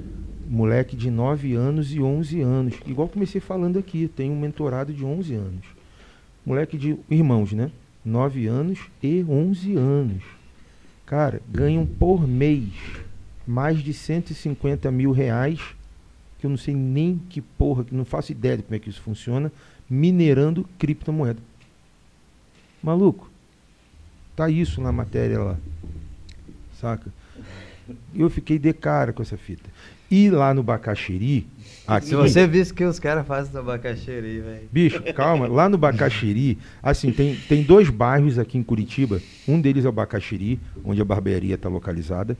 Moleque 0.51 0.95
de 0.95 1.11
9 1.11 1.53
anos 1.53 1.93
e 1.93 2.01
11 2.01 2.41
anos. 2.41 2.73
Igual 2.87 3.07
comecei 3.07 3.39
falando 3.39 3.77
aqui, 3.77 4.07
tem 4.07 4.31
um 4.31 4.39
mentorado 4.39 4.91
de 4.91 5.05
11 5.05 5.35
anos. 5.35 5.65
Moleque 6.43 6.75
de 6.75 6.97
irmãos, 7.07 7.53
né? 7.53 7.69
9 8.03 8.47
anos 8.47 8.79
e 9.03 9.23
11 9.23 9.75
anos. 9.75 10.23
Cara, 11.05 11.39
ganham 11.47 11.85
por 11.85 12.27
mês 12.27 12.71
mais 13.45 13.77
de 13.83 13.93
150 13.93 14.89
mil 14.89 15.11
reais, 15.11 15.59
que 16.39 16.47
eu 16.47 16.49
não 16.49 16.57
sei 16.57 16.73
nem 16.73 17.21
que 17.29 17.41
porra, 17.41 17.83
que 17.83 17.93
não 17.93 18.03
faço 18.03 18.31
ideia 18.31 18.57
de 18.57 18.63
como 18.63 18.75
é 18.75 18.79
que 18.79 18.89
isso 18.89 19.01
funciona, 19.01 19.51
minerando 19.87 20.67
criptomoeda. 20.79 21.39
Maluco, 22.81 23.29
tá 24.35 24.49
isso 24.49 24.81
na 24.81 24.91
matéria 24.91 25.39
lá. 25.39 25.57
Saca? 26.79 27.13
Eu 28.15 28.31
fiquei 28.31 28.57
de 28.57 28.73
cara 28.73 29.13
com 29.13 29.21
essa 29.21 29.37
fita. 29.37 29.69
E 30.11 30.29
lá 30.29 30.53
no 30.53 30.63
Bacaxiri, 30.63 31.45
aqui, 31.87 32.07
Se 32.07 32.15
você 32.15 32.47
visse 32.47 32.73
que 32.73 32.83
os 32.83 32.99
caras 32.99 33.27
fazem 33.27 33.51
do 33.51 33.59
abacaxi 33.59 34.09
aí, 34.09 34.39
velho. 34.39 34.67
Bicho, 34.71 35.01
calma. 35.13 35.47
Lá 35.47 35.69
no 35.69 35.77
Bacaxiri, 35.77 36.57
assim, 36.81 37.11
tem, 37.11 37.35
tem 37.47 37.61
dois 37.63 37.89
bairros 37.89 38.39
aqui 38.39 38.57
em 38.57 38.63
Curitiba. 38.63 39.21
Um 39.47 39.61
deles 39.61 39.85
é 39.85 39.89
o 39.89 39.91
Bacaxiri, 39.91 40.59
onde 40.83 40.99
a 41.01 41.05
barbearia 41.05 41.55
está 41.55 41.69
localizada. 41.69 42.35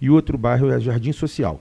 E 0.00 0.08
o 0.08 0.14
outro 0.14 0.38
bairro 0.38 0.70
é 0.70 0.80
Jardim 0.80 1.12
Social. 1.12 1.60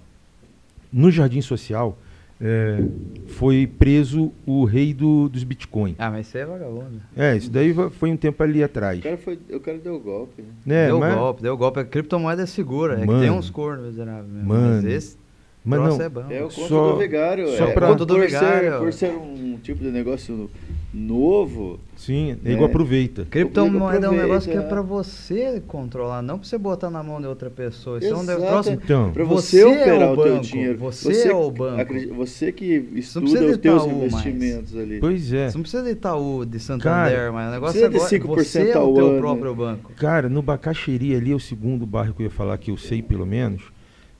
No 0.93 1.12
Jardim 1.12 1.41
Social, 1.41 1.98
é, 2.41 2.82
foi 3.28 3.67
preso 3.67 4.32
o 4.45 4.63
rei 4.63 4.93
do- 4.93 5.28
dos 5.28 5.43
Bitcoin. 5.43 5.93
Ah, 6.00 6.10
mas 6.10 6.26
isso 6.28 6.38
aí 6.38 6.43
é 6.43 6.45
vagabundo. 6.45 7.02
É, 7.17 7.36
isso 7.36 7.52
daí 7.52 7.76
foi 7.91 8.12
um 8.12 8.15
tempo 8.17 8.41
ali 8.41 8.62
O 8.62 8.65
atrás. 8.65 9.02
cara, 9.02 9.17
foi, 9.17 9.38
o 9.52 9.60
cara 9.60 9.78
deu 9.78 10.00
golpe, 10.00 10.41
né? 10.65 10.86
É, 10.86 10.88
deu 10.88 11.00
mas, 11.00 11.13
golpe, 11.13 11.41
deu 11.41 11.58
golpe. 11.58 11.82
A 11.82 11.84
criptomoeda 11.84 12.43
é 12.43 12.45
segura. 12.45 12.93
É 12.95 13.02
que 13.02 13.06
Mano. 13.08 13.19
tem 13.19 13.30
uns 13.30 13.50
cornos 13.50 13.88
miseráveis 13.88 14.32
mesmo. 14.32 14.48
Mano. 14.48 14.76
Mas 14.84 14.86
esse 14.86 15.17
mas 15.65 15.80
não, 15.80 16.02
é 16.02 16.10
bom. 16.10 16.24
É 16.30 16.39
o 16.43 16.50
conto 16.50 16.67
Só- 16.67 16.91
do 16.93 16.98
vigário. 17.00 17.48
só 17.58 17.65
é, 17.65 17.72
pra- 17.74 17.88
por, 17.88 17.93
Conto 17.93 18.06
do 18.06 18.15
por 18.15 18.26
vigário. 18.26 18.72
Ser, 18.72 18.78
por 18.80 18.93
ser 18.93 19.12
um 19.12 19.58
tipo 19.62 19.84
de 19.84 19.91
negócio 19.91 20.50
novo, 20.91 21.80
sim, 21.95 22.32
É. 22.32 22.38
nego 22.50 22.65
aproveita. 22.65 23.26
Criptomoeda 23.30 24.08
é 24.08 24.10
um 24.10 24.13
negócio 24.15 24.50
que 24.50 24.58
é 24.58 24.62
é. 24.62 24.63
pra 24.63 24.82
você 24.82 25.62
controlar, 25.67 26.22
não 26.24 26.39
pra 26.39 26.48
você 26.48 26.58
botar 26.58 26.89
na 26.89 27.04
mão 27.04 27.22
de 27.22 27.28
outra 27.28 27.50
pessoa. 27.50 28.00
Isso 28.00 28.08
é 28.08 28.15
um 28.15 28.24
negócio. 28.24 28.74
Então, 28.74 29.12
para 29.12 29.24
Você 29.26 29.62
você, 29.63 29.69
é 29.69 29.82
operar 29.82 30.10
o 30.10 30.13
o, 30.13 30.24
teu 30.24 30.34
banco, 30.34 30.45
dinheiro. 30.45 30.78
você 30.80 31.28
é 31.28 31.36
o 31.36 31.52
banco. 31.52 31.82
acredita- 31.82 32.13
você 32.15 32.52
que 32.52 32.80
precisa 32.80 33.19
estuda 33.19 33.39
de 33.45 33.52
os 33.52 33.58
teus 33.58 33.84
Itaú 33.84 34.00
mais. 34.00 34.13
investimentos 34.13 34.76
ali. 34.78 35.00
pois 35.00 35.32
é. 35.34 35.50
Você 35.50 35.58
não 35.58 35.62
precisa 35.62 35.84
de 35.84 35.89
Itaú, 35.91 36.45
de 36.45 36.60
Santander, 36.60 37.15
Cara, 37.15 37.32
mas 37.32 37.48
o 37.50 37.52
negócio 37.52 37.74
precisa 37.74 37.89
de 37.89 37.95
agora 37.98 38.10
5% 38.43 38.43
você 38.43 38.60
é 38.72 38.80
o 38.80 38.93
teu 38.93 39.08
ano. 39.08 39.19
próprio 39.19 39.56
banco. 39.56 39.91
Cara, 39.95 40.28
no 40.30 40.41
Bacaxeri 40.41 41.15
ali 41.15 41.32
é 41.32 41.36
o 41.36 41.39
segundo 41.39 41.86
bairro 41.86 42.13
que 42.15 42.22
eu 42.22 42.26
ia 42.26 42.32
falar 42.32 42.58
que 42.58 42.72
eu 42.72 42.78
sei 42.78 43.02
pelo 43.04 43.26
menos. 43.28 43.62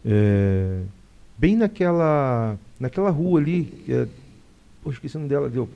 É, 0.06 0.82
bem 1.40 1.56
naquela 1.56 2.58
naquela 2.80 3.10
rua 3.10 3.40
ali, 3.40 3.84
é, 3.88 4.08
pô, 4.84 4.92
esqueci 4.92 5.16
o 5.16 5.20
nome 5.20 5.30
dela, 5.30 5.50
deu. 5.50 5.68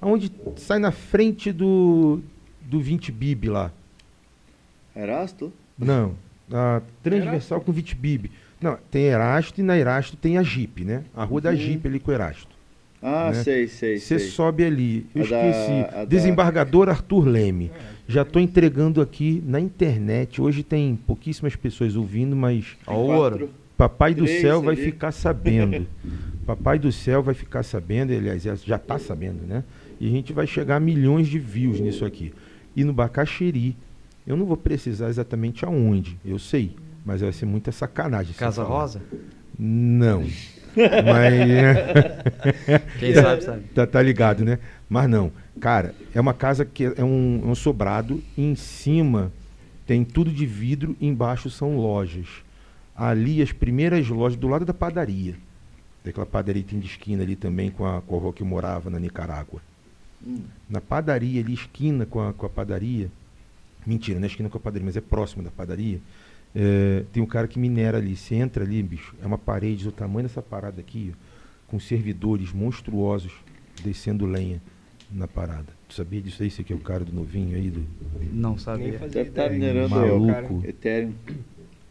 Aonde 0.00 0.30
sai 0.56 0.78
na 0.78 0.90
frente 0.92 1.50
do 1.52 2.20
do 2.60 2.80
20 2.80 3.10
Bib 3.12 3.48
lá. 3.48 3.70
Erasto? 4.94 5.52
Não, 5.78 6.14
a 6.52 6.82
transversal 7.02 7.60
com 7.60 7.72
20 7.72 7.94
Bib. 7.96 8.30
Não, 8.60 8.78
tem 8.90 9.04
Erasto 9.04 9.60
e 9.60 9.64
na 9.64 9.76
Erasto 9.76 10.16
tem 10.16 10.38
a 10.38 10.42
Jeep, 10.42 10.84
né? 10.84 11.02
A 11.16 11.24
rua 11.24 11.40
da 11.40 11.50
Uhum. 11.50 11.56
Jeep 11.56 11.86
ali 11.88 11.98
com 11.98 12.10
o 12.10 12.14
Erasto. 12.14 12.52
Ah, 13.02 13.30
Né? 13.30 13.42
sei, 13.42 13.66
sei, 13.66 13.98
Você 13.98 14.18
sobe 14.20 14.64
ali. 14.64 15.04
Eu 15.12 15.24
A 15.24 15.28
da- 15.28 15.48
esqueci. 15.48 15.72
a 15.72 15.90
da- 15.98 16.04
Desembargador 16.04 16.88
Arthur 16.88 17.26
Leme. 17.26 17.72
Já 18.06 18.22
estou 18.22 18.40
entregando 18.40 19.00
aqui 19.00 19.42
na 19.44 19.58
internet. 19.58 20.40
Hoje 20.40 20.62
tem 20.62 20.94
pouquíssimas 20.94 21.56
pessoas 21.56 21.96
ouvindo, 21.96 22.36
mas 22.36 22.76
o 22.86 22.92
ouro. 22.92 23.38
Quatro. 23.38 23.61
Papai 23.82 24.14
do 24.14 24.24
Três 24.24 24.40
céu 24.40 24.62
vai 24.62 24.76
ficar 24.76 25.10
sabendo. 25.10 25.88
Papai 26.46 26.78
do 26.78 26.92
céu 26.92 27.20
vai 27.20 27.34
ficar 27.34 27.64
sabendo, 27.64 28.12
aliás, 28.12 28.44
já 28.44 28.76
está 28.76 28.96
sabendo, 28.96 29.44
né? 29.44 29.64
E 30.00 30.06
a 30.06 30.10
gente 30.10 30.32
vai 30.32 30.46
chegar 30.46 30.76
a 30.76 30.80
milhões 30.80 31.26
de 31.26 31.40
views 31.40 31.80
nisso 31.80 32.04
aqui. 32.04 32.32
E 32.76 32.84
no 32.84 32.92
Bacaxeri, 32.92 33.76
eu 34.24 34.36
não 34.36 34.46
vou 34.46 34.56
precisar 34.56 35.08
exatamente 35.08 35.64
aonde, 35.64 36.16
eu 36.24 36.38
sei, 36.38 36.76
mas 37.04 37.22
vai 37.22 37.32
ser 37.32 37.44
muita 37.44 37.72
sacanagem. 37.72 38.34
Casa 38.34 38.64
falar. 38.64 38.80
Rosa? 38.80 39.02
Não. 39.58 40.22
Mas. 40.74 42.80
Quem 42.98 43.14
sabe, 43.14 43.44
sabe. 43.44 43.62
Tá, 43.74 43.86
tá 43.86 44.00
ligado, 44.00 44.42
né? 44.44 44.58
Mas 44.88 45.10
não. 45.10 45.30
Cara, 45.60 45.94
é 46.14 46.20
uma 46.20 46.32
casa 46.32 46.64
que 46.64 46.84
é 46.84 47.04
um, 47.04 47.42
é 47.44 47.46
um 47.46 47.54
sobrado. 47.54 48.22
e 48.38 48.42
em 48.42 48.54
cima 48.54 49.30
tem 49.86 50.02
tudo 50.02 50.30
de 50.30 50.46
vidro. 50.46 50.96
e 50.98 51.06
embaixo 51.06 51.50
são 51.50 51.76
lojas. 51.76 52.26
Ali, 52.94 53.40
as 53.42 53.52
primeiras 53.52 54.08
lojas, 54.08 54.38
do 54.38 54.48
lado 54.48 54.64
da 54.64 54.74
padaria. 54.74 55.34
Daquela 56.04 56.26
padaria 56.26 56.62
que 56.62 56.70
tem 56.70 56.80
de 56.80 56.86
esquina 56.86 57.22
ali 57.22 57.36
também 57.36 57.70
com 57.70 57.86
a, 57.86 58.02
com 58.02 58.16
a 58.16 58.20
rua 58.20 58.32
que 58.32 58.42
eu 58.42 58.46
morava 58.46 58.90
na 58.90 58.98
Nicarágua. 58.98 59.60
Hum. 60.26 60.42
Na 60.68 60.80
padaria 60.80 61.40
ali, 61.40 61.54
esquina 61.54 62.04
com 62.04 62.20
a, 62.20 62.32
com 62.32 62.46
a 62.46 62.50
padaria. 62.50 63.10
Mentira, 63.86 64.18
não 64.18 64.24
é 64.24 64.28
esquina 64.28 64.48
com 64.48 64.58
a 64.58 64.60
padaria, 64.60 64.84
mas 64.84 64.96
é 64.96 65.00
próximo 65.00 65.42
da 65.42 65.50
padaria. 65.50 66.00
é, 66.54 67.04
tem 67.12 67.22
um 67.22 67.26
cara 67.26 67.48
que 67.48 67.58
minera 67.58 67.98
ali. 67.98 68.16
Você 68.16 68.34
entra 68.34 68.64
ali, 68.64 68.82
bicho, 68.82 69.14
é 69.22 69.26
uma 69.26 69.38
parede 69.38 69.84
do 69.84 69.92
tamanho 69.92 70.28
dessa 70.28 70.42
parada 70.42 70.80
aqui, 70.80 71.14
ó, 71.14 71.70
com 71.70 71.80
servidores 71.80 72.52
monstruosos 72.52 73.32
descendo 73.82 74.26
lenha 74.26 74.60
na 75.10 75.26
parada. 75.26 75.66
Tu 75.88 75.94
sabia 75.94 76.20
disso 76.20 76.42
aí? 76.42 76.50
Você 76.50 76.62
que 76.62 76.72
é 76.72 76.76
o 76.76 76.80
cara 76.80 77.04
do 77.04 77.12
novinho 77.12 77.56
aí? 77.56 77.70
Do... 77.70 77.84
Não 78.32 78.50
Nem 78.50 78.58
sabia. 78.58 78.98
Deve 78.98 79.28
estar 79.30 79.46
ideia. 79.46 79.50
minerando 79.50 79.94
Maluco. 79.94 80.62
Ethereum. 80.66 81.12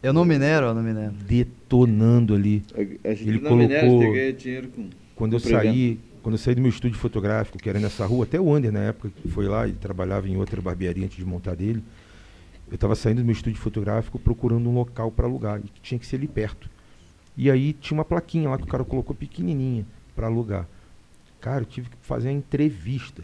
Eu 0.02 0.12
não 0.12 0.24
minero, 0.24 0.66
eu 0.66 0.74
não 0.74 0.82
minero. 0.82 1.12
Detonando 1.12 2.34
ali. 2.34 2.62
A, 2.74 3.10
a 3.10 3.14
gente 3.14 3.28
Ele 3.28 3.40
não 3.40 3.56
minera, 3.56 3.80
a 3.80 3.84
gente 3.84 3.90
colocou- 3.90 4.12
ganha 4.14 4.32
dinheiro 4.32 4.68
com. 4.68 4.88
Quando 5.14 5.32
eu 5.34 5.38
saí, 5.40 6.00
quando 6.22 6.34
eu 6.34 6.38
saí 6.38 6.54
do 6.54 6.60
meu 6.60 6.70
estúdio 6.70 6.98
fotográfico, 6.98 7.58
que 7.58 7.68
era 7.68 7.78
nessa 7.78 8.04
rua, 8.04 8.24
até 8.24 8.40
o 8.40 8.52
Ander 8.52 8.72
na 8.72 8.80
época 8.80 9.10
que 9.10 9.28
foi 9.28 9.46
lá 9.46 9.68
e 9.68 9.72
trabalhava 9.72 10.28
em 10.28 10.36
outra 10.36 10.60
barbearia 10.60 11.04
antes 11.04 11.16
de 11.16 11.24
montar 11.24 11.54
dele, 11.54 11.82
eu 12.68 12.74
estava 12.74 12.94
saindo 12.96 13.18
do 13.20 13.24
meu 13.24 13.32
estúdio 13.32 13.60
fotográfico 13.60 14.18
procurando 14.18 14.68
um 14.68 14.74
local 14.74 15.10
para 15.12 15.26
alugar 15.26 15.60
e 15.60 15.68
que 15.68 15.80
tinha 15.80 15.98
que 15.98 16.06
ser 16.06 16.16
ali 16.16 16.26
perto. 16.26 16.68
E 17.36 17.50
aí 17.50 17.72
tinha 17.72 17.96
uma 17.96 18.04
plaquinha 18.04 18.48
lá 18.48 18.56
que 18.58 18.64
o 18.64 18.66
cara 18.66 18.84
colocou 18.84 19.14
pequenininha 19.14 19.86
para 20.16 20.26
alugar. 20.26 20.66
Cara, 21.40 21.62
eu 21.62 21.66
tive 21.66 21.88
que 21.90 21.96
fazer 22.02 22.28
uma 22.28 22.34
entrevista, 22.38 23.22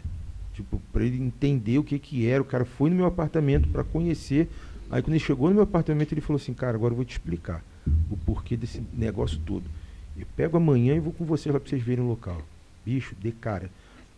tipo, 0.53 0.81
para 0.93 1.03
ele 1.03 1.21
entender 1.21 1.77
o 1.77 1.83
que 1.83 1.97
que 1.99 2.27
era. 2.27 2.41
O 2.41 2.45
cara 2.45 2.63
foi 2.65 2.89
no 2.89 2.95
meu 2.95 3.05
apartamento 3.05 3.67
para 3.69 3.83
conhecer. 3.83 4.49
Aí 4.89 5.01
quando 5.01 5.13
ele 5.13 5.23
chegou 5.23 5.49
no 5.49 5.55
meu 5.55 5.63
apartamento, 5.63 6.13
ele 6.13 6.21
falou 6.21 6.39
assim: 6.39 6.53
"Cara, 6.53 6.75
agora 6.75 6.91
eu 6.91 6.95
vou 6.95 7.05
te 7.05 7.11
explicar 7.11 7.63
o 8.09 8.17
porquê 8.17 8.57
desse 8.57 8.81
negócio 8.93 9.39
todo. 9.45 9.63
Eu 10.17 10.25
pego 10.35 10.57
amanhã 10.57 10.95
e 10.95 10.99
vou 10.99 11.13
com 11.13 11.25
vocês 11.25 11.53
lá 11.53 11.59
para 11.59 11.69
vocês 11.69 11.81
verem 11.81 12.03
o 12.03 12.07
local. 12.07 12.41
Bicho, 12.85 13.15
de 13.19 13.31
cara. 13.31 13.69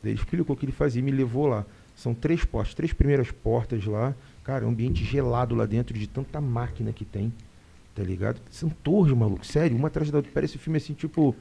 Daí 0.02 0.14
ele 0.14 0.20
explicou 0.20 0.56
o 0.56 0.58
que 0.60 0.66
ele 0.66 0.72
fazia 0.72 1.00
e 1.00 1.04
me 1.04 1.12
levou 1.12 1.48
lá. 1.48 1.66
São 1.96 2.14
três 2.14 2.44
portas, 2.44 2.74
três 2.74 2.94
primeiras 2.94 3.30
portas 3.32 3.86
lá. 3.86 4.16
Cara, 4.44 4.64
é 4.64 4.68
um 4.68 4.72
ambiente 4.72 5.04
gelado 5.04 5.54
lá 5.54 5.66
dentro 5.66 5.98
de 5.98 6.08
tanta 6.08 6.42
máquina 6.42 6.92
que 6.92 7.06
tem. 7.06 7.32
Tá 7.94 8.02
ligado? 8.02 8.42
São 8.50 8.70
torres, 8.70 9.16
maluco. 9.16 9.46
Sério, 9.46 9.78
uma 9.78 9.90
atrás 9.90 10.10
da 10.10 10.18
outra. 10.18 10.32
Parece 10.34 10.58
filme 10.58 10.78
assim, 10.78 10.94
tipo. 10.94 11.36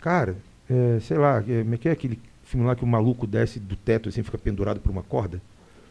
Cara, 0.00 0.36
é, 0.68 0.98
sei 1.00 1.16
lá, 1.16 1.38
é, 1.38 1.62
como 1.62 1.74
é 1.74 1.78
que 1.78 1.88
é 1.88 1.92
aquele 1.92 2.18
filme 2.44 2.66
lá 2.66 2.74
que 2.74 2.82
o 2.82 2.86
maluco 2.86 3.26
desce 3.26 3.60
do 3.60 3.76
teto 3.76 4.08
assim, 4.08 4.22
fica 4.22 4.38
pendurado 4.38 4.80
por 4.80 4.90
uma 4.90 5.02
corda? 5.02 5.40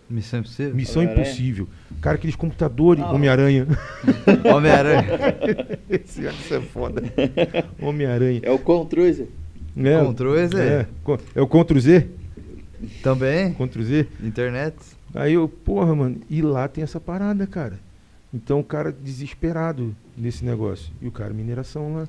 Missão 0.09 0.39
Impossível? 0.39 0.75
Missão 0.75 1.01
Homem-Aranha? 1.01 1.27
Impossível. 1.27 1.67
Cara, 2.01 2.15
aqueles 2.15 2.35
computadores, 2.35 3.03
Ah, 3.03 3.11
Homem-Aranha. 3.11 3.67
Homem-Aranha. 4.53 5.05
Esse 5.89 6.27
é 6.27 6.61
foda. 6.61 7.01
Homem-Aranha. 7.81 8.41
É 8.43 8.51
o 8.51 8.59
Contruiser. 8.59 9.27
É, 9.75 10.03
Ctrl 10.05 10.35
Z. 10.47 10.59
É, 10.61 10.87
é 11.35 11.41
o 11.41 11.47
Ctrl 11.47 11.79
Z? 11.79 12.07
Também. 13.01 13.53
Ctrl 13.53 13.81
Z? 13.83 14.07
Internet. 14.23 14.75
Aí 15.15 15.33
eu, 15.33 15.47
porra, 15.47 15.95
mano, 15.95 16.17
e 16.29 16.41
lá 16.41 16.67
tem 16.67 16.83
essa 16.83 16.99
parada, 16.99 17.47
cara. 17.47 17.79
Então 18.33 18.59
o 18.59 18.63
cara 18.63 18.91
desesperado 18.91 19.95
nesse 20.17 20.43
negócio. 20.43 20.91
E 21.01 21.07
o 21.07 21.11
cara, 21.11 21.33
mineração 21.33 21.95
lá. 21.95 22.07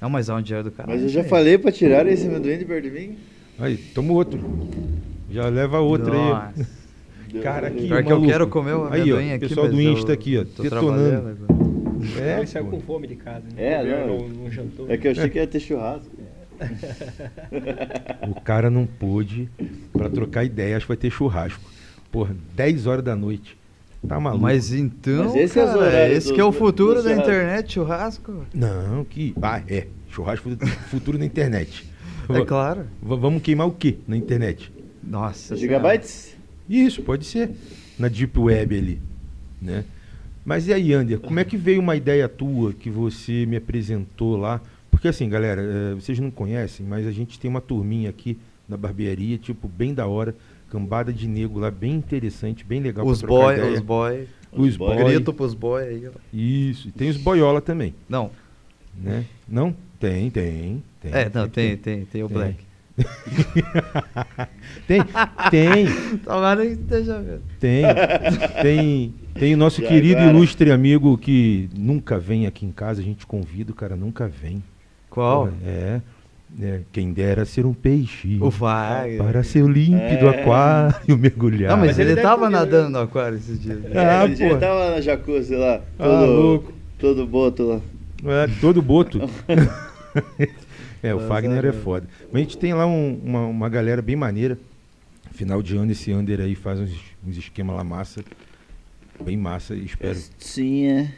Não, 0.00 0.10
mas 0.10 0.28
é 0.28 0.34
um 0.34 0.42
dinheiro 0.42 0.68
do 0.68 0.70
cara. 0.70 0.88
Mas 0.90 1.02
eu 1.02 1.08
já 1.08 1.24
falei 1.24 1.56
pra 1.56 1.72
tirar 1.72 2.06
esse 2.06 2.26
amendoim 2.26 2.58
de 2.58 2.64
perto 2.64 2.84
de 2.84 2.90
mim. 2.90 3.16
Aí, 3.58 3.76
toma 3.76 4.12
outro. 4.12 4.38
Já 5.30 5.48
leva 5.48 5.80
outra 5.80 6.12
aí. 6.14 6.64
Cara, 7.42 7.68
aqui, 7.68 7.86
Pior 7.88 8.02
que 8.04 8.12
eu 8.12 8.22
quero 8.22 8.46
comer 8.48 8.72
o 8.74 8.84
Aí, 8.92 9.12
ó, 9.12 9.18
aqui, 9.18 9.38
pessoal 9.48 9.68
do 9.68 9.80
eu 9.80 9.92
Insta 9.92 10.12
aqui, 10.12 10.38
ó, 10.38 10.44
tô 10.44 10.62
detonando. 10.62 10.92
trabalhando 11.10 11.28
agora. 11.28 11.54
É, 12.22 12.36
Ele 12.38 12.46
saiu 12.46 12.66
com 12.66 12.80
fome 12.80 13.06
de 13.06 13.16
casa, 13.16 13.44
né? 13.54 13.54
É, 13.56 14.06
não. 14.06 14.18
não, 14.18 14.28
não 14.28 14.50
jantou. 14.50 14.86
É 14.90 14.96
que 14.96 15.06
eu 15.08 15.12
achei 15.12 15.28
que 15.28 15.38
ia 15.38 15.46
ter 15.46 15.60
churrasco. 15.60 16.10
O 18.28 18.40
cara 18.40 18.70
não 18.70 18.86
pôde, 18.86 19.48
pra 19.92 20.08
trocar 20.08 20.44
ideia, 20.44 20.76
acho 20.76 20.86
que 20.86 20.88
vai 20.88 20.96
ter 20.96 21.10
churrasco. 21.10 21.60
Porra, 22.12 22.34
10 22.54 22.86
horas 22.86 23.04
da 23.04 23.16
noite. 23.16 23.56
Tá 24.06 24.20
maluco? 24.20 24.42
Mas 24.42 24.72
então, 24.72 25.24
Mas 25.24 25.34
esse 25.36 25.58
é 25.58 25.64
cara, 25.64 25.78
horários 25.78 26.18
esse 26.18 26.28
do- 26.28 26.34
que 26.34 26.40
é 26.40 26.44
o 26.44 26.52
futuro 26.52 27.02
da 27.02 27.12
internet, 27.12 27.72
churrasco. 27.72 28.44
Não, 28.54 29.02
que. 29.04 29.34
Ah, 29.40 29.62
é. 29.66 29.86
Churrasco 30.10 30.50
do 30.54 30.66
futuro 30.66 31.18
na 31.18 31.24
internet. 31.24 31.86
É 32.28 32.44
claro. 32.44 32.84
va- 33.02 33.16
Vamos 33.16 33.42
queimar 33.42 33.66
o 33.66 33.72
quê 33.72 33.96
na 34.06 34.16
internet? 34.16 34.70
Nossa. 35.02 35.56
Gigabytes? 35.56 36.33
Isso, 36.68 37.02
pode 37.02 37.24
ser. 37.24 37.50
Na 37.98 38.08
Deep 38.08 38.38
Web 38.38 38.76
ali, 38.76 39.00
né? 39.60 39.84
Mas 40.44 40.68
e 40.68 40.72
aí, 40.72 40.92
Ander, 40.92 41.20
como 41.20 41.40
é 41.40 41.44
que 41.44 41.56
veio 41.56 41.80
uma 41.80 41.96
ideia 41.96 42.28
tua 42.28 42.72
que 42.72 42.90
você 42.90 43.46
me 43.46 43.56
apresentou 43.56 44.36
lá? 44.36 44.60
Porque 44.90 45.08
assim, 45.08 45.28
galera, 45.28 45.62
eh, 45.62 45.94
vocês 45.94 46.18
não 46.18 46.30
conhecem, 46.30 46.84
mas 46.86 47.06
a 47.06 47.10
gente 47.12 47.38
tem 47.38 47.48
uma 47.50 47.60
turminha 47.60 48.10
aqui 48.10 48.38
na 48.68 48.76
barbearia, 48.76 49.38
tipo, 49.38 49.68
bem 49.68 49.94
da 49.94 50.06
hora, 50.06 50.34
cambada 50.70 51.12
de 51.12 51.26
nego 51.26 51.58
lá, 51.58 51.70
bem 51.70 51.94
interessante, 51.94 52.64
bem 52.64 52.80
legal 52.80 53.06
Os 53.06 53.22
boy, 53.22 53.54
ideia. 53.54 53.72
os 53.72 53.80
boy. 53.80 54.28
Os 54.52 54.76
boy. 54.76 54.96
Grito 54.96 55.32
pros 55.32 55.54
boy 55.54 55.82
aí. 55.82 56.10
Isso, 56.32 56.88
e 56.88 56.92
tem 56.92 57.08
os 57.08 57.16
boiola 57.16 57.60
também, 57.60 57.94
Não. 58.08 58.30
né? 58.96 59.24
Não? 59.48 59.74
Tem, 59.98 60.30
tem, 60.30 60.82
tem. 61.00 61.12
É, 61.12 61.24
não, 61.32 61.44
sempre 61.44 61.48
tem, 61.48 61.76
tem, 61.76 62.04
tem 62.04 62.22
o 62.22 62.28
Tem. 62.28 62.36
Black. 62.36 62.56
Tem, 64.86 65.00
tem, 65.50 65.86
Tomara 66.24 66.64
que 66.64 66.72
esteja 66.72 67.18
vendo. 67.20 67.42
tem, 67.58 67.82
tem, 68.62 69.14
tem 69.34 69.54
o 69.54 69.56
nosso 69.56 69.82
E 69.82 69.86
querido 69.88 70.20
agora? 70.20 70.36
ilustre 70.36 70.70
amigo 70.70 71.16
que 71.18 71.68
nunca 71.76 72.18
vem 72.18 72.46
aqui 72.46 72.64
em 72.66 72.70
casa, 72.70 73.00
a 73.00 73.04
gente 73.04 73.26
convida, 73.26 73.72
o 73.72 73.74
cara 73.74 73.96
nunca 73.96 74.28
vem. 74.28 74.62
Qual? 75.10 75.48
É, 75.64 76.00
é, 76.60 76.80
quem 76.92 77.12
dera 77.12 77.44
ser 77.44 77.64
um 77.66 77.72
peixe. 77.74 78.38
O 78.40 78.50
Wagner. 78.50 79.18
Para 79.22 79.42
ser 79.42 79.64
límpido 79.64 80.26
É. 80.26 80.40
aquário 80.40 81.18
mergulhar. 81.18 81.70
Não, 81.70 81.78
mas, 81.78 81.88
Mas 81.88 81.98
ele, 81.98 82.10
ele 82.10 82.14
deve 82.16 82.26
tava 82.28 82.50
né? 82.50 82.58
nadando 82.58 82.90
no 82.90 82.98
aquário 83.00 83.38
esses 83.38 83.60
dias. 83.60 83.78
Ah, 83.94 84.24
ele, 84.24 84.34
ele 84.42 84.54
pô. 84.54 84.60
tava 84.60 84.90
na 84.90 85.00
jacuzzi 85.00 85.56
lá. 85.56 85.80
Ah, 85.98 86.04
Todo, 86.04 86.26
louco. 86.32 86.72
todo 86.98 87.26
boto 87.26 87.62
lá. 87.64 87.80
É, 88.26 88.46
todo 88.60 88.80
boto. 88.82 89.18
é, 91.04 91.14
o 91.14 91.18
Mas, 91.18 91.28
Fagner 91.28 91.64
é, 91.64 91.68
é 91.68 91.72
foda. 91.72 92.06
Mas 92.32 92.34
a 92.34 92.38
gente 92.38 92.58
tem 92.58 92.72
lá 92.74 92.86
um- 92.86 93.20
uma, 93.24 93.46
uma 93.46 93.68
galera 93.68 94.00
bem 94.02 94.16
maneira. 94.16 94.58
Final 95.32 95.62
de 95.62 95.76
ano, 95.76 95.90
esse 95.92 96.12
Under 96.12 96.40
aí 96.40 96.54
faz 96.54 96.78
uns, 96.80 96.92
uns 97.26 97.36
esquemas 97.36 97.76
lá 97.76 97.84
massa. 97.84 98.24
Bem 99.24 99.36
massa, 99.36 99.74
e 99.74 99.84
espero. 99.84 100.14
Festinha. 100.14 101.12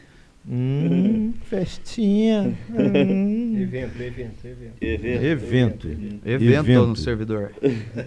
Hum, 0.49 1.33
festinha. 1.45 2.55
Hum. 2.71 3.59
Evento, 3.61 4.01
evento, 4.01 4.47
evento. 4.47 4.75
Evento. 4.81 5.25
Evento. 5.25 5.89
Evento, 6.25 6.45
Evento. 6.45 6.87
no 6.87 6.97
servidor. 6.97 7.51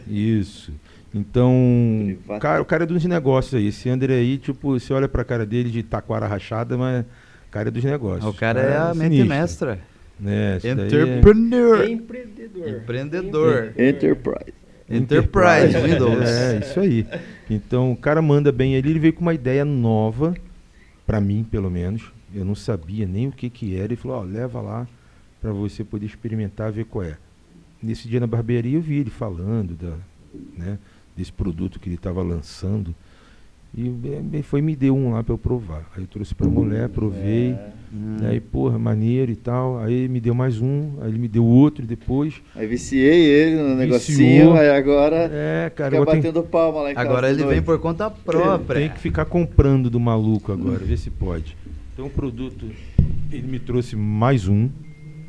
Isso. 0.07 0.71
Então, 1.13 2.15
cara, 2.39 2.61
o 2.61 2.65
cara 2.65 2.83
é 2.83 2.87
dos 2.87 3.03
negócios 3.05 3.53
aí. 3.55 3.67
Esse 3.67 3.89
Under 3.89 4.11
aí, 4.11 4.37
tipo, 4.37 4.79
você 4.79 4.93
olha 4.93 5.07
pra 5.09 5.23
cara 5.23 5.45
dele 5.45 5.69
de 5.69 5.83
taquara 5.83 6.27
rachada, 6.27 6.77
mas 6.77 7.03
o 7.03 7.51
cara 7.51 7.67
é 7.69 7.71
dos 7.71 7.83
negócios. 7.83 8.25
O 8.25 8.33
cara 8.33 8.61
é 8.61 8.77
a 8.77 8.93
mente 8.93 9.15
sinistro. 9.17 9.27
mestra. 9.27 9.79
Né, 10.19 10.59
é- 10.63 10.71
Entrepreneur. 10.71 11.89
Empreendedor. 11.89 12.67
Empreendedor. 12.69 13.73
Enterprise. 13.77 14.53
Enterprise, 14.89 15.77
Windows. 15.77 16.27
É, 16.29 16.59
isso 16.59 16.79
aí. 16.79 17.05
Então, 17.49 17.91
o 17.91 17.95
cara 17.97 18.21
manda 18.21 18.51
bem 18.51 18.75
ali, 18.75 18.89
ele 18.89 18.99
veio 18.99 19.13
com 19.13 19.21
uma 19.21 19.33
ideia 19.33 19.63
nova, 19.63 20.33
pra 21.05 21.21
mim, 21.21 21.45
pelo 21.49 21.69
menos. 21.69 22.11
Eu 22.33 22.43
não 22.43 22.55
sabia 22.55 23.07
nem 23.07 23.27
o 23.27 23.31
que 23.31 23.49
que 23.49 23.75
era. 23.75 23.85
Ele 23.85 23.95
falou, 23.95 24.17
ó, 24.17 24.23
leva 24.23 24.61
lá 24.61 24.87
pra 25.41 25.51
você 25.51 25.83
poder 25.83 26.05
experimentar, 26.05 26.71
ver 26.71 26.85
qual 26.85 27.03
é. 27.05 27.17
Nesse 27.81 28.07
dia 28.07 28.19
na 28.19 28.27
barbearia 28.27 28.77
eu 28.77 28.81
vi 28.81 28.97
ele 28.99 29.09
falando 29.09 29.73
da, 29.75 29.93
né, 30.57 30.77
desse 31.15 31.31
produto 31.31 31.79
que 31.79 31.87
ele 31.87 31.95
estava 31.95 32.21
lançando. 32.21 32.93
E 33.75 33.93
eh, 34.33 34.41
foi 34.41 34.59
e 34.59 34.63
me 34.63 34.75
deu 34.75 34.95
um 34.95 35.13
lá 35.13 35.23
pra 35.23 35.33
eu 35.33 35.37
provar. 35.37 35.89
Aí 35.95 36.03
eu 36.03 36.07
trouxe 36.07 36.33
pra 36.33 36.47
mulher, 36.47 36.89
provei. 36.89 37.51
É. 37.51 37.69
Hum. 37.93 38.17
Aí, 38.21 38.39
porra, 38.39 38.77
maneiro 38.77 39.31
e 39.31 39.35
tal. 39.35 39.79
Aí 39.79 40.07
me 40.07 40.19
deu 40.19 40.33
mais 40.35 40.61
um, 40.61 40.91
aí 41.01 41.09
ele 41.09 41.17
me 41.19 41.27
deu 41.27 41.43
outro 41.43 41.85
depois. 41.85 42.35
Aí 42.55 42.67
viciei 42.67 43.25
ele 43.25 43.55
no 43.55 43.61
Viciou. 43.61 43.77
negocinho, 43.77 44.53
aí 44.53 44.69
agora 44.69 45.29
É, 45.31 45.71
cara, 45.75 45.89
fica 45.89 46.01
agora 46.01 46.11
tem, 46.11 46.31
batendo 46.31 46.43
palma 46.47 46.81
lá 46.81 46.91
em 46.91 46.95
casa. 46.95 47.07
Agora 47.07 47.33
de 47.33 47.41
ele 47.41 47.49
vem 47.49 47.61
por 47.61 47.79
conta 47.79 48.09
própria. 48.09 48.79
Tem 48.81 48.89
que 48.89 48.99
ficar 48.99 49.25
comprando 49.25 49.89
do 49.89 49.99
maluco 49.99 50.51
agora, 50.51 50.79
ver 50.79 50.97
se 50.97 51.09
pode. 51.09 51.57
Então 51.93 52.05
o 52.05 52.09
produto, 52.09 52.65
ele 53.31 53.47
me 53.47 53.59
trouxe 53.59 53.95
mais 53.95 54.47
um 54.47 54.69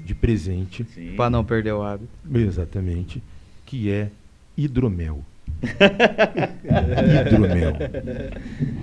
de 0.05 0.15
presente, 0.15 0.85
Sim. 0.95 1.15
Pra 1.17 1.31
não 1.31 1.45
perder 1.45 1.73
o 1.73 1.83
hábito. 1.83 2.11
exatamente, 2.35 3.23
que 3.65 3.91
é 3.91 4.11
hidromel. 4.57 5.25
hidromel. 7.27 7.77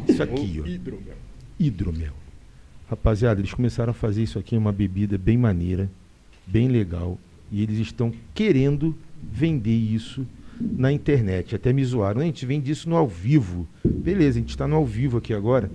Isso 0.07 0.23
aqui, 0.23 0.61
ó. 0.63 0.67
Hidromel. 0.67 1.15
Hidromel. 1.59 2.13
Rapaziada, 2.89 3.41
eles 3.41 3.53
começaram 3.53 3.91
a 3.91 3.93
fazer 3.93 4.23
isso 4.23 4.39
aqui, 4.39 4.55
uma 4.55 4.71
bebida 4.71 5.17
bem 5.17 5.37
maneira. 5.37 5.89
bem 6.45 6.67
legal. 6.67 7.17
E 7.51 7.61
eles 7.61 7.79
estão 7.79 8.13
querendo 8.33 8.95
vender 9.21 9.75
isso 9.75 10.25
na 10.59 10.91
internet. 10.91 11.55
Até 11.55 11.73
me 11.73 11.83
zoaram. 11.83 12.21
A 12.21 12.25
gente 12.25 12.45
vende 12.45 12.71
isso 12.71 12.89
no 12.89 12.95
ao 12.95 13.07
vivo. 13.07 13.67
Beleza, 13.83 14.37
a 14.37 14.41
gente 14.41 14.49
está 14.49 14.67
no 14.67 14.75
ao 14.75 14.85
vivo 14.85 15.17
aqui 15.17 15.33
agora. 15.33 15.69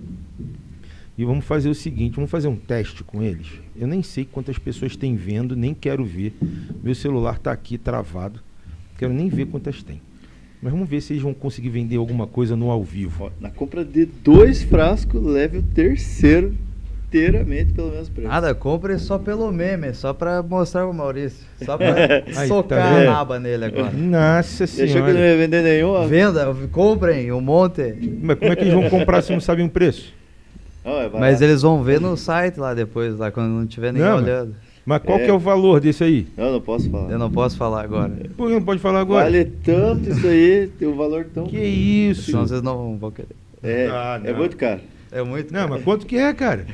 E 1.15 1.23
vamos 1.23 1.45
fazer 1.45 1.69
o 1.69 1.75
seguinte, 1.75 2.15
vamos 2.15 2.31
fazer 2.31 2.47
um 2.47 2.55
teste 2.55 3.03
com 3.03 3.21
eles. 3.21 3.47
Eu 3.75 3.87
nem 3.87 4.01
sei 4.01 4.25
quantas 4.25 4.57
pessoas 4.57 4.95
têm 4.95 5.15
vendo, 5.15 5.55
nem 5.55 5.73
quero 5.73 6.03
ver. 6.03 6.33
Meu 6.83 6.95
celular 6.95 7.35
está 7.35 7.51
aqui 7.51 7.77
travado. 7.77 8.39
Quero 8.97 9.13
nem 9.13 9.29
ver 9.29 9.45
quantas 9.45 9.83
tem. 9.83 10.01
Mas 10.63 10.71
vamos 10.71 10.87
ver 10.87 11.01
se 11.01 11.11
eles 11.13 11.21
vão 11.21 11.33
conseguir 11.33 11.69
vender 11.69 11.97
alguma 11.97 12.25
coisa 12.25 12.55
no 12.55 12.71
ao 12.71 12.81
vivo. 12.83 13.25
Ó, 13.25 13.29
Na 13.39 13.49
compra 13.49 13.83
de 13.83 14.05
dois 14.05 14.63
frascos, 14.63 15.21
leve 15.21 15.57
o 15.57 15.61
terceiro 15.61 16.55
inteiramente 17.07 17.73
pelo 17.73 17.91
mesmo 17.91 18.13
preço. 18.15 18.27
Nada, 18.29 18.55
compre 18.55 18.97
só 18.97 19.19
pelo 19.19 19.51
meme, 19.51 19.93
só 19.93 20.13
pra 20.13 20.41
mostrar 20.41 20.83
pro 20.85 20.93
Maurício. 20.93 21.45
Só 21.63 21.77
pra 21.77 21.93
Aí, 22.35 22.47
socar 22.47 22.79
tá 22.79 22.97
a 23.01 23.03
naba 23.03 23.39
nele 23.39 23.65
agora. 23.65 23.91
Nossa 23.91 24.65
Você 24.65 24.83
achou 24.83 24.95
que 25.01 25.07
não 25.07 25.13
senhora. 25.13 25.31
ia 25.31 25.37
vender 25.37 25.63
nenhum? 25.63 25.89
ó? 25.89 26.07
Venda, 26.07 26.55
comprem 26.71 27.31
um 27.31 27.41
monte. 27.41 27.93
Mas 28.21 28.39
como 28.39 28.51
é 28.51 28.55
que 28.55 28.63
eles 28.63 28.73
vão 28.73 28.89
comprar 28.89 29.21
se 29.21 29.31
não 29.31 29.39
sabem 29.39 29.65
o 29.65 29.69
preço? 29.69 30.11
Ó, 30.83 31.01
é 31.01 31.09
Mas 31.09 31.41
eles 31.41 31.61
vão 31.61 31.83
ver 31.83 31.99
no 32.01 32.17
site 32.17 32.59
lá 32.59 32.73
depois, 32.73 33.17
lá 33.17 33.29
quando 33.31 33.49
não 33.49 33.67
tiver 33.67 33.93
ninguém 33.93 34.07
Não, 34.09 34.17
olhando. 34.17 34.55
Mas 34.55 34.72
qual 34.99 35.17
É. 35.19 35.25
que 35.25 35.29
é 35.31 35.33
o 35.33 35.39
valor 35.39 35.79
desse 35.79 36.03
aí? 36.03 36.27
Não, 36.37 36.51
não 36.51 36.61
posso 36.61 36.89
falar. 36.89 37.11
Eu 37.11 37.17
não 37.19 37.31
posso 37.31 37.57
falar 37.57 37.83
agora. 37.83 38.11
Por 38.35 38.47
que 38.49 38.53
não 38.55 38.61
pode 38.63 38.79
falar 38.81 38.99
agora? 39.01 39.23
Vale 39.25 39.45
tanto 39.45 40.09
isso 40.09 40.27
aí, 40.27 40.67
tem 40.77 40.87
um 40.87 40.95
valor 40.95 41.25
tão... 41.33 41.45
Que 41.45 41.57
isso? 41.59 42.23
Senão 42.31 42.45
vocês 42.47 42.61
não 42.61 42.97
vão 42.97 43.11
querer. 43.11 43.29
É, 43.61 43.87
Ah, 43.89 44.19
é 44.23 44.33
muito 44.33 44.57
caro. 44.57 44.81
É 45.11 45.23
muito. 45.23 45.53
Não, 45.53 45.61
caro. 45.61 45.73
mas 45.73 45.83
quanto 45.83 46.05
que 46.05 46.17
é, 46.17 46.33
cara? 46.33 46.65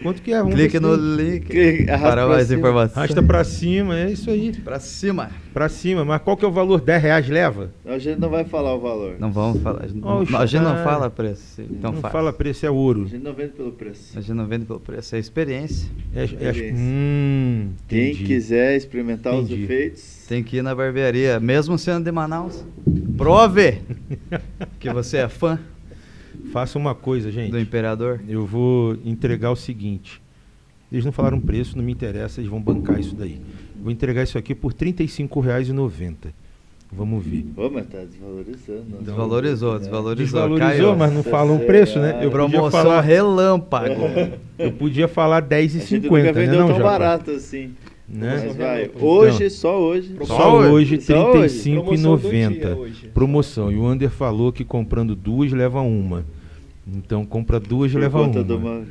Quanto 0.00 0.20
que 0.20 0.32
é? 0.32 0.38
Vamos 0.38 0.54
Clique 0.54 0.80
no 0.80 0.94
link 0.96 1.84
para 1.86 2.26
mais 2.26 2.48
cima. 2.48 2.58
informações. 2.58 2.96
Arrasta 2.96 3.22
pra 3.22 3.44
cima, 3.44 3.96
é 3.98 4.10
isso 4.10 4.30
aí. 4.30 4.52
Pra 4.52 4.80
cima. 4.80 5.30
Pra 5.52 5.68
cima. 5.68 6.04
Mas 6.04 6.20
qual 6.22 6.36
que 6.36 6.44
é 6.44 6.48
o 6.48 6.50
valor? 6.50 6.80
10 6.80 7.02
reais 7.02 7.28
leva? 7.28 7.70
A 7.86 7.98
gente 7.98 8.18
não 8.18 8.28
vai 8.28 8.44
falar 8.44 8.74
o 8.74 8.80
valor. 8.80 9.14
Não 9.20 9.30
vamos 9.30 9.62
falar. 9.62 9.84
A 9.84 9.86
gente, 9.86 9.98
não- 10.00 10.22
Oxe, 10.22 10.34
a 10.34 10.46
gente 10.46 10.62
não 10.62 10.72
cara. 10.72 10.84
fala 10.84 11.10
preço. 11.10 11.62
Então 11.62 11.92
não 11.92 12.00
faz. 12.00 12.10
fala 12.12 12.32
preço, 12.32 12.66
é 12.66 12.70
ouro. 12.70 13.02
A 13.04 13.08
gente 13.08 13.22
não 13.22 13.32
vende 13.32 13.52
pelo 13.52 13.70
preço. 13.72 14.18
A 14.18 14.20
gente 14.20 14.34
não 14.34 14.46
vende 14.46 14.64
pelo 14.64 14.80
preço, 14.80 15.14
é 15.14 15.18
experiência. 15.20 15.88
É, 16.16 16.20
é, 16.22 16.24
Experiência. 16.24 16.74
hum, 16.76 17.68
Quem 17.86 18.14
quiser 18.14 18.76
experimentar 18.76 19.34
os 19.34 19.44
Entendi. 19.50 19.62
efeitos, 19.64 20.24
Tem 20.28 20.42
que 20.42 20.56
ir 20.56 20.62
na 20.62 20.74
barbearia, 20.74 21.38
mesmo 21.38 21.78
sendo 21.78 22.02
de 22.04 22.10
Manaus. 22.10 22.64
Prove 23.16 23.78
que 24.80 24.90
você 24.92 25.18
é 25.18 25.28
fã 25.28 25.60
Faça 26.52 26.78
uma 26.78 26.94
coisa, 26.94 27.30
gente. 27.32 27.50
do 27.50 27.58
Imperador. 27.58 28.20
Eu 28.28 28.44
vou 28.46 28.96
entregar 29.04 29.50
o 29.50 29.56
seguinte. 29.56 30.20
Eles 30.90 31.04
não 31.04 31.12
falaram 31.12 31.40
preço, 31.40 31.76
não 31.76 31.82
me 31.84 31.90
interessa, 31.92 32.40
eles 32.40 32.50
vão 32.50 32.60
bancar 32.60 33.00
isso 33.00 33.14
daí. 33.16 33.40
Vou 33.82 33.90
entregar 33.90 34.22
isso 34.22 34.36
aqui 34.36 34.54
por 34.54 34.72
R$ 34.72 34.92
35,90. 34.92 36.14
Vamos 36.94 37.24
ver. 37.24 37.46
Ô, 37.56 37.70
mas 37.70 37.86
tá 37.86 37.98
desvalorizando. 38.04 38.80
né? 38.90 38.96
Desvalorizou, 39.00 39.78
desvalorizou. 39.78 40.14
Desvalorizou, 40.48 40.68
Caiu. 40.88 40.96
mas 40.96 41.10
não 41.14 41.22
falam 41.22 41.56
o 41.56 41.60
preço, 41.60 41.98
né? 41.98 42.10
Eu 42.22 42.30
podia 42.30 42.30
Promoção 42.30 42.70
falar, 42.70 43.00
relâmpago. 43.00 43.94
eu 44.58 44.72
podia 44.72 45.08
falar 45.08 45.38
A 45.50 45.60
gente 45.62 45.94
nunca 46.00 46.08
10,50, 46.08 46.22
né? 46.24 46.32
vendeu 46.32 46.60
Não, 46.60 46.66
tão 46.66 46.76
Japa? 46.76 46.90
barato 46.90 47.30
assim. 47.30 47.70
Né? 48.06 48.42
Mas 48.46 48.56
vai, 48.56 48.84
Então. 48.84 49.08
hoje, 49.08 49.48
só 49.48 49.80
hoje. 49.80 50.14
Só 50.26 50.58
hoje, 50.60 50.96
R$ 50.96 51.00
Só 51.00 51.32
hoje. 51.32 51.72
Promoção 51.72 52.16
do 52.18 52.28
35,90. 52.28 52.50
dia 52.60 52.76
hoje. 52.76 53.08
Promoção. 53.14 53.72
E 53.72 53.76
o 53.76 53.86
Ander 53.86 54.10
falou 54.10 54.52
que 54.52 54.62
comprando 54.62 55.16
duas 55.16 55.50
leva 55.50 55.80
uma. 55.80 56.26
Então 56.86 57.24
compra 57.24 57.60
duas 57.60 57.92
Por 57.92 58.00
leva 58.00 58.18
conta 58.18 58.40
uma. 58.54 58.84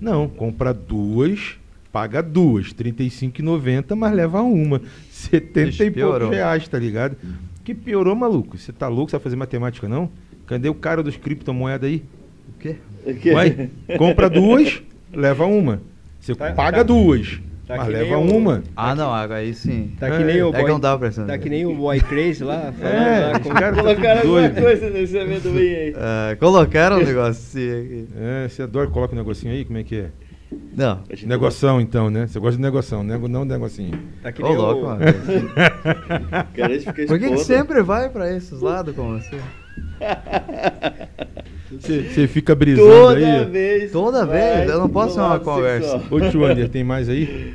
Não, 0.00 0.28
compra 0.28 0.72
duas, 0.72 1.56
paga 1.92 2.22
duas, 2.22 2.68
R$ 2.68 2.92
35,90, 2.92 3.94
mas 3.96 4.12
leva 4.14 4.42
uma. 4.42 4.80
70 5.10 5.68
Ixi, 5.68 5.82
e 5.84 5.90
poucos 5.90 6.30
reais, 6.30 6.66
tá 6.68 6.78
ligado? 6.78 7.16
Que 7.64 7.74
piorou, 7.74 8.14
maluco. 8.14 8.56
Você 8.58 8.72
tá 8.72 8.88
louco? 8.88 9.10
Você 9.10 9.16
vai 9.16 9.22
fazer 9.22 9.36
matemática, 9.36 9.88
não? 9.88 10.10
Cadê 10.46 10.68
o 10.68 10.74
cara 10.74 11.02
dos 11.02 11.16
criptomoedas 11.16 11.88
aí? 11.88 12.02
O 12.48 12.58
quê? 12.58 12.76
Aqui. 13.06 13.30
Vai, 13.32 13.70
compra 13.96 14.28
duas, 14.28 14.82
leva 15.12 15.46
uma. 15.46 15.80
Você 16.18 16.34
Tá- 16.34 16.52
paga 16.52 16.78
tá- 16.78 16.82
duas, 16.82 17.40
tá 17.76 17.84
mas 17.84 17.88
leva 17.88 18.18
o- 18.18 18.36
uma. 18.36 18.62
Ah, 18.76 18.94
não, 18.94 19.12
aí 19.36 19.54
sim. 19.54 19.92
Tá 19.98 20.10
que 20.10 20.22
nem 20.24 20.42
o 20.42 20.48
É 20.48 20.52
que 20.52 20.60
boy, 20.62 20.70
não 20.70 20.80
dava 20.80 20.98
pressão. 20.98 21.26
tá 21.26 21.38
que 21.38 21.48
nem 21.48 21.66
o 21.66 21.74
boy 21.74 22.00
crazy 22.00 22.44
lá, 22.44 22.72
falando 22.72 22.94
É, 22.94 23.20
lá 23.20 23.30
esse 23.32 23.40
com- 23.40 23.48
cara 23.50 23.76
tá 23.76 23.82
Colocaram 23.82 24.20
tudo 24.22 24.38
alguma 24.38 24.60
coisa 24.62 24.90
nesse 24.90 25.18
amendoim 25.18 25.58
aí. 25.74 25.94
Ah, 25.96 26.36
colocaram 26.38 26.96
um 26.98 27.04
negocinho 27.04 27.78
aqui. 27.82 28.08
É, 28.20 28.48
você 28.48 28.62
adora, 28.62 28.86
coloca 28.88 29.14
um 29.14 29.18
negocinho 29.18 29.52
aí, 29.52 29.64
como 29.64 29.78
é 29.78 29.82
que 29.84 29.96
é? 29.96 30.06
Não. 30.76 31.00
Negoção, 31.26 31.80
então, 31.80 32.10
né? 32.10 32.26
Você 32.26 32.40
gosta 32.40 32.56
de 32.56 32.62
negoção, 32.62 33.04
nego- 33.04 33.28
não 33.28 33.44
negocinho. 33.44 33.96
Tá 34.20 34.32
que 34.32 34.42
nem 34.42 34.56
louco, 34.56 34.82
o, 34.82 34.86
mano. 34.86 35.00
Cara, 36.56 36.72
a 36.72 36.76
gente 36.76 36.86
fica 36.86 37.06
Por 37.06 37.18
que, 37.20 37.28
que 37.30 37.38
sempre 37.38 37.82
vai 37.82 38.08
pra 38.08 38.34
esses 38.34 38.60
lados 38.60 38.94
com 38.96 39.16
você? 39.16 39.36
Você 41.70 42.26
fica 42.26 42.54
brisando 42.54 42.88
Toda 42.88 43.16
aí. 43.40 43.44
vez. 43.44 43.92
Toda 43.92 44.26
vez? 44.26 44.68
Eu 44.68 44.78
não 44.78 44.88
posso 44.88 45.14
ser 45.14 45.20
uma 45.20 45.38
conversa. 45.38 45.98
sexual. 46.00 46.20
Ô 46.20 46.30
tio 46.30 46.44
Ander, 46.44 46.68
tem 46.68 46.82
mais 46.82 47.08
aí? 47.08 47.54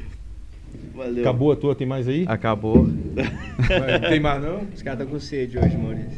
Valeu. 0.96 1.20
Acabou 1.22 1.52
a 1.52 1.56
tua, 1.58 1.76
tem 1.76 1.86
mais 1.86 2.08
aí? 2.08 2.24
Acabou. 2.28 2.88
Mas 3.16 4.10
Tem 4.10 4.20
mais 4.20 4.42
não? 4.42 4.62
Os 4.74 4.82
caras 4.82 5.02
estão 5.02 5.14
com 5.14 5.20
sede 5.20 5.58
hoje, 5.58 5.78
Maurício. 5.78 6.10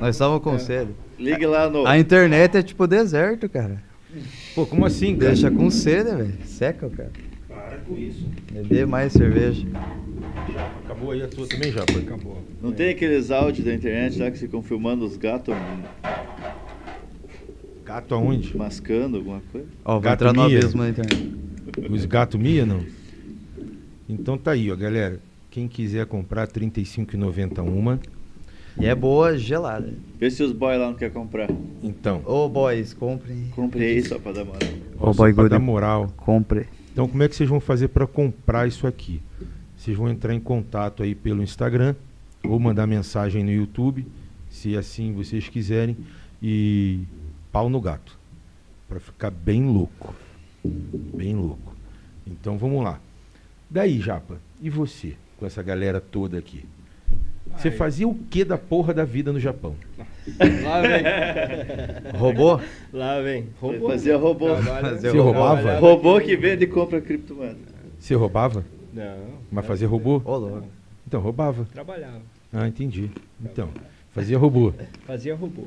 Nós 0.00 0.14
estamos 0.14 0.40
com 0.42 0.58
sede. 0.60 0.90
Ligue 1.18 1.44
lá 1.46 1.68
no. 1.68 1.84
A 1.86 1.98
internet 1.98 2.56
é 2.56 2.62
tipo 2.62 2.86
deserto, 2.86 3.48
cara. 3.48 3.82
Pô, 4.54 4.64
como 4.64 4.86
assim, 4.86 5.16
cara? 5.16 5.32
Deixa 5.32 5.50
com 5.50 5.68
sede, 5.70 6.10
velho. 6.14 6.32
Seca, 6.44 6.88
cara. 6.88 7.10
Para 7.48 7.78
com 7.78 7.96
isso. 7.98 8.24
Beber 8.52 8.86
mais 8.86 9.12
cerveja. 9.12 9.66
Acabou 10.84 11.10
aí 11.10 11.22
a 11.22 11.28
tua 11.28 11.46
também, 11.48 11.72
Japa? 11.72 11.98
Acabou. 11.98 12.38
Não 12.62 12.70
tem 12.70 12.90
aqueles 12.90 13.32
áudios 13.32 13.66
da 13.66 13.74
internet 13.74 14.18
lá 14.20 14.30
que 14.30 14.38
ficam 14.38 14.62
filmando 14.62 15.04
os 15.04 15.16
gatos 15.16 15.54
Gato 17.86 18.14
aonde? 18.14 18.56
mascando 18.56 19.16
alguma 19.18 19.40
coisa? 19.52 19.66
Ó, 19.84 19.94
vai 20.00 20.02
Gato 20.10 20.14
entrar 20.24 20.32
no 20.32 20.48
Mia. 20.48 20.58
abismo 20.58 20.82
na 20.82 20.88
internet. 20.90 21.34
Os 21.90 22.04
gatos 22.04 22.40
Mia, 22.40 22.66
não? 22.66 22.84
Então 24.08 24.36
tá 24.36 24.52
aí, 24.52 24.70
ó, 24.70 24.76
galera. 24.76 25.20
Quem 25.50 25.66
quiser 25.68 26.04
comprar, 26.06 26.42
R$ 26.46 26.52
35,90 26.60 27.60
uma. 27.62 27.98
E 28.78 28.84
é 28.84 28.94
boa 28.94 29.38
gelada. 29.38 29.94
Vê 30.18 30.30
se 30.30 30.42
os 30.42 30.52
boys 30.52 30.78
lá 30.78 30.86
não 30.88 30.94
querem 30.94 31.14
comprar. 31.14 31.48
Então, 31.82 32.20
Ô, 32.26 32.46
boys, 32.48 32.92
comprem. 32.92 33.46
Comprei 33.54 33.94
aí 33.96 34.02
só 34.04 34.18
pra 34.18 34.32
dar 34.32 34.44
moral. 34.44 34.60
ó, 34.98 35.10
Ô, 35.10 35.14
só 35.14 35.22
boy 35.22 35.32
pra 35.32 35.42
good. 35.44 35.50
dar 35.50 35.58
moral. 35.58 36.12
Compre. 36.16 36.66
Então, 36.92 37.08
como 37.08 37.22
é 37.22 37.28
que 37.28 37.34
vocês 37.34 37.48
vão 37.48 37.58
fazer 37.60 37.88
para 37.88 38.06
comprar 38.06 38.68
isso 38.68 38.86
aqui? 38.86 39.20
Vocês 39.76 39.96
vão 39.96 40.10
entrar 40.10 40.34
em 40.34 40.40
contato 40.40 41.02
aí 41.02 41.14
pelo 41.14 41.42
Instagram 41.42 41.94
ou 42.44 42.58
mandar 42.60 42.86
mensagem 42.86 43.42
no 43.42 43.50
YouTube, 43.50 44.06
se 44.50 44.76
assim 44.76 45.12
vocês 45.12 45.48
quiserem, 45.48 45.96
e 46.42 47.00
pau 47.56 47.70
no 47.70 47.80
gato, 47.80 48.18
para 48.86 49.00
ficar 49.00 49.30
bem 49.30 49.64
louco, 49.64 50.14
bem 50.62 51.34
louco. 51.34 51.74
Então, 52.26 52.58
vamos 52.58 52.84
lá. 52.84 53.00
Daí, 53.70 53.98
Japa, 53.98 54.36
e 54.60 54.68
você 54.68 55.14
com 55.38 55.46
essa 55.46 55.62
galera 55.62 55.98
toda 55.98 56.36
aqui? 56.36 56.66
Você 57.56 57.70
fazia 57.70 58.06
o 58.06 58.14
que 58.14 58.44
da 58.44 58.58
porra 58.58 58.92
da 58.92 59.06
vida 59.06 59.32
no 59.32 59.40
Japão? 59.40 59.74
Lá 60.62 60.82
vem. 60.82 62.12
Roubou? 62.20 62.60
Lá 62.92 63.22
vem. 63.22 63.46
Roubou. 63.58 63.88
Fazia 63.88 64.18
robô. 64.18 64.54
Trabalha- 64.54 64.90
Fazia 64.90 65.10
Você 65.12 65.18
roubava? 65.18 65.78
Robô 65.78 66.20
que 66.20 66.36
vende 66.36 66.64
e 66.64 66.66
compra 66.66 67.00
criptomoeda. 67.00 67.56
Você 67.98 68.14
roubava? 68.14 68.66
Não. 68.92 69.16
Mas 69.50 69.64
fazia 69.64 69.88
robô? 69.88 70.20
Ô, 70.26 70.36
louco. 70.36 70.68
Então, 71.06 71.22
roubava. 71.22 71.66
Trabalhava. 71.72 72.20
Ah, 72.52 72.68
entendi. 72.68 73.10
Então, 73.42 73.70
fazia 74.12 74.36
robô. 74.36 74.74
Fazia 75.06 75.34
robô. 75.34 75.64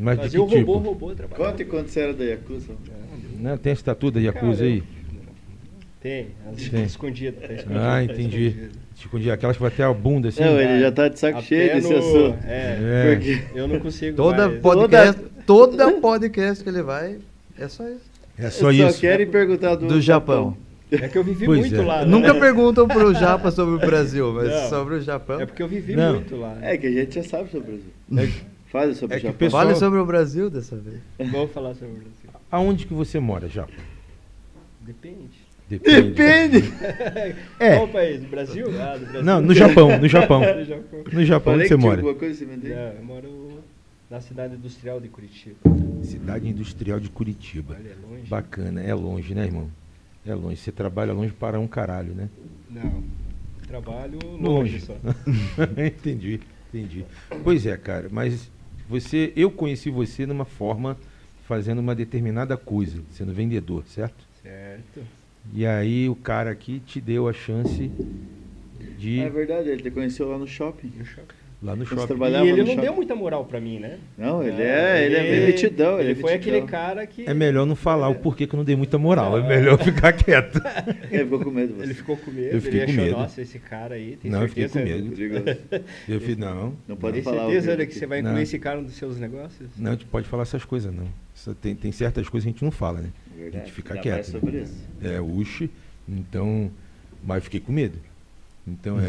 Mas 0.00 0.16
de 0.16 0.22
Fazia 0.22 0.30
que 0.30 0.38
o 0.38 0.44
robô, 0.44 0.58
tipo? 0.58 0.88
robô, 0.88 1.14
trabalhava. 1.14 1.50
Conte 1.52 1.64
quando 1.66 1.88
você 1.88 2.00
era 2.00 2.14
da 2.14 2.24
Yakuza. 2.24 2.72
Não, 3.38 3.56
tem 3.58 3.70
a 3.70 3.74
estatua 3.74 4.10
da 4.10 4.20
Yakuza 4.20 4.58
Cara, 4.58 4.70
aí? 4.70 4.82
Tem, 6.00 6.28
as 6.50 6.68
Tem. 6.68 6.82
escondida. 6.84 7.36
Tá 7.46 7.52
escondida 7.54 7.80
Ah, 7.80 7.92
tá 7.96 8.04
entendi. 8.04 8.56
escondida. 8.98 9.34
Aquelas 9.34 9.56
que 9.56 9.62
vai 9.62 9.70
até 9.70 9.82
a 9.84 9.92
bunda 9.92 10.28
assim. 10.28 10.42
Não, 10.42 10.58
ele 10.58 10.80
já 10.80 10.90
tá 10.90 11.08
de 11.08 11.18
saco 11.18 11.38
Até 11.38 11.46
cheio 11.46 11.74
desse 11.74 11.92
no- 11.92 11.98
assunto. 11.98 12.38
É, 12.46 12.78
É. 12.80 13.14
Porque 13.14 13.42
eu 13.54 13.68
não 13.68 13.78
consigo 13.80 14.16
Toda 14.16 14.48
mais. 14.48 14.60
podcast, 14.62 15.22
toda 15.46 15.92
podcast 16.00 16.64
que 16.64 16.70
ele 16.70 16.82
vai, 16.82 17.18
é 17.58 17.68
só 17.68 17.86
isso. 17.86 18.10
É 18.38 18.44
só 18.48 18.60
só 18.66 18.70
isso. 18.72 18.98
querem 19.00 19.26
perguntar 19.26 19.74
do, 19.74 19.86
Do 19.86 20.00
Japão. 20.00 20.56
É 20.90 21.06
que 21.06 21.18
eu 21.18 21.22
vivi 21.22 21.44
Pois 21.44 21.60
muito 21.60 21.76
é. 21.76 21.84
lá. 21.84 21.98
né? 22.00 22.06
Nunca 22.06 22.34
perguntam 22.34 22.88
pro 22.88 23.14
Japa 23.14 23.50
sobre 23.50 23.74
o 23.74 23.78
Brasil, 23.86 24.32
mas 24.32 24.48
Não. 24.48 24.68
sobre 24.70 24.94
o 24.94 25.00
Japão. 25.00 25.38
É 25.38 25.44
porque 25.46 25.62
eu 25.62 25.68
vivi 25.68 25.94
Não. 25.94 26.14
muito 26.14 26.34
lá. 26.36 26.56
É 26.62 26.76
que 26.78 26.86
a 26.86 26.90
gente 26.90 27.14
já 27.14 27.22
sabe 27.22 27.50
sobre 27.50 27.72
o 27.72 27.78
Brasil. 28.08 28.32
Fale 28.70 28.94
sobre 28.94 29.16
é 29.16 29.18
o 29.18 29.22
Japão. 29.22 29.38
pessoal- 29.38 29.62
Fale 29.64 29.74
sobre 29.76 29.98
o 29.98 30.06
Brasil 30.06 30.48
dessa 30.50 30.76
vez. 30.76 31.00
Vamos 31.30 31.50
falar 31.52 31.74
sobre 31.74 31.88
o 31.94 31.96
Brasil. 31.98 32.30
Aonde 32.50 32.86
que 32.86 32.94
você 32.94 33.18
mora, 33.18 33.48
Japa? 33.48 33.72
Depende. 34.80 35.50
Depende. 35.68 36.10
Depende! 36.12 36.72
É. 37.60 37.76
Qual 37.76 37.88
país? 37.88 38.24
Brasil? 38.24 38.66
Ah, 38.80 38.96
Brasil. 38.98 39.22
Não, 39.22 39.40
no 39.40 39.54
Japão, 39.54 39.98
no 39.98 40.06
Japão. 40.08 40.40
No 40.40 40.64
Japão. 40.64 41.04
No 41.12 41.24
Japão, 41.24 41.54
onde 41.54 41.68
você 41.68 41.76
mora? 41.76 41.96
alguma 42.00 42.14
coisa 42.14 42.34
você 42.38 42.46
me. 42.46 42.56
Não, 42.56 42.76
eu 42.76 43.04
moro 43.04 43.62
na 44.10 44.20
cidade 44.20 44.54
industrial 44.54 44.98
de 45.00 45.08
Curitiba. 45.08 45.56
Cidade 46.02 46.48
Industrial 46.48 46.98
de 46.98 47.08
Curitiba. 47.10 47.76
Olha, 47.78 47.88
é 47.90 47.94
longe. 48.08 48.26
Bacana. 48.28 48.82
É 48.82 48.94
longe, 48.94 49.34
né, 49.34 49.44
irmão? 49.44 49.70
É 50.26 50.34
longe. 50.34 50.56
Você 50.56 50.72
trabalha 50.72 51.12
longe 51.12 51.32
para 51.32 51.60
um 51.60 51.68
caralho, 51.68 52.14
né? 52.14 52.28
Não, 52.68 53.04
trabalho 53.68 54.18
Longe. 54.24 54.42
longe 54.42 54.80
só. 54.80 54.96
entendi, 55.86 56.40
entendi. 56.72 57.04
Pois 57.44 57.64
é, 57.66 57.76
cara, 57.76 58.08
mas 58.10 58.50
você, 58.90 59.32
eu 59.36 59.52
conheci 59.52 59.88
você 59.88 60.26
numa 60.26 60.44
forma 60.44 60.98
fazendo 61.46 61.78
uma 61.78 61.94
determinada 61.94 62.56
coisa, 62.56 63.00
sendo 63.12 63.32
vendedor, 63.32 63.84
certo? 63.86 64.26
Certo. 64.42 65.06
E 65.54 65.64
aí 65.64 66.08
o 66.08 66.16
cara 66.16 66.50
aqui 66.50 66.80
te 66.80 67.00
deu 67.00 67.28
a 67.28 67.32
chance 67.32 67.88
de 68.98 69.20
É 69.20 69.30
verdade, 69.30 69.68
ele 69.68 69.80
te 69.80 69.92
conheceu 69.92 70.28
lá 70.28 70.36
no 70.36 70.46
shopping. 70.46 70.92
Lá 71.62 71.76
no 71.76 71.84
shopping. 71.84 72.14
E 72.22 72.48
ele 72.48 72.58
não 72.62 72.66
shopping. 72.66 72.80
deu 72.80 72.92
muita 72.94 73.14
moral 73.14 73.44
pra 73.44 73.60
mim, 73.60 73.78
né? 73.78 73.98
Não, 74.16 74.42
ele 74.42 74.62
é, 74.62 75.04
ele 75.04 75.16
é 75.16 75.22
bem 75.22 75.46
metidão. 75.46 75.98
Ele, 76.00 76.10
Ele 76.10 76.18
é 76.18 76.22
foi 76.22 76.32
metidão. 76.32 76.56
aquele 76.58 76.70
cara 76.70 77.06
que. 77.06 77.28
É 77.28 77.34
melhor 77.34 77.66
não 77.66 77.76
falar 77.76 78.08
o 78.08 78.14
porquê 78.14 78.46
que 78.46 78.54
eu 78.54 78.58
não 78.58 78.64
dei 78.64 78.74
muita 78.76 78.98
moral, 78.98 79.38
é 79.38 79.46
melhor 79.46 79.78
ficar 79.82 80.12
quieto. 80.12 80.60
Ele 81.10 81.24
ficou 81.24 81.40
com 81.40 81.50
medo 81.50 81.74
você. 81.74 81.82
Ele 81.84 81.94
ficou 81.94 82.16
com 82.16 82.30
medo, 82.30 82.54
Eu 82.56 82.60
fiquei 82.62 82.80
ele 82.80 82.86
com 82.86 82.92
achou, 82.92 83.04
medo. 83.04 83.16
nossa, 83.18 83.42
esse 83.42 83.58
cara 83.58 83.94
aí 83.94 84.16
tem 84.16 84.30
Não, 84.30 84.42
eu 84.42 84.48
fiquei 84.48 84.68
certeza. 84.68 84.98
com 84.98 85.04
medo. 85.04 85.16
Perigoso. 85.16 85.84
Eu 86.08 86.20
fiz, 86.20 86.36
não, 86.36 86.74
Não 86.88 86.96
pode 86.96 87.14
Tem 87.14 87.22
falar. 87.22 87.42
ao 87.42 87.50
certeza 87.50 87.76
que 87.76 87.82
aqui. 87.82 87.94
você 87.94 88.06
vai 88.06 88.22
Não. 88.22 88.30
incluir 88.30 88.42
esse 88.44 88.58
cara 88.58 88.80
nos 88.80 88.92
seus 88.94 89.18
negócios? 89.18 89.68
não, 89.78 89.90
a 89.90 89.94
gente 89.94 90.06
pode 90.06 90.26
falar 90.28 90.42
essas 90.42 90.64
coisas, 90.64 90.92
não. 90.94 91.06
Isso 91.34 91.54
tem, 91.54 91.74
tem 91.74 91.92
certas 91.92 92.28
coisas 92.28 92.44
que 92.44 92.50
a 92.50 92.52
gente 92.52 92.64
não 92.64 92.70
fala, 92.70 93.00
né? 93.00 93.08
Verdade. 93.36 93.56
A 93.56 93.66
gente 93.66 93.72
fica 93.74 93.94
Já 93.94 94.00
quieto. 94.00 94.26
isso. 94.26 94.40
É, 95.02 95.20
uxe, 95.20 95.70
então, 96.08 96.70
mas 97.24 97.36
eu 97.36 97.42
fiquei 97.42 97.60
com 97.60 97.72
medo. 97.72 97.98
Então 98.70 98.98
é, 99.00 99.04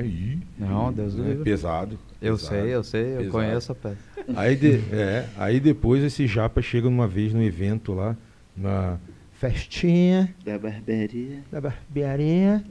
é, 0.00 0.02
ih, 0.04 0.38
Não, 0.58 0.92
Deus 0.92 1.14
do 1.14 1.22
é 1.24 1.28
livre. 1.28 1.44
pesado. 1.44 1.98
Eu 2.20 2.34
pesado. 2.36 2.54
sei, 2.62 2.74
eu 2.74 2.82
sei, 2.84 3.02
eu 3.12 3.16
pesado. 3.18 3.30
conheço 3.30 3.72
a 3.72 3.74
peça. 3.74 3.96
Aí, 4.34 4.56
de- 4.56 4.80
é, 4.94 5.26
aí 5.36 5.60
depois 5.60 6.02
esse 6.02 6.26
japa 6.26 6.60
chega 6.60 6.88
uma 6.88 7.06
vez 7.06 7.32
no 7.32 7.42
evento 7.42 7.92
lá, 7.92 8.16
na 8.56 8.98
festinha 9.32 10.34
Da 10.44 10.58
barbearia. 10.58 11.40
da 11.50 11.60
barbearia. 11.60 12.64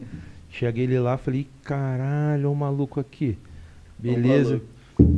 Chega 0.50 0.82
ele 0.82 1.00
lá, 1.00 1.18
falei, 1.18 1.48
caralho, 1.64 2.42
olha 2.42 2.50
o 2.50 2.56
maluco 2.56 3.00
aqui. 3.00 3.38
Beleza. 3.98 4.62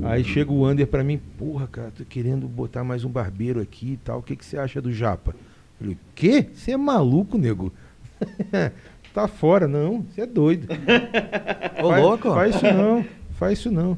Aí 0.04 0.24
chega 0.24 0.52
o 0.52 0.68
Under 0.70 0.86
pra 0.88 1.04
mim, 1.04 1.20
porra, 1.38 1.68
cara, 1.68 1.92
tô 1.92 2.06
querendo 2.06 2.48
botar 2.48 2.84
mais 2.84 3.04
um 3.04 3.10
barbeiro 3.10 3.60
aqui 3.60 3.94
e 3.94 3.98
tal. 3.98 4.20
O 4.20 4.24
que, 4.24 4.36
que 4.36 4.46
você 4.46 4.58
acha 4.58 4.80
do 4.82 4.92
Japa? 4.94 5.34
Falei, 5.80 5.94
o 5.96 5.98
quê? 6.14 6.48
Você 6.54 6.72
é 6.72 6.78
maluco, 6.78 7.38
nego? 7.38 7.74
tá 9.14 9.28
fora, 9.28 9.68
não, 9.68 10.02
você 10.02 10.22
é 10.22 10.26
doido. 10.26 10.68
Ô, 11.84 11.90
Faz- 11.90 12.04
louco? 12.04 12.34
Faz 12.34 12.56
isso 12.56 12.66
não, 12.74 13.06
faz 13.38 13.60
isso 13.60 13.72
não. 13.72 13.98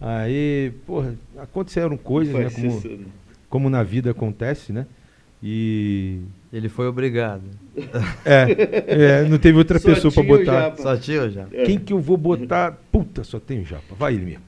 Aí, 0.00 0.72
porra, 0.86 1.14
aconteceram 1.38 1.96
coisas, 1.96 2.34
né? 2.34 2.50
Como, 2.50 2.66
isso, 2.78 2.88
né? 2.88 3.04
como 3.48 3.70
na 3.70 3.82
vida 3.82 4.10
acontece, 4.10 4.72
né? 4.72 4.86
E. 5.42 6.20
Ele 6.52 6.68
foi 6.68 6.86
obrigado. 6.86 7.42
É, 8.24 8.46
é, 8.86 9.28
não 9.28 9.36
teve 9.38 9.58
outra 9.58 9.78
Só 9.78 9.88
pessoa 9.88 10.12
pra 10.12 10.22
tinha 10.22 10.34
o 10.34 10.38
botar. 10.38 10.60
Japa. 10.62 10.82
Só 10.82 10.96
tio 10.96 11.30
já. 11.30 11.46
É. 11.52 11.64
Quem 11.64 11.78
que 11.78 11.92
eu 11.92 11.98
vou 12.00 12.16
botar? 12.16 12.78
Puta, 12.90 13.22
só 13.24 13.38
tem 13.38 13.60
o 13.60 13.64
Japa. 13.64 13.94
Vai 13.98 14.14
ele 14.14 14.24
mesmo. 14.24 14.42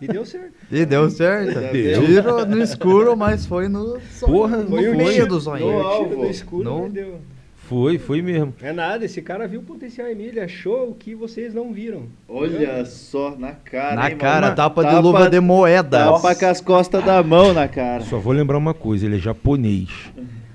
E 0.00 0.06
deu 0.06 0.26
certo. 0.26 0.52
E 0.70 0.84
deu 0.84 1.08
certo. 1.08 1.72
Deu. 1.72 2.04
Tiro 2.04 2.44
no 2.44 2.62
escuro, 2.62 3.16
mas 3.16 3.46
foi 3.46 3.68
no 3.68 3.98
sonho. 4.10 4.32
Porra, 4.32 4.56
no 4.58 4.68
foi 4.68 4.88
um 4.90 4.96
meio 4.96 5.26
do 5.26 5.34
No 5.36 5.40
sonho. 5.40 5.62
Foi 5.64 5.72
o 5.74 5.80
alvo. 5.80 6.26
escuro, 6.26 6.64
No- 6.64 6.82
mas 6.82 6.92
deu. 6.92 7.20
Foi, 7.68 7.98
foi 7.98 8.22
mesmo. 8.22 8.54
É 8.62 8.72
nada, 8.72 9.04
esse 9.04 9.20
cara 9.20 9.48
viu 9.48 9.58
o 9.60 9.62
potencial 9.62 10.06
em 10.08 10.14
mim, 10.14 10.24
ele 10.24 10.38
achou 10.40 10.90
o 10.90 10.94
que 10.94 11.14
vocês 11.14 11.52
não 11.52 11.72
viram. 11.72 12.04
Olha 12.28 12.84
só, 12.84 13.34
na 13.36 13.52
cara. 13.52 13.96
Na 13.96 14.10
hein, 14.10 14.16
cara, 14.16 14.42
mano? 14.46 14.56
tapa 14.56 14.82
de 14.84 14.88
Tapa- 14.90 15.00
luva 15.00 15.28
de 15.30 15.40
moedas. 15.40 16.00
Tapa 16.04 16.34
com 16.34 16.46
as 16.46 16.60
costas 16.60 17.04
da 17.04 17.22
mão 17.22 17.52
na 17.52 17.66
cara. 17.66 18.02
Só 18.04 18.18
vou 18.18 18.32
lembrar 18.32 18.56
uma 18.58 18.72
coisa, 18.74 19.04
ele 19.06 19.16
é 19.16 19.18
japonês. 19.18 19.88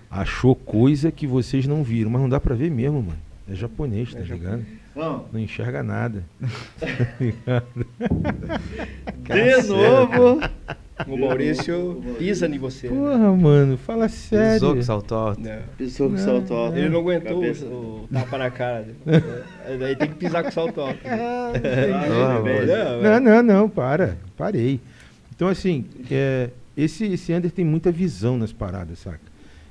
Achou 0.10 0.56
coisa 0.56 1.12
que 1.12 1.28
vocês 1.28 1.68
não 1.68 1.84
viram, 1.84 2.10
mas 2.12 2.22
não 2.22 2.30
dá 2.30 2.40
pra 2.40 2.56
ver 2.56 2.72
mesmo, 2.72 3.02
mano. 3.02 3.18
É 3.50 3.56
japonês, 3.56 4.14
tá 4.14 4.20
É 4.20 4.24
ligado? 4.24 4.66
Não, 4.96 5.26
Não 5.34 5.40
enxerga 5.40 5.82
nada. 5.84 6.24
de 9.24 9.68
novo. 9.68 10.40
O 11.08 11.18
Maurício 11.18 12.02
pisa 12.18 12.48
em 12.48 12.58
você. 12.58 12.90
né? 12.90 12.96
Porra, 12.96 13.36
mano, 13.36 13.78
fala 13.78 14.08
sério. 14.10 14.54
Pisou 14.60 14.76
que 14.76 14.84
saltou 14.84 15.18
alto. 15.18 15.42
Não. 15.42 15.60
Pisou 15.78 16.08
com 16.10 16.16
Não, 16.16 16.24
salto 16.24 16.54
alto. 16.54 16.78
Ele 16.78 16.90
não 16.90 17.00
aguentou 17.00 17.42
Cabeça. 17.42 17.66
o, 17.66 18.04
o 18.04 18.08
tapa 18.14 18.38
na 18.38 18.50
cara. 18.52 18.88
É, 19.66 19.78
Daí 19.78 19.96
tem 19.96 20.10
que 20.10 20.16
pisar 20.16 20.44
com 20.44 20.52
salto 20.52 20.82
alto. 20.82 21.00
Ah, 21.06 21.52
Ah, 21.56 22.40
Não, 23.02 23.20
Não, 23.20 23.20
não, 23.20 23.44
não, 23.44 23.70
para. 23.70 24.18
Parei. 24.38 24.80
Então, 25.36 25.48
assim, 25.48 25.86
é, 26.10 26.50
esse, 26.78 27.06
esse 27.06 27.34
Under 27.34 27.52
tem 27.52 27.66
muita 27.66 27.92
visão 27.92 28.38
nas 28.38 28.52
paradas, 28.52 29.00
saca? 29.00 29.20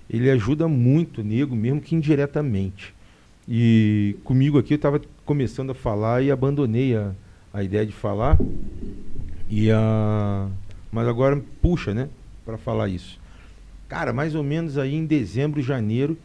Ele 0.09 0.29
ajuda 0.31 0.67
muito 0.67 1.21
o 1.21 1.25
nego, 1.25 1.55
mesmo 1.55 1.81
que 1.81 1.95
indiretamente. 1.95 2.93
E 3.49 4.17
comigo 4.25 4.59
aqui 4.59 4.75
eu 4.75 4.79
tava 4.79 5.01
começando 5.25 5.71
a 5.71 5.75
falar 5.75 6.23
e 6.23 6.31
abandonei 6.31 6.97
a, 6.97 7.13
a 7.55 7.63
ideia 7.63 7.87
de 7.87 7.93
falar. 7.93 8.37
E 9.49 9.71
a, 9.71 10.49
mas 10.91 11.07
agora 11.07 11.43
puxa, 11.61 11.95
né, 11.95 12.09
para 12.45 12.59
falar 12.59 12.89
isso. 12.89 13.19
Cara, 13.89 14.13
mais 14.13 14.35
ou 14.35 14.43
menos 14.43 14.79
aí 14.79 14.95
em 14.95 15.05
dezembro, 15.05 15.61
janeiro, 15.61 16.17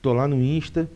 tô 0.00 0.12
lá 0.12 0.28
no 0.28 0.36
Insta, 0.42 0.88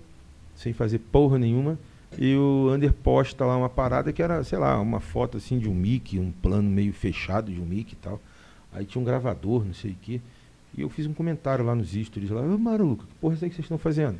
sem 0.54 0.72
fazer 0.72 0.98
porra 0.98 1.38
nenhuma. 1.38 1.78
E 2.18 2.34
o 2.34 2.70
Under 2.72 2.92
posta 2.92 3.44
lá 3.44 3.56
uma 3.56 3.68
parada 3.68 4.12
que 4.12 4.22
era, 4.22 4.42
sei 4.42 4.58
lá, 4.58 4.80
uma 4.80 5.00
foto 5.00 5.36
assim 5.36 5.58
de 5.58 5.68
um 5.68 5.74
mic, 5.74 6.18
um 6.18 6.30
plano 6.30 6.68
meio 6.68 6.92
fechado 6.92 7.52
de 7.52 7.60
um 7.60 7.64
mic 7.64 7.92
e 7.92 7.96
tal. 7.96 8.20
Aí 8.72 8.84
tinha 8.84 9.00
um 9.00 9.04
gravador, 9.04 9.64
não 9.64 9.74
sei 9.74 9.92
o 9.92 9.96
quê. 10.00 10.20
E 10.76 10.82
eu 10.82 10.88
fiz 10.88 11.06
um 11.06 11.12
comentário 11.14 11.64
lá 11.64 11.74
nos 11.74 11.92
stories 11.92 12.30
lá, 12.30 12.42
ô 12.42 12.58
Maruca, 12.58 13.06
que 13.06 13.14
porra 13.14 13.34
é 13.34 13.36
que 13.36 13.54
vocês 13.54 13.60
estão 13.60 13.78
fazendo? 13.78 14.18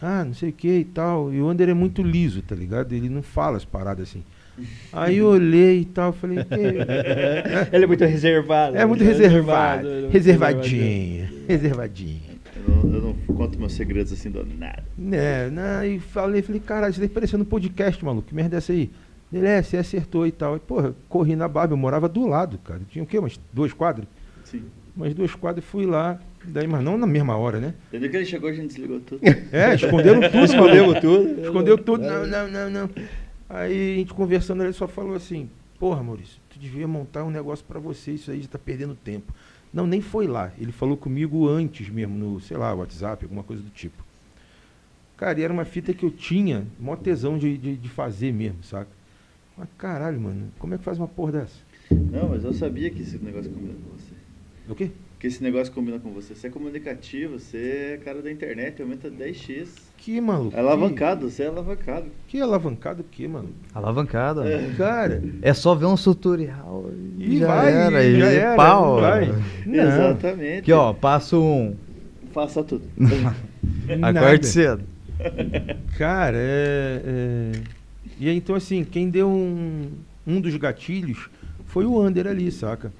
Ah, 0.00 0.24
não 0.24 0.34
sei 0.34 0.50
o 0.50 0.52
que 0.52 0.78
e 0.78 0.84
tal. 0.84 1.32
E 1.32 1.40
o 1.40 1.48
Under 1.48 1.68
é 1.68 1.74
muito 1.74 2.02
liso, 2.02 2.42
tá 2.42 2.54
ligado? 2.54 2.92
Ele 2.92 3.08
não 3.08 3.22
fala 3.22 3.56
as 3.56 3.64
paradas 3.64 4.08
assim. 4.08 4.24
Aí 4.92 5.18
eu 5.18 5.26
olhei 5.28 5.80
e 5.80 5.84
tal, 5.84 6.12
falei, 6.12 6.44
"Que- 6.44 6.54
Ele 7.74 7.84
é 7.84 7.86
muito 7.86 8.04
reservado. 8.04 8.76
é 8.76 8.84
muito 8.84 9.02
ele 9.02 9.10
reservado, 9.12 9.86
ele 9.88 9.96
é 9.96 10.00
muito 10.02 10.12
reservadinho, 10.12 11.28
reservadinho. 11.48 12.20
Eu 12.54 12.74
não, 12.84 12.94
eu 12.94 13.00
não 13.28 13.34
conto 13.36 13.58
meus 13.58 13.72
segredos 13.72 14.12
assim 14.12 14.30
do 14.30 14.44
nada. 14.58 14.84
Né, 14.96 15.48
né, 15.50 15.88
e 15.88 15.98
falei, 15.98 16.42
falei, 16.42 16.60
caralho, 16.60 16.90
isso 16.90 17.00
daí 17.00 17.08
parecendo 17.08 17.42
um 17.42 17.46
podcast, 17.46 18.04
maluco, 18.04 18.28
que 18.28 18.34
merda 18.34 18.56
é 18.56 18.58
essa 18.58 18.72
aí? 18.72 18.90
Ele 19.32 19.46
é, 19.46 19.62
você 19.62 19.78
acertou 19.78 20.26
e 20.26 20.30
tal. 20.30 20.56
E, 20.56 20.60
porra, 20.60 20.94
corri 21.08 21.34
na 21.34 21.48
barba, 21.48 21.72
eu 21.72 21.78
morava 21.78 22.06
do 22.06 22.26
lado, 22.28 22.58
cara. 22.58 22.80
Tinha 22.90 23.02
o 23.02 23.06
quê? 23.06 23.18
Umas 23.18 23.40
duas 23.50 23.72
quadras? 23.72 24.06
Sim. 24.44 24.62
Umas 24.94 25.14
duas 25.14 25.34
quadras, 25.34 25.64
fui 25.64 25.86
lá, 25.86 26.20
daí, 26.44 26.66
mas 26.66 26.84
não 26.84 26.98
na 26.98 27.06
mesma 27.06 27.34
hora, 27.38 27.58
né? 27.58 27.72
Desde 27.90 28.10
que 28.10 28.16
ele 28.18 28.26
chegou, 28.26 28.50
a 28.50 28.52
gente 28.52 28.66
desligou 28.68 29.00
tudo. 29.00 29.22
É, 29.50 29.74
esconderam 29.74 30.20
tudo, 30.20 30.44
Escondemos 30.44 30.80
maluco. 30.88 31.00
tudo. 31.00 31.40
Escondeu 31.40 31.78
tudo, 31.78 32.04
não, 32.04 32.26
não, 32.26 32.48
não, 32.48 32.70
não. 32.70 32.90
Aí 33.52 33.92
a 33.92 33.96
gente 33.98 34.14
conversando, 34.14 34.62
ele 34.62 34.72
só 34.72 34.88
falou 34.88 35.14
assim, 35.14 35.50
porra, 35.78 36.02
Maurício, 36.02 36.40
tu 36.48 36.58
devia 36.58 36.88
montar 36.88 37.22
um 37.22 37.30
negócio 37.30 37.62
pra 37.66 37.78
você, 37.78 38.12
isso 38.12 38.30
aí 38.30 38.40
já 38.40 38.48
tá 38.48 38.58
perdendo 38.58 38.94
tempo. 38.94 39.30
Não, 39.70 39.86
nem 39.86 40.00
foi 40.00 40.26
lá. 40.26 40.50
Ele 40.58 40.72
falou 40.72 40.96
comigo 40.96 41.46
antes 41.46 41.90
mesmo, 41.90 42.16
no, 42.16 42.40
sei 42.40 42.56
lá, 42.56 42.72
WhatsApp, 42.74 43.26
alguma 43.26 43.42
coisa 43.42 43.62
do 43.62 43.68
tipo. 43.68 44.02
Cara, 45.18 45.38
e 45.38 45.42
era 45.42 45.52
uma 45.52 45.66
fita 45.66 45.92
que 45.92 46.02
eu 46.02 46.10
tinha, 46.10 46.66
mó 46.80 46.96
tesão 46.96 47.36
de, 47.36 47.58
de, 47.58 47.76
de 47.76 47.88
fazer 47.90 48.32
mesmo, 48.32 48.64
saca? 48.64 48.90
Mas 49.56 49.68
caralho, 49.76 50.18
mano, 50.18 50.50
como 50.58 50.74
é 50.74 50.78
que 50.78 50.84
faz 50.84 50.96
uma 50.96 51.06
porra 51.06 51.32
dessa? 51.32 51.58
Não, 51.90 52.30
mas 52.30 52.44
eu 52.44 52.54
sabia 52.54 52.90
que 52.90 53.02
esse 53.02 53.18
negócio 53.18 53.50
combina 53.52 53.74
com 53.74 53.90
você. 53.90 54.14
O 54.66 54.74
quê? 54.74 54.90
Que 55.22 55.28
esse 55.28 55.40
negócio 55.40 55.72
combina 55.72 56.00
com 56.00 56.10
você. 56.10 56.34
Você 56.34 56.48
é 56.48 56.50
comunicativo, 56.50 57.38
você 57.38 57.92
é 57.94 58.04
cara 58.04 58.20
da 58.20 58.28
internet, 58.28 58.82
aumenta 58.82 59.08
10x. 59.08 59.68
Que 59.96 60.20
maluco? 60.20 60.56
É 60.56 60.58
alavancado, 60.58 61.30
você 61.30 61.44
é 61.44 61.46
alavancado. 61.46 62.06
Que, 62.26 62.38
que 62.38 62.40
alavancado 62.40 63.02
o 63.02 63.04
quê, 63.04 63.28
mano? 63.28 63.50
Alavancada. 63.72 64.42
Cara, 64.76 65.22
É 65.40 65.54
só 65.54 65.76
ver 65.76 65.86
um 65.86 65.94
tutorial 65.94 66.90
e, 67.16 67.36
e 67.36 67.38
já 67.38 67.46
vai, 67.46 67.72
era. 67.72 68.04
e 68.04 68.18
já 68.18 68.26
era, 68.32 68.56
pau. 68.56 69.00
vai. 69.00 69.26
Não, 69.64 69.74
Exatamente. 69.84 70.58
Aqui, 70.58 70.72
ó, 70.72 70.92
passo 70.92 71.40
um. 71.40 71.76
Faça 72.32 72.64
tudo. 72.64 72.82
Acorde 74.02 74.44
cedo. 74.48 74.82
Cara, 75.98 76.36
é, 76.36 77.00
é- 77.06 77.52
E 78.18 78.28
aí, 78.28 78.36
então, 78.36 78.56
assim, 78.56 78.82
quem 78.82 79.08
deu 79.08 79.28
um, 79.28 79.88
um 80.26 80.40
dos 80.40 80.56
gatilhos 80.56 81.30
foi 81.66 81.84
o 81.84 82.02
Under 82.04 82.26
ali, 82.26 82.50
saca? 82.50 82.92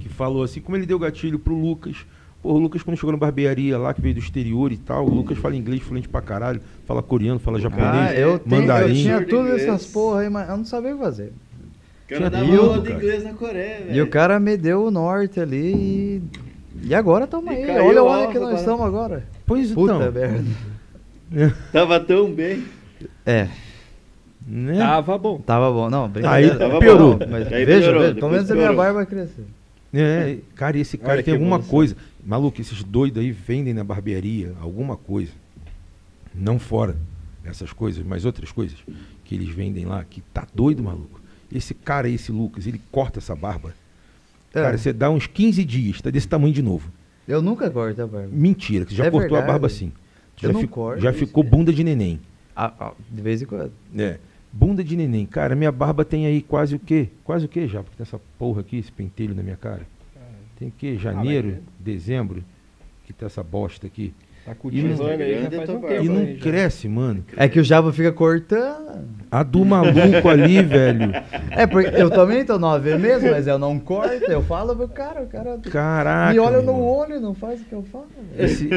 Que 0.00 0.08
falou 0.08 0.42
assim, 0.42 0.60
como 0.60 0.76
ele 0.76 0.86
deu 0.86 0.98
gatilho 0.98 1.38
pro 1.38 1.54
Lucas. 1.54 1.96
Pô, 2.42 2.52
o 2.54 2.58
Lucas, 2.58 2.82
quando 2.82 2.96
chegou 2.96 3.12
na 3.12 3.18
barbearia 3.18 3.76
lá, 3.76 3.92
que 3.92 4.00
veio 4.00 4.14
do 4.14 4.20
exterior 4.20 4.72
e 4.72 4.76
tal, 4.78 5.06
o 5.06 5.14
Lucas 5.14 5.36
fala 5.38 5.54
inglês 5.56 5.82
fluente 5.82 6.08
pra 6.08 6.22
caralho, 6.22 6.60
fala 6.86 7.02
coreano, 7.02 7.38
fala 7.38 7.60
japonês, 7.60 7.86
Ah, 7.92 8.14
eu, 8.14 8.38
tenho, 8.38 8.54
eu 8.56 8.60
mandarim. 8.62 8.94
tinha 8.94 9.20
tudo 9.24 9.42
Inglês. 9.48 9.62
essas 9.64 9.86
porra 9.86 10.20
aí, 10.20 10.30
mas 10.30 10.48
eu 10.48 10.56
não 10.56 10.64
sabia 10.64 10.94
o 10.94 10.98
que 10.98 11.02
fazer. 11.04 11.32
O 12.06 12.08
cara 12.14 12.30
dava 12.30 12.44
E 12.46 12.56
aula 12.56 12.80
de 12.80 12.92
inglês 12.92 13.22
na 13.24 13.34
Coreia, 13.34 13.80
velho. 13.84 13.94
E 13.94 14.00
o 14.02 14.06
cara 14.08 14.40
me 14.40 14.56
deu 14.56 14.84
o 14.84 14.90
norte 14.90 15.38
ali 15.38 15.74
e. 15.74 16.22
E 16.82 16.94
agora 16.94 17.26
tamo 17.26 17.52
E 17.52 17.56
aí. 17.56 17.78
Olha, 17.78 18.02
olha 18.02 18.28
que 18.28 18.38
nós 18.38 18.58
estamos 18.58 18.86
agora. 18.86 19.24
Pois 19.46 19.70
Puta 19.72 19.94
então, 19.96 20.10
merda. 20.10 20.44
Tava 21.72 22.00
tão 22.00 22.32
bem. 22.32 22.64
É, 23.24 23.48
né? 24.46 24.78
Tava 24.78 25.18
bom. 25.18 25.38
tava 25.40 25.70
bom. 25.70 25.90
Não, 25.90 26.04
Aí 26.04 26.10
brincadeira. 26.10 26.58
Tava 26.58 26.78
piorou. 26.80 27.16
bom. 27.18 27.26
Mas 27.30 27.52
Aí 27.52 27.64
veja, 27.64 27.80
piorou, 27.86 28.02
veja, 28.02 28.14
pelo 28.14 28.30
menos 28.30 28.50
a 28.50 28.54
minha 28.54 28.72
barba 28.72 29.06
cresceu. 29.06 29.44
É, 29.92 30.38
cara, 30.54 30.78
esse 30.78 30.96
cara 30.96 31.14
Olha 31.14 31.22
tem 31.22 31.34
alguma 31.34 31.56
evolução. 31.56 31.70
coisa. 31.70 31.96
Maluco, 32.24 32.60
esses 32.60 32.82
doidos 32.84 33.20
aí 33.22 33.32
vendem 33.32 33.74
na 33.74 33.82
barbearia 33.82 34.54
alguma 34.60 34.96
coisa. 34.96 35.32
Não 36.34 36.58
fora. 36.58 36.96
essas 37.44 37.72
coisas, 37.72 38.04
mas 38.04 38.24
outras 38.24 38.52
coisas 38.52 38.76
que 39.24 39.34
eles 39.34 39.48
vendem 39.48 39.84
lá, 39.86 40.04
que 40.04 40.20
tá 40.20 40.46
doido, 40.54 40.82
maluco. 40.82 41.20
Esse 41.50 41.72
cara, 41.74 42.08
esse 42.08 42.30
Lucas, 42.30 42.66
ele 42.66 42.80
corta 42.92 43.18
essa 43.18 43.34
barba. 43.34 43.74
É. 44.54 44.62
Cara, 44.62 44.76
você 44.78 44.92
dá 44.92 45.10
uns 45.10 45.26
15 45.26 45.64
dias, 45.64 46.00
tá 46.00 46.10
desse 46.10 46.28
tamanho 46.28 46.52
de 46.52 46.62
novo. 46.62 46.90
Eu 47.26 47.40
nunca 47.42 47.68
corto 47.70 48.02
a 48.02 48.06
barba. 48.06 48.28
Mentira, 48.30 48.84
que 48.84 48.92
você 48.92 48.98
já 48.98 49.06
É 49.06 49.10
cortou 49.10 49.36
a 49.36 49.40
verdade. 49.40 49.52
barba 49.52 49.66
assim. 49.66 49.86
Eu 50.42 50.48
já 50.48 50.52
não 50.52 50.60
fico- 50.60 50.74
corto 50.74 51.00
já 51.02 51.10
isso, 51.10 51.18
ficou 51.18 51.42
cara. 51.42 51.56
bunda 51.56 51.72
de 51.72 51.82
neném. 51.82 52.20
Ah, 52.54 52.72
ah, 52.78 52.92
de 53.10 53.22
vez 53.22 53.40
em 53.42 53.46
quando. 53.46 53.72
É. 53.96 54.18
Bunda 54.52 54.82
de 54.82 54.96
neném. 54.96 55.26
Cara, 55.26 55.54
minha 55.54 55.70
barba 55.70 56.04
tem 56.04 56.26
aí 56.26 56.42
quase 56.42 56.74
o 56.74 56.78
quê? 56.78 57.08
Quase 57.24 57.46
o 57.46 57.48
quê 57.48 57.68
já? 57.68 57.82
Porque 57.82 57.96
tem 57.96 58.02
essa 58.02 58.20
porra 58.38 58.60
aqui, 58.60 58.78
esse 58.78 58.90
pentelho 58.90 59.34
na 59.34 59.42
minha 59.42 59.56
cara. 59.56 59.86
Tem 60.58 60.68
o 60.68 60.72
quê? 60.72 60.96
Janeiro, 60.98 61.58
dezembro, 61.78 62.44
que 63.06 63.12
tá 63.12 63.26
essa 63.26 63.42
bosta 63.42 63.86
aqui. 63.86 64.12
Tá 64.44 64.54
cultivando 64.54 65.06
aí 65.06 65.16
grande 65.18 65.42
já 65.42 65.46
é 65.48 65.50
faz 65.50 65.64
tua 65.68 65.78
um 65.78 65.80
tempo. 65.82 66.04
E 66.04 66.08
não 66.08 66.20
aí 66.22 66.34
já. 66.36 66.40
cresce, 66.42 66.88
mano. 66.88 67.24
É 67.36 67.46
que 67.48 67.60
o 67.60 67.64
Java 67.64 67.92
fica 67.92 68.10
cortando. 68.10 69.20
A 69.30 69.42
do 69.44 69.64
maluco 69.64 70.28
ali, 70.28 70.60
velho. 70.62 71.12
É, 71.50 71.66
porque 71.66 71.90
eu 71.94 72.10
também 72.10 72.44
tô 72.44 72.58
nove 72.58 72.96
mesmo, 72.98 73.30
mas 73.30 73.46
eu 73.46 73.58
não 73.58 73.78
corto. 73.78 74.24
Eu 74.30 74.42
falo 74.42 74.74
pro 74.74 74.88
cara, 74.88 75.22
o 75.22 75.26
cara 75.28 75.58
Caraca. 75.70 76.32
me 76.32 76.38
olha 76.40 76.62
meu 76.62 76.72
no 76.72 76.82
olho 76.82 77.16
e 77.16 77.20
não 77.20 77.32
faz 77.34 77.60
o 77.60 77.64
que 77.64 77.72
eu 77.72 77.82
falo. 77.84 78.06
velho. 78.34 78.44
Esse, 78.50 78.68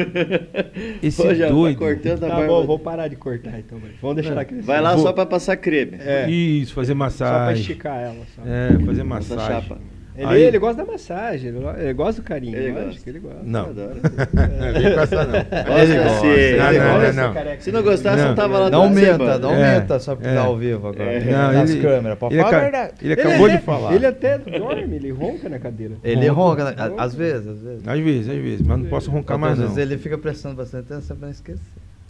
esse 1.02 1.22
Pô, 1.22 1.34
já 1.34 1.48
doido. 1.48 1.78
tá 1.78 1.84
cortando 1.86 2.24
a 2.24 2.28
Tá 2.28 2.34
barba. 2.36 2.46
bom, 2.46 2.66
vou 2.66 2.78
parar 2.78 3.08
de 3.08 3.16
cortar 3.16 3.58
então. 3.58 3.78
vai. 3.78 3.90
Vamos 4.00 4.16
deixar 4.16 4.32
ela 4.32 4.44
crescer. 4.44 4.62
Vai 4.64 4.80
lá 4.80 4.94
Vou- 4.94 5.02
só 5.04 5.12
pra 5.12 5.26
passar 5.26 5.56
creme. 5.56 5.96
É, 5.98 6.28
Isso, 6.30 6.72
fazer 6.74 6.92
só 6.92 6.94
pra 6.98 7.04
massagem. 7.06 7.60
esticar 7.62 7.98
ela. 8.00 8.14
Só. 8.36 8.42
É, 8.46 8.68
fazer 8.84 8.90
Essa 9.00 9.04
massagem. 9.04 9.46
chapa. 9.62 9.78
Ele, 10.16 10.26
Aí- 10.26 10.42
ele 10.42 10.58
gosta 10.60 10.84
da 10.84 10.92
massagem, 10.92 11.48
ele, 11.48 11.58
ele 11.78 11.92
gosta 11.92 12.22
do 12.22 12.24
carinho. 12.24 12.56
Ele 12.56 12.70
gosta. 12.70 13.00
que 13.02 13.10
ele 13.10 13.18
gosta. 13.18 13.40
Não. 13.42 13.66
Nossa, 13.74 15.16
gosta, 15.16 16.26
ele 16.26 16.56
Não, 16.56 16.68
ele 16.68 16.78
não, 16.78 16.94
gosta. 17.00 17.12
não, 17.12 17.34
não. 17.34 17.60
Se 17.60 17.72
não 17.72 17.82
gostasse, 17.82 18.20
Não. 18.22 18.28
não 18.28 18.34
tava 18.36 18.58
lá 18.60 18.70
Não 18.70 18.84
atrás, 18.84 19.00
menta, 19.06 19.18
mano. 19.24 19.38
não 19.40 19.54
É, 19.54 19.80
menta 19.80 19.98
só 19.98 20.14
porque 20.14 20.28
é. 20.28 20.34
tá 20.34 20.40
ao 20.42 20.56
vivo 20.56 20.86
agora. 20.88 21.12
É. 21.12 21.20
Não, 21.24 21.52
Nas 21.52 21.70
ele- 21.70 21.80
câmeras, 21.82 22.18
ele 22.30 22.40
falar 22.42 22.56
a 22.56 22.60
verdade. 22.60 22.92
ele 23.02 23.12
acabou 23.12 23.48
de 23.48 23.58
falar. 23.58 23.94
Ele 23.94 24.06
até 24.06 24.38
dorme, 24.38 24.96
ele 24.96 25.10
ronca 25.10 25.48
na 25.48 25.58
cadeira. 25.58 25.94
Ele 26.04 26.28
Ronca. 26.28 26.62
ronca, 26.64 26.88
né? 26.88 26.94
às 26.96 27.14
vezes, 27.14 27.46
às 27.48 27.58
vezes. 27.60 27.88
Às 27.88 27.98
vezes, 28.00 28.28
às 28.28 28.36
vezes, 28.38 28.66
mas 28.66 28.78
não 28.78 28.86
posso 28.86 29.10
roncar 29.10 29.36
mais 29.38 29.54
Às 29.54 29.58
não. 29.58 29.66
vezes 29.74 29.78
ele 29.90 29.98
fica 30.00 30.16
prestando 30.16 30.54
bastante 30.54 30.92
atenção 30.92 31.16
pra 31.16 31.26
não 31.26 31.32
esquecer. 31.32 31.60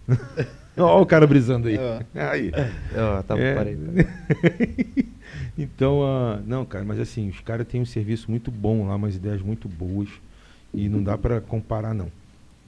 Olha 0.77 1.01
o 1.03 1.07
cara 1.07 1.27
brisando 1.27 1.69
aí. 1.69 1.79
Aí. 2.15 2.53
Ó, 2.97 3.23
tá, 3.23 3.39
É. 3.39 3.55
parei. 3.55 3.79
então, 5.57 6.03
ah, 6.03 6.41
não, 6.47 6.65
cara, 6.65 6.85
mas 6.85 6.99
assim, 6.99 7.29
os 7.29 7.41
caras 7.41 7.67
têm 7.67 7.81
um 7.81 7.87
serviço 7.87 8.31
muito 8.31 8.51
bom 8.51 8.87
lá, 8.87 8.97
umas 8.97 9.17
ideias 9.17 9.41
muito 9.41 9.69
boas. 9.69 10.09
E 10.73 10.89
não 10.89 11.03
dá 11.03 11.17
pra 11.17 11.41
comparar, 11.41 11.95
não. 11.95 12.11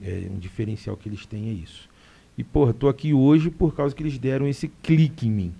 É 0.01 0.27
um 0.31 0.39
diferencial 0.39 0.95
que 0.95 1.09
eles 1.09 1.25
têm 1.25 1.49
é 1.49 1.51
isso. 1.51 1.89
E, 2.37 2.43
porra, 2.43 2.73
tô 2.73 2.87
aqui 2.87 3.13
hoje 3.13 3.49
por 3.49 3.75
causa 3.75 3.93
que 3.93 4.01
eles 4.01 4.17
deram 4.17 4.47
esse 4.47 4.69
clique 4.81 5.27
em 5.27 5.31
mim, 5.31 5.53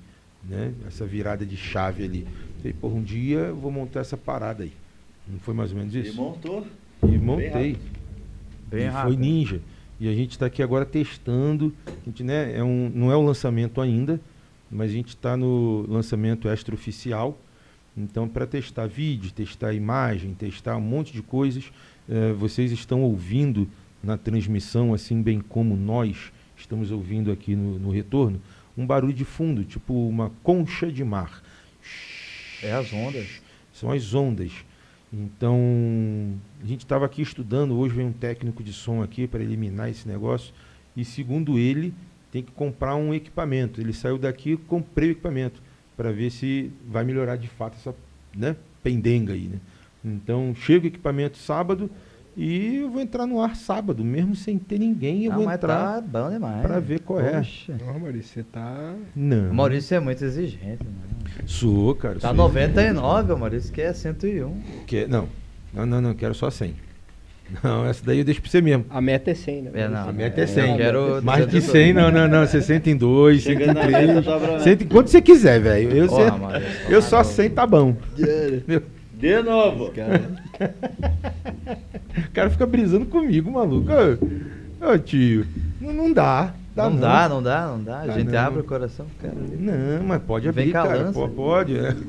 né? 0.44 0.74
Essa 0.88 1.06
virada 1.06 1.46
de 1.46 1.58
chave 1.58 2.06
ali. 2.06 2.28
Falei, 2.58 2.74
porra, 2.74 2.96
um 2.96 3.04
dia 3.04 3.40
eu 3.40 3.56
vou 3.56 3.72
montar 3.72 4.00
essa 4.00 4.16
parada 4.16 4.64
aí. 4.64 4.72
Não 5.28 5.40
foi 5.40 5.54
mais 5.54 5.72
ou 5.72 5.78
menos 5.78 5.94
isso? 5.94 6.16
montou. 6.16 6.66
E 7.04 7.18
montei. 7.18 7.50
rápido. 7.50 7.80
Bem 8.70 8.84
e 8.84 8.88
rápido. 8.88 9.14
foi 9.14 9.18
ninja. 9.18 9.62
E 10.00 10.08
a 10.08 10.14
gente 10.14 10.32
está 10.32 10.46
aqui 10.46 10.62
agora 10.64 10.86
testando. 10.86 11.74
A 11.86 12.06
gente, 12.06 12.24
né, 12.24 12.56
é 12.56 12.64
um, 12.64 12.90
não 12.94 13.12
é 13.12 13.16
o 13.16 13.22
lançamento 13.22 13.82
ainda, 13.82 14.22
mas 14.70 14.92
a 14.92 14.94
gente 14.94 15.10
está 15.10 15.38
no 15.38 15.86
lançamento 15.88 16.48
extraoficial. 16.48 17.38
Então, 17.96 18.28
para 18.28 18.46
testar 18.46 18.88
vídeo, 18.88 19.32
testar 19.32 19.74
imagem, 19.74 20.34
testar 20.34 20.78
um 20.78 20.82
monte 20.82 21.12
de 21.12 21.22
coisas, 21.22 21.72
eh, 22.08 22.34
vocês 22.34 22.72
estão 22.72 23.02
ouvindo 23.02 23.68
na 24.04 24.18
transmissão, 24.18 24.94
assim 24.94 25.22
bem 25.22 25.40
como 25.40 25.76
nós 25.76 26.32
estamos 26.56 26.92
ouvindo 26.92 27.32
aqui 27.32 27.56
no, 27.56 27.80
no 27.80 27.92
retorno, 27.92 28.42
um 28.78 28.86
barulho 28.86 29.14
de 29.14 29.26
fundo, 29.26 29.64
tipo 29.64 29.94
uma 30.08 30.32
concha 30.44 30.92
de 30.92 31.04
mar. 31.04 31.42
É 32.62 32.74
as 32.74 32.92
ondas. 32.94 33.42
São 33.74 33.92
as 33.92 34.14
ondas. 34.14 34.52
Então, 35.12 35.58
a 36.62 36.66
gente 36.66 36.82
estava 36.82 37.06
aqui 37.06 37.22
estudando, 37.22 37.78
hoje 37.78 37.96
vem 37.96 38.08
um 38.08 38.14
técnico 38.14 38.64
de 38.64 38.74
som 38.74 39.02
aqui 39.02 39.28
para 39.28 39.42
eliminar 39.42 39.90
esse 39.90 40.08
negócio, 40.08 40.54
e 40.96 41.06
segundo 41.06 41.58
ele, 41.58 41.94
tem 42.32 42.42
que 42.44 42.52
comprar 42.52 42.96
um 42.96 43.14
equipamento. 43.14 43.80
Ele 43.82 43.94
saiu 43.94 44.18
daqui, 44.18 44.58
comprei 44.58 45.10
o 45.10 45.12
equipamento, 45.12 45.62
para 45.96 46.12
ver 46.12 46.30
se 46.30 46.72
vai 46.88 47.04
melhorar 47.04 47.36
de 47.38 47.48
fato 47.48 47.76
essa 47.76 47.94
né, 48.36 48.56
pendenga 48.84 49.34
aí. 49.34 49.48
Né? 49.48 49.60
Então, 50.06 50.54
chega 50.56 50.86
o 50.86 50.88
equipamento 50.88 51.38
sábado 51.38 51.90
e 52.36 52.76
eu 52.78 52.90
vou 52.92 53.02
entrar 53.02 53.26
no 53.26 53.42
ar 53.42 53.56
sábado, 53.56 54.04
mesmo 54.06 54.36
sem 54.36 54.60
ter 54.60 54.78
ninguém, 54.78 55.26
eu 55.26 55.32
Ah, 55.32 55.36
vou 55.36 55.52
entrar 55.52 55.96
tá 55.96 56.02
bom 56.02 56.30
demais. 56.30 56.62
para 56.62 56.80
ver 56.80 57.00
qual 57.00 57.20
é. 57.20 57.38
Poxa. 57.38 57.76
Não, 57.84 58.00
Maurício, 58.00 58.32
você 58.36 58.44
tá. 58.44 58.94
Não, 59.16 59.50
O 59.50 59.54
Maurício 59.56 59.96
é 59.96 60.00
muito 60.00 60.24
exigente, 60.24 60.84
mano. 60.84 61.48
sou, 61.48 61.96
cara. 61.96 62.20
Tá 62.20 62.28
sou 62.28 62.38
99, 62.38 63.34
o 63.34 63.38
Maurício 63.40 63.74
quer 63.74 63.92
101. 63.94 64.54
Que, 64.86 65.08
não, 65.08 65.28
não, 65.74 65.86
não, 65.88 66.00
não, 66.02 66.14
quero 66.14 66.36
só 66.36 66.52
100. 66.52 66.76
Não, 67.64 67.86
essa 67.86 68.04
daí 68.06 68.20
eu 68.20 68.26
deixo 68.26 68.42
pra 68.42 68.52
você 68.52 68.62
mesmo. 68.62 68.86
A 68.90 69.00
meta 69.00 69.32
é 69.32 69.34
100, 69.34 69.62
né? 69.62 69.72
É, 69.74 69.88
não, 69.88 70.10
A 70.10 70.12
meta 70.12 70.42
é 70.42 70.44
eu 70.44 70.48
100. 70.48 70.78
quero 70.78 71.24
Mais 71.24 71.46
202. 71.46 71.64
100, 71.72 71.94
não, 71.94 72.12
não, 72.12 72.28
não. 72.28 72.46
62, 72.48 73.42
Chegando 73.42 73.74
na 73.74 73.88
meta, 73.88 74.22
103. 74.22 74.26
dobra 74.26 74.48
a 74.48 74.52
meta. 74.52 74.64
100, 74.64 74.78
quanto 74.90 75.10
você 75.10 75.22
quiser, 75.22 75.60
velho. 75.62 75.92
Eu, 75.96 76.08
Porra, 76.08 76.30
sei- 76.30 76.40
Maurício, 76.40 76.70
eu 76.90 77.02
tá 77.02 77.08
só 77.08 77.16
maluco. 77.18 77.34
100 77.34 77.50
tá 77.52 77.66
bom. 77.68 77.96
De 79.14 79.42
novo. 79.42 79.86
o 79.88 79.92
cara 82.34 82.50
fica 82.50 82.66
brisando 82.66 83.06
comigo, 83.06 83.52
maluco. 83.52 83.92
Ô, 84.82 84.92
ô, 84.94 84.98
tio, 85.00 85.46
não, 85.82 85.94
não 85.94 86.14
dá. 86.14 86.54
dá 86.76 86.90
Não 86.90 86.98
dá, 86.98 87.30
não 87.30 87.42
dá, 87.44 87.68
não 87.68 87.84
dá. 87.84 88.00
A 88.02 88.08
gente 88.10 88.32
não. 88.32 88.40
abre 88.40 88.60
o 88.62 88.64
coração, 88.64 89.06
cara. 89.22 89.34
Não, 89.36 90.04
mas 90.06 90.22
pode 90.22 90.50
Vem 90.52 90.66
abrir, 90.70 90.78
a 90.78 90.84
cara. 90.84 90.98
lança. 91.06 91.14
Pô, 91.14 91.28
pode. 91.30 91.78
é. 91.78 91.96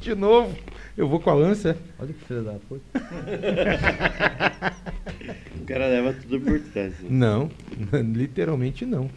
De 0.00 0.14
novo. 0.14 0.50
Eu 0.96 1.08
vou 1.08 1.18
com 1.20 1.30
a 1.30 1.34
lança. 1.34 1.76
Olha 1.98 2.12
que 2.12 2.24
filho 2.24 2.42
da 2.42 2.52
puta. 2.68 2.82
O 5.60 5.66
cara 5.66 5.86
leva 5.86 6.12
tudo 6.12 6.40
por 6.44 6.60
trás. 6.60 6.92
né? 7.00 7.08
Não, 7.08 7.48
literalmente 8.12 8.84
não. 8.84 9.08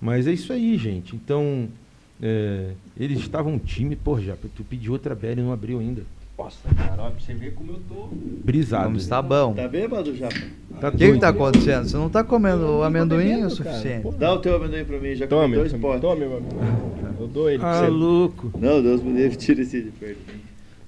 Mas 0.00 0.28
é 0.28 0.32
isso 0.32 0.52
aí, 0.52 0.76
gente. 0.76 1.16
Então, 1.16 1.68
é, 2.22 2.70
eles 2.96 3.18
estavam 3.18 3.54
um 3.54 3.58
time, 3.58 3.96
pô, 3.96 4.20
já, 4.20 4.36
tu 4.54 4.62
pediu 4.62 4.92
outra 4.92 5.12
Belly 5.14 5.40
e 5.40 5.44
não 5.44 5.52
abriu 5.52 5.80
ainda. 5.80 6.02
Nossa, 6.38 6.68
cara, 6.72 7.02
ó, 7.02 7.10
pra 7.10 7.18
você 7.18 7.34
ver 7.34 7.52
como 7.54 7.72
eu 7.72 7.80
tô. 7.88 8.08
Brisado. 8.12 8.84
Vamos 8.84 9.02
estar 9.02 9.20
bom. 9.22 9.54
Tá 9.54 9.66
bêbado, 9.66 10.14
Japa? 10.14 10.36
Tá 10.80 10.88
O 10.88 10.92
que 10.92 10.98
que 10.98 11.06
doido. 11.08 11.20
tá 11.20 11.28
acontecendo? 11.30 11.88
Você 11.88 11.96
não 11.96 12.08
tá 12.08 12.22
comendo 12.22 12.62
não 12.62 12.82
amendoim 12.84 13.24
bebendo, 13.30 13.46
o 13.48 13.50
suficiente? 13.50 14.04
cara. 14.04 14.16
Dá 14.16 14.32
o 14.34 14.38
teu 14.38 14.54
amendoim 14.54 14.84
pra 14.84 14.98
mim, 15.00 15.14
já 15.16 15.26
comi 15.26 15.40
Tome, 15.42 15.54
dois 15.56 15.72
potes. 15.72 16.00
tome, 16.00 16.20
meu 16.20 16.36
amigo. 16.36 16.56
Eu 17.18 17.26
dou 17.26 17.50
ele 17.50 17.58
pra 17.58 17.72
Ah, 17.72 17.80
você. 17.80 17.88
louco. 17.90 18.52
Não, 18.56 18.80
Deus 18.80 19.02
me 19.02 19.12
livre, 19.14 19.34
tira 19.36 19.62
esse 19.62 19.82
de 19.82 19.90
perto. 19.90 20.20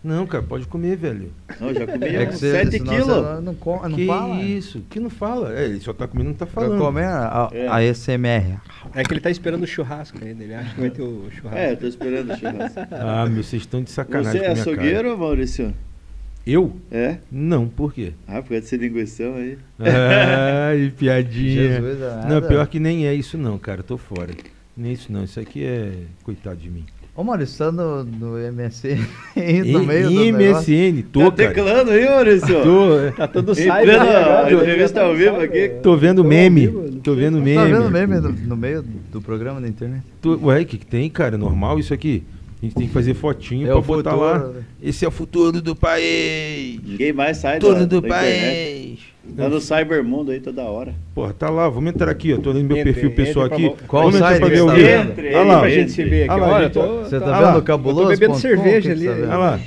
Não, 0.03 0.27
cara, 0.27 0.43
pode 0.43 0.67
comer, 0.67 0.97
velho. 0.97 1.31
Não, 1.61 1.75
já 1.75 1.87
comi 1.87 2.07
É 2.07 2.25
que 2.27 2.33
uns 2.33 2.39
você, 2.41 2.53
7 2.53 2.71
senão 2.79 2.87
quilos. 2.95 3.07
não, 3.09 3.41
não, 3.43 3.55
com- 3.55 3.87
não 3.89 3.97
que 3.97 4.07
fala. 4.07 4.43
isso? 4.43 4.81
Que 4.89 4.99
não 4.99 5.11
fala? 5.11 5.55
É, 5.59 5.67
ele 5.67 5.81
só 5.81 5.93
tá 5.93 6.09
comendo, 6.09 6.31
não 6.31 6.35
tá 6.37 6.47
falando. 6.47 6.79
comendo 6.81 7.07
a, 7.09 7.51
É. 7.53 7.69
a 7.69 7.83
SMR. 7.85 8.59
É 8.95 9.03
que 9.03 9.13
ele 9.13 9.21
tá 9.21 9.31
esperando 9.31 9.63
o 9.63 9.67
churrasco 9.67 10.17
ainda, 10.25 10.43
ele 10.43 10.55
acha 10.55 10.75
que 10.75 10.81
vai 10.81 10.89
ter 10.91 11.03
o 11.03 11.29
churrasco. 11.31 11.59
É, 11.59 11.73
eu 11.73 11.77
tô 11.77 11.87
esperando 11.87 12.33
o 12.33 12.37
churrasco. 12.37 12.81
Ah, 12.93 13.27
meu, 13.27 13.43
vocês 13.43 13.61
estão 13.63 13.83
de 13.83 13.91
sacanagem 13.91 14.41
Você 14.41 14.47
é 14.47 14.51
açougueiro, 14.53 15.09
cara. 15.09 15.17
Maurício? 15.19 15.75
Eu? 16.47 16.75
É? 16.91 17.19
Não, 17.31 17.69
por 17.69 17.93
quê? 17.93 18.15
Ah, 18.27 18.41
por 18.41 18.49
causa 18.49 18.63
desse 18.63 18.77
linguição 18.79 19.35
aí. 19.35 19.59
Ai, 19.79 20.93
piadinha. 20.99 21.73
Jesus, 21.75 22.01
é 22.01 22.27
não, 22.29 22.41
pior 22.41 22.67
que 22.67 22.81
nem 22.81 23.07
é 23.07 23.15
isso 23.15 23.37
não, 23.37 23.59
cara, 23.59 23.81
eu 23.81 23.85
tô 23.85 23.99
fora. 23.99 24.33
Nem 24.75 24.93
isso 24.93 25.13
não, 25.13 25.25
isso 25.25 25.39
aqui 25.39 25.63
é 25.63 25.93
coitado 26.23 26.57
de 26.57 26.71
mim. 26.71 26.85
Ô, 27.17 27.25
Maurício, 27.25 27.59
tá 27.59 27.73
no, 27.73 28.05
no 28.05 28.37
MSN, 28.53 28.97
no 29.37 29.43
Em- 29.83 29.87
meio 29.87 30.11
do 30.11 30.33
negócio? 30.33 30.75
MSN, 30.75 31.03
tô, 31.13 31.31
tá 31.31 31.37
cara. 31.37 31.49
teclando 31.55 31.91
aí, 31.91 32.05
Maurício? 32.09 32.63
Tô, 32.63 32.99
é. 32.99 33.11
Tá 33.11 33.29
todo 33.29 33.53
Entrando 33.53 33.81
cyber. 33.81 34.01
a 34.01 34.43
né, 34.45 34.53
entrevista 34.55 35.01
Tá 35.01 35.07
ao 35.07 35.15
vivo 35.15 35.37
aqui. 35.41 35.69
tô 35.83 35.97
vendo 35.97 36.25
meme. 36.25 36.61
vivo, 36.69 36.91
Tô 37.03 37.15
vendo 37.15 37.39
meme. 37.39 37.57
Tá 37.57 37.65
vendo 37.79 37.91
meme 37.91 38.21
no, 38.21 38.31
no 38.31 38.57
meio 38.57 38.83
do 39.13 39.21
programa 39.21 39.61
da 39.61 39.69
internet? 39.69 40.03
Tô- 40.23 40.39
Ué, 40.45 40.61
o 40.63 40.67
que, 40.67 40.79
que 40.79 40.87
tem, 40.87 41.11
cara? 41.11 41.37
Normal 41.37 41.79
isso 41.79 41.93
aqui? 41.93 42.23
A 42.63 42.67
gente 42.67 42.75
tem 42.75 42.87
que 42.87 42.93
fazer 42.93 43.15
fotinho 43.15 43.67
É 43.69 43.73
pra 43.73 43.81
botar 43.81 44.11
futuro, 44.11 44.31
lá. 44.31 44.39
né? 44.49 44.61
Esse 44.83 45.05
é 45.05 45.09
o 45.09 45.11
futuro 45.11 45.63
do 45.63 45.75
país. 45.75 46.79
Ninguém 46.85 47.13
mais 47.13 47.39
sai 47.39 47.59
da, 47.59 47.67
Futuro 47.67 47.87
do 47.87 48.03
país. 48.03 48.99
Tá 49.37 49.49
no 49.49 49.61
Cybermundo 49.61 50.31
aí 50.31 50.41
toda 50.41 50.63
hora. 50.63 50.95
Porra, 51.15 51.33
tá 51.33 51.49
lá, 51.49 51.69
vamos 51.69 51.91
entrar 51.95 52.11
aqui, 52.11 52.35
ó. 52.35 52.39
Tô 52.39 52.51
olhando 52.51 52.67
meu 52.67 52.77
Entre, 52.77 52.93
perfil 52.93 53.13
pessoal 53.13 53.47
entre 53.47 53.67
aqui. 53.67 53.77
pra- 53.77 53.87
Qual 53.87 54.03
vamos 54.03 54.17
entrar 54.17 54.29
site 54.29 54.41
pra 54.41 54.49
ver 54.49 54.61
o 54.61 54.67
tá 54.67 54.73
Olha 54.73 55.19
ele 55.21 55.35
lá, 55.45 55.61
pra 55.61 55.71
gente 55.71 55.93
se 55.93 56.05
ver 56.05 56.23
aqui. 56.25 56.31
Ah 56.33 56.37
lá, 56.37 56.49
Olha, 56.55 56.71
tô- 56.71 56.99
Você 57.05 57.19
tá 57.21 57.27
tá- 57.27 57.37
Ah 57.37 57.41
lá, 57.41 57.47
vendo 57.47 57.55
o 57.55 57.57
eu 57.57 57.61
tô 57.61 57.67
cabuloso? 57.67 58.09
bebendo 58.09 58.35
cerveja 58.37 58.93
ali, 58.93 59.07
tá 59.07 59.13
vendo? 59.15 59.29
Olha 59.29 59.37
lá. 59.39 59.61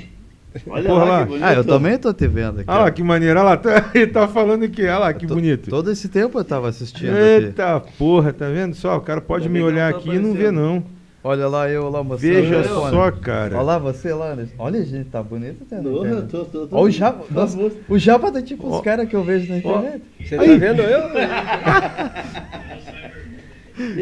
Olha 0.68 0.88
Porra 0.88 1.04
lá. 1.04 1.28
Ah, 1.42 1.54
eu 1.54 1.64
também 1.64 1.98
tô 1.98 2.12
te 2.12 2.28
vendo 2.28 2.60
aqui. 2.60 2.70
Olha 2.70 2.78
lá 2.80 2.90
que 2.92 3.02
maneiro. 3.02 3.40
Olha 3.40 3.44
lá, 3.48 3.56
tá, 3.56 3.90
ele 3.94 4.06
tá 4.06 4.28
falando 4.28 4.68
que, 4.68 4.82
olha 4.82 4.98
lá, 4.98 5.12
que 5.12 5.26
To- 5.26 5.34
bonito. 5.34 5.68
Todo 5.68 5.90
esse 5.90 6.08
tempo 6.08 6.38
eu 6.38 6.44
tava 6.44 6.68
assistindo 6.68 7.10
aqui. 7.10 7.46
Eita 7.46 7.80
porra, 7.98 8.32
tá 8.32 8.48
vendo 8.48 8.74
só? 8.76 8.96
O 8.96 9.00
cara 9.00 9.20
pode 9.20 9.46
Ainda 9.48 9.58
me 9.58 9.64
olhar 9.64 9.88
aqui 9.90 10.10
e 10.10 10.18
não 10.18 10.32
vê 10.32 10.46
aparecendo. 10.46 10.54
não. 10.60 10.84
Olha 11.26 11.48
lá, 11.48 11.70
eu 11.70 11.88
lá 11.88 12.02
mostrando. 12.04 12.34
Veja 12.34 12.64
só, 12.64 13.10
cara. 13.10 13.54
Olha 13.56 13.62
lá, 13.64 13.78
você 13.78 14.12
lá. 14.12 14.32
Anderson. 14.32 14.52
Olha, 14.58 14.84
gente, 14.84 15.08
tá 15.08 15.22
bonito. 15.22 15.64
Porra, 15.64 15.80
internet. 15.80 16.28
tô, 16.30 16.44
tô, 16.44 16.66
tô, 16.66 16.76
Olha 16.76 16.84
o 16.84 16.90
Japa. 16.90 17.24
nossa, 17.30 17.58
o 17.88 17.98
Japa 17.98 18.30
tá 18.30 18.42
tipo 18.42 18.68
Ó. 18.68 18.76
os 18.76 18.82
caras 18.82 19.08
que 19.08 19.16
eu 19.16 19.24
vejo 19.24 19.50
na 19.50 19.56
internet. 19.56 20.02
Você 20.20 20.36
tá 20.36 20.42
vendo 20.42 20.82
eu? 20.82 21.08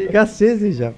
Cacete, 0.11 0.73
já. 0.73 0.91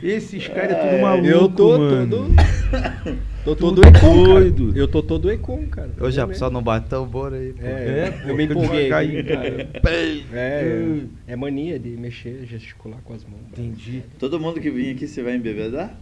Esses 0.00 0.46
caras 0.46 0.70
é 0.72 0.74
tudo 0.90 1.02
maluco, 1.02 1.26
Eu 1.26 1.48
tô 1.48 1.76
mano. 1.78 2.08
todo. 2.08 2.34
Tô 3.44 3.54
todo 3.54 3.82
Tudo 3.82 3.88
econ, 3.88 4.24
doido. 4.24 4.66
cara. 4.68 4.78
Eu 4.78 4.88
tô 4.88 5.02
todo 5.02 5.30
econ, 5.30 5.66
cara. 5.66 5.90
Ô, 6.00 6.10
já, 6.10 6.32
só 6.34 6.48
não 6.50 6.62
bate 6.62 6.88
tambor 6.88 7.34
aí. 7.34 7.52
pô. 7.52 7.60
É, 7.66 8.10
pô, 8.10 8.28
eu 8.28 8.36
me 8.36 8.44
empolguei. 8.44 8.84
devagarinho, 8.84 9.24
cara. 9.26 9.70
É, 10.32 10.98
é 11.26 11.36
mania 11.36 11.78
de 11.78 11.90
mexer, 11.90 12.46
gesticular 12.46 12.98
com 13.04 13.12
as 13.12 13.22
mãos. 13.24 13.40
Entendi. 13.52 14.02
Todo 14.18 14.40
mundo 14.40 14.60
que 14.60 14.70
vinha 14.70 14.92
aqui, 14.92 15.06
você 15.06 15.22
vai 15.22 15.36
embebedar? 15.36 15.94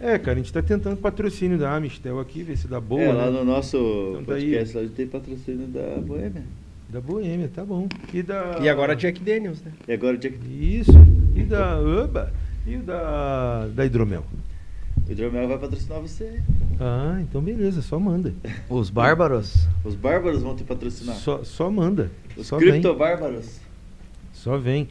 É, 0.00 0.18
cara, 0.18 0.32
a 0.38 0.42
gente 0.42 0.52
tá 0.52 0.60
tentando 0.60 0.96
patrocínio 0.96 1.56
da 1.56 1.76
Amistel 1.76 2.18
aqui, 2.18 2.42
ver 2.42 2.56
se 2.56 2.66
dá 2.66 2.80
boa. 2.80 3.00
é, 3.00 3.12
lá 3.12 3.26
né? 3.30 3.38
no 3.38 3.44
nosso 3.44 3.76
Então 4.20 4.34
daí- 4.34 4.42
podcast 4.50 4.76
lá 4.76 4.88
tem 4.96 5.06
patrocínio 5.06 5.66
da 5.68 6.00
Boêmia. 6.00 6.42
Da 6.88 7.00
Boêmia, 7.00 7.48
tá 7.54 7.64
bom. 7.64 7.88
E 8.12 8.20
da. 8.20 8.58
E 8.60 8.68
agora 8.68 8.96
Jack 8.96 9.20
Daniels, 9.20 9.62
né? 9.62 9.70
E 9.86 9.92
agora 9.92 10.16
o 10.16 10.18
Jack 10.18 10.36
Isso. 10.50 10.90
E 11.36 11.42
da. 11.44 11.78
Oba! 11.78 12.32
E 12.66 12.74
o 12.76 12.80
da. 12.82 13.68
Da 13.74 13.86
Hidromel. 13.86 14.24
O 15.08 15.12
Hidromel 15.12 15.48
vai 15.48 15.58
patrocinar 15.58 16.00
você. 16.00 16.40
Ah, 16.80 17.18
então 17.20 17.40
beleza, 17.42 17.82
só 17.82 17.98
manda. 17.98 18.32
Os 18.68 18.90
bárbaros? 18.90 19.68
Os 19.84 19.94
bárbaros 19.94 20.42
vão 20.42 20.56
te 20.56 20.64
patrocinar. 20.64 21.16
Só, 21.16 21.44
só 21.44 21.70
manda. 21.70 22.10
Os 22.36 22.46
só 22.46 22.58
vem. 22.58 22.70
criptobárbaros. 22.70 23.60
Só 24.32 24.56
vem. 24.58 24.88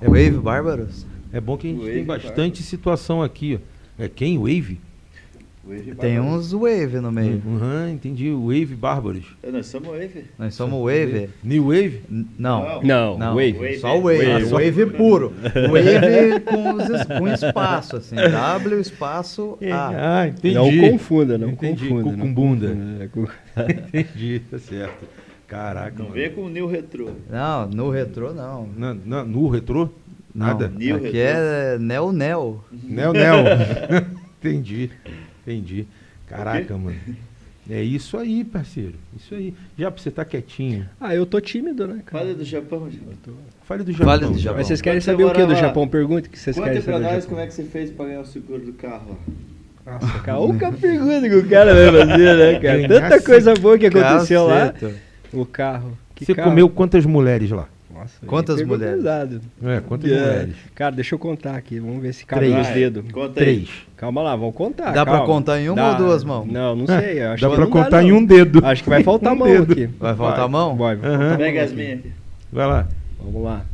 É 0.00 0.06
Wave 0.06 0.30
bom- 0.32 0.42
bárbaros? 0.42 1.06
É 1.32 1.40
bom 1.40 1.56
que 1.56 1.66
a 1.66 1.70
gente 1.70 1.80
Wave 1.80 1.92
tem 1.92 2.04
bastante 2.04 2.62
situação 2.62 3.22
aqui, 3.22 3.58
ó. 3.60 4.02
É 4.02 4.08
quem? 4.08 4.38
Wave? 4.38 4.80
Wave 5.68 5.94
Tem 5.96 6.18
uns 6.18 6.52
Wave 6.52 6.98
no 7.00 7.12
meio. 7.12 7.42
Aham, 7.46 7.90
entendi. 7.90 8.30
Wave 8.32 8.74
Bárbaros. 8.74 9.36
É, 9.42 9.50
nós 9.50 9.66
somos 9.66 9.88
Wave. 9.88 10.24
Nós 10.38 10.54
somos 10.54 10.80
Wave? 10.80 11.28
New 11.44 11.64
Wave? 11.66 12.00
N- 12.10 12.26
Não. 12.38 12.82
Não, 12.82 13.18
Não, 13.18 13.34
Wave. 13.34 13.52
Wave. 13.58 13.78
Só 13.78 13.98
o 13.98 14.02
Wave. 14.04 14.26
Wave. 14.26 14.50
Wave 14.70 14.86
puro. 14.96 15.32
Wave 15.70 16.40
com, 16.40 17.18
com 17.18 17.28
espaço, 17.28 17.96
assim. 17.96 18.16
W 18.16 18.80
espaço 18.80 19.58
A. 19.70 20.20
Ah, 20.22 20.28
entendi. 20.28 20.54
Não 20.54 20.90
confunda, 20.92 21.36
não 21.36 21.50
Entendi, 21.50 21.88
confunda. 21.88 22.16
com 22.22 22.32
bunda. 22.34 22.76
é 23.00 23.06
cu- 23.08 23.28
Entendi, 23.94 24.40
tá 24.50 24.58
certo. 24.58 25.06
Caraca, 25.46 25.94
Não 25.98 26.04
mano. 26.04 26.14
venha 26.14 26.30
com 26.30 26.42
o 26.42 26.48
New 26.48 26.66
Retro. 26.66 27.10
Não, 27.30 27.68
no 27.68 27.90
retrô 27.90 28.32
não. 28.32 28.68
Na, 28.76 28.94
na- 28.94 29.24
no 29.24 29.48
retrô? 29.48 29.88
Nada? 30.34 30.68
Não, 30.68 30.78
New 30.78 30.96
aqui 30.96 31.04
retrô. 31.06 31.18
é 31.20 31.78
Neo 31.78 32.12
Neo. 32.12 32.64
Nel, 32.70 33.12
Nel. 33.14 33.36
entendi, 34.38 34.90
entendi. 35.52 35.86
Caraca, 36.28 36.76
mano. 36.76 36.96
É 37.70 37.82
isso 37.82 38.16
aí, 38.16 38.44
parceiro. 38.44 38.94
Isso 39.16 39.34
aí. 39.34 39.52
Já 39.78 39.90
pra 39.90 40.02
você 40.02 40.10
tá 40.10 40.24
quietinho. 40.24 40.88
Ah, 40.98 41.14
eu 41.14 41.26
tô 41.26 41.38
tímido, 41.40 41.86
né, 41.86 42.02
cara? 42.04 42.24
Fala 42.24 42.34
do 42.34 42.44
Japão, 42.44 42.88
Japão. 42.90 43.34
Fale 43.64 43.84
do 43.84 43.92
Japão. 43.92 44.06
Fale 44.06 44.26
do 44.26 44.38
Japão. 44.38 44.58
Mas 44.58 44.66
vocês 44.66 44.80
querem 44.80 45.00
Quando 45.00 45.04
saber 45.04 45.24
o 45.24 45.32
que 45.32 45.44
do 45.44 45.54
Japão? 45.54 45.86
Pergunta 45.86 46.28
que 46.28 46.38
vocês 46.38 46.56
querem 46.56 46.80
Conta 46.80 46.84
pra 46.84 46.92
saber. 46.94 47.14
nós 47.14 47.26
como 47.26 47.40
é 47.40 47.46
que 47.46 47.52
você 47.52 47.64
fez 47.64 47.90
pra 47.90 48.06
ganhar 48.06 48.20
o 48.20 48.26
seguro 48.26 48.64
do 48.64 48.72
carro. 48.72 49.18
Nossa, 49.84 50.18
cara, 50.20 50.38
olha 50.38 50.68
a 50.68 50.72
pergunta 50.72 51.28
que 51.28 51.34
o 51.34 51.48
cara 51.48 51.74
vai 51.74 52.06
fazer, 52.06 52.36
né, 52.36 52.60
cara? 52.60 52.88
Tanta 52.88 53.22
coisa 53.22 53.54
boa 53.54 53.78
que 53.78 53.86
aconteceu 53.86 54.46
lá. 54.46 54.74
O 55.32 55.44
carro. 55.44 55.96
Que 56.14 56.24
Você 56.24 56.34
carro? 56.34 56.50
comeu 56.50 56.68
quantas 56.70 57.04
mulheres 57.04 57.50
lá? 57.50 57.68
Nossa, 58.14 58.26
Quantas 58.26 58.58
aí 58.58 58.64
mulheres? 58.64 58.96
pesado. 58.96 59.40
É, 59.62 59.80
quantas 59.80 60.10
É. 60.10 60.14
mulheres? 60.14 60.54
Cara, 60.74 60.94
deixa 60.94 61.14
eu 61.14 61.18
contar 61.18 61.54
aqui. 61.56 61.78
Vamos 61.78 62.00
ver 62.02 62.12
se 62.12 62.24
cabe 62.26 62.46
Três. 62.46 62.56
nos 62.56 62.68
dedos. 62.74 63.12
Conta 63.12 63.40
aí. 63.40 63.44
Três. 63.46 63.68
Calma 63.96 64.22
lá, 64.22 64.36
vamos 64.36 64.54
contar. 64.54 64.92
Dá 64.92 65.04
pra 65.04 65.14
calma. 65.18 65.26
contar 65.26 65.60
em 65.60 65.68
uma 65.68 65.76
Dá. 65.76 65.90
ou 65.90 65.96
duas 65.96 66.24
mãos? 66.24 66.46
Não, 66.50 66.76
não 66.76 66.86
sei. 66.86 67.22
Acho 67.22 67.42
Dá 67.42 67.48
que 67.50 67.56
pra 67.56 67.66
contar 67.66 68.02
não. 68.02 68.08
em 68.08 68.12
um 68.12 68.24
dedo. 68.24 68.64
Acho 68.64 68.82
que 68.82 68.88
vai 68.88 69.02
faltar 69.02 69.32
Um 69.34 69.36
mão 69.36 69.48
dedo. 69.48 69.72
aqui. 69.72 69.86
Vai 69.98 70.14
faltar 70.14 70.38
Vai. 70.40 70.48
mão? 70.48 70.76
Vai, 70.76 70.96
Pega 71.36 71.62
as 71.64 71.72
minhas 71.72 71.98
aqui. 72.00 72.12
Vai 72.52 72.66
lá. 72.66 72.88
Vamos 73.20 73.42
lá. 73.42 73.64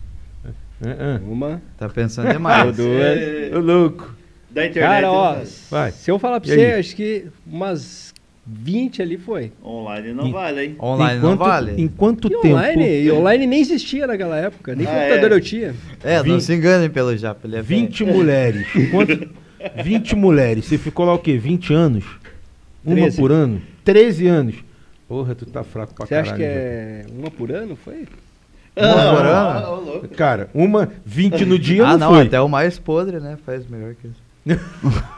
Ah, 0.86 0.96
ah. 0.98 1.20
Uma. 1.26 1.62
Tá 1.78 1.88
pensando 1.88 2.30
demais. 2.32 2.74
Você- 2.76 3.50
Ô, 3.54 3.58
louco. 3.60 4.14
Da 4.50 4.66
internet. 4.66 4.88
Cara, 5.02 5.10
ó? 5.10 5.36
Vai. 5.70 5.90
se 5.90 6.08
eu 6.10 6.18
falar 6.18 6.40
pra 6.40 6.48
E 6.50 6.54
você, 6.54 6.64
aí? 6.64 6.78
acho 6.80 6.94
que 6.94 7.26
umas 7.46 8.13
20 8.46 9.00
ali 9.02 9.16
foi. 9.16 9.52
Online 9.64 10.12
não 10.12 10.30
vale, 10.30 10.64
hein? 10.64 10.76
Online 10.78 11.18
Enquanto- 11.18 11.30
não 11.30 11.36
vale? 11.46 11.82
Em 11.82 11.88
quanto 11.88 12.28
E 12.28 12.30
tempo? 12.30 12.46
online? 12.48 13.02
E 13.02 13.10
online 13.10 13.46
nem 13.46 13.60
existia 13.60 14.06
naquela 14.06 14.36
época. 14.38 14.74
Nem 14.74 14.86
Ah, 14.86 14.90
computador 14.90 15.32
é? 15.32 15.34
eu 15.34 15.40
tinha. 15.40 15.74
É, 16.02 16.16
não 16.18 16.24
Vinte- 16.24 16.44
se 16.44 16.54
enganem 16.54 16.90
pelo 16.90 17.16
Japa, 17.16 17.46
ele 17.46 17.56
é 17.56 17.62
20 17.62 18.04
mulheres. 18.04 18.66
Quanto? 18.90 19.28
20 19.82 20.14
mulheres. 20.14 20.66
Você 20.66 20.76
ficou 20.76 21.06
lá 21.06 21.14
o 21.14 21.18
quê? 21.18 21.38
20 21.38 21.72
anos? 21.72 22.04
Uma 22.84 22.96
Treze. 22.96 23.16
por 23.18 23.32
ano? 23.32 23.62
13 23.82 24.26
anos. 24.26 24.56
Porra, 25.08 25.34
tu 25.34 25.46
tá 25.46 25.64
fraco 25.64 25.94
pra 25.94 26.04
Você 26.06 26.10
caralho. 26.14 26.30
acha 26.30 26.36
que 26.38 26.46
velho. 26.46 26.58
é 26.58 27.04
uma 27.18 27.30
por 27.30 27.50
ano? 27.50 27.76
Foi? 27.76 28.06
Uma 28.76 29.16
por 29.16 29.24
ano? 29.26 29.30
Ah, 29.30 29.70
ô, 29.70 29.74
louco. 29.80 30.08
Cara, 30.08 30.50
uma 30.52 30.90
20 31.06 31.44
no 31.46 31.58
dia 31.58 31.84
Ah, 31.86 31.92
não, 31.96 32.08
não, 32.08 32.14
foi. 32.16 32.26
até 32.26 32.40
o 32.40 32.48
mais 32.48 32.78
podre, 32.78 33.20
né? 33.20 33.38
Faz 33.46 33.66
melhor 33.68 33.94
que 33.94 34.08
isso. 34.08 34.22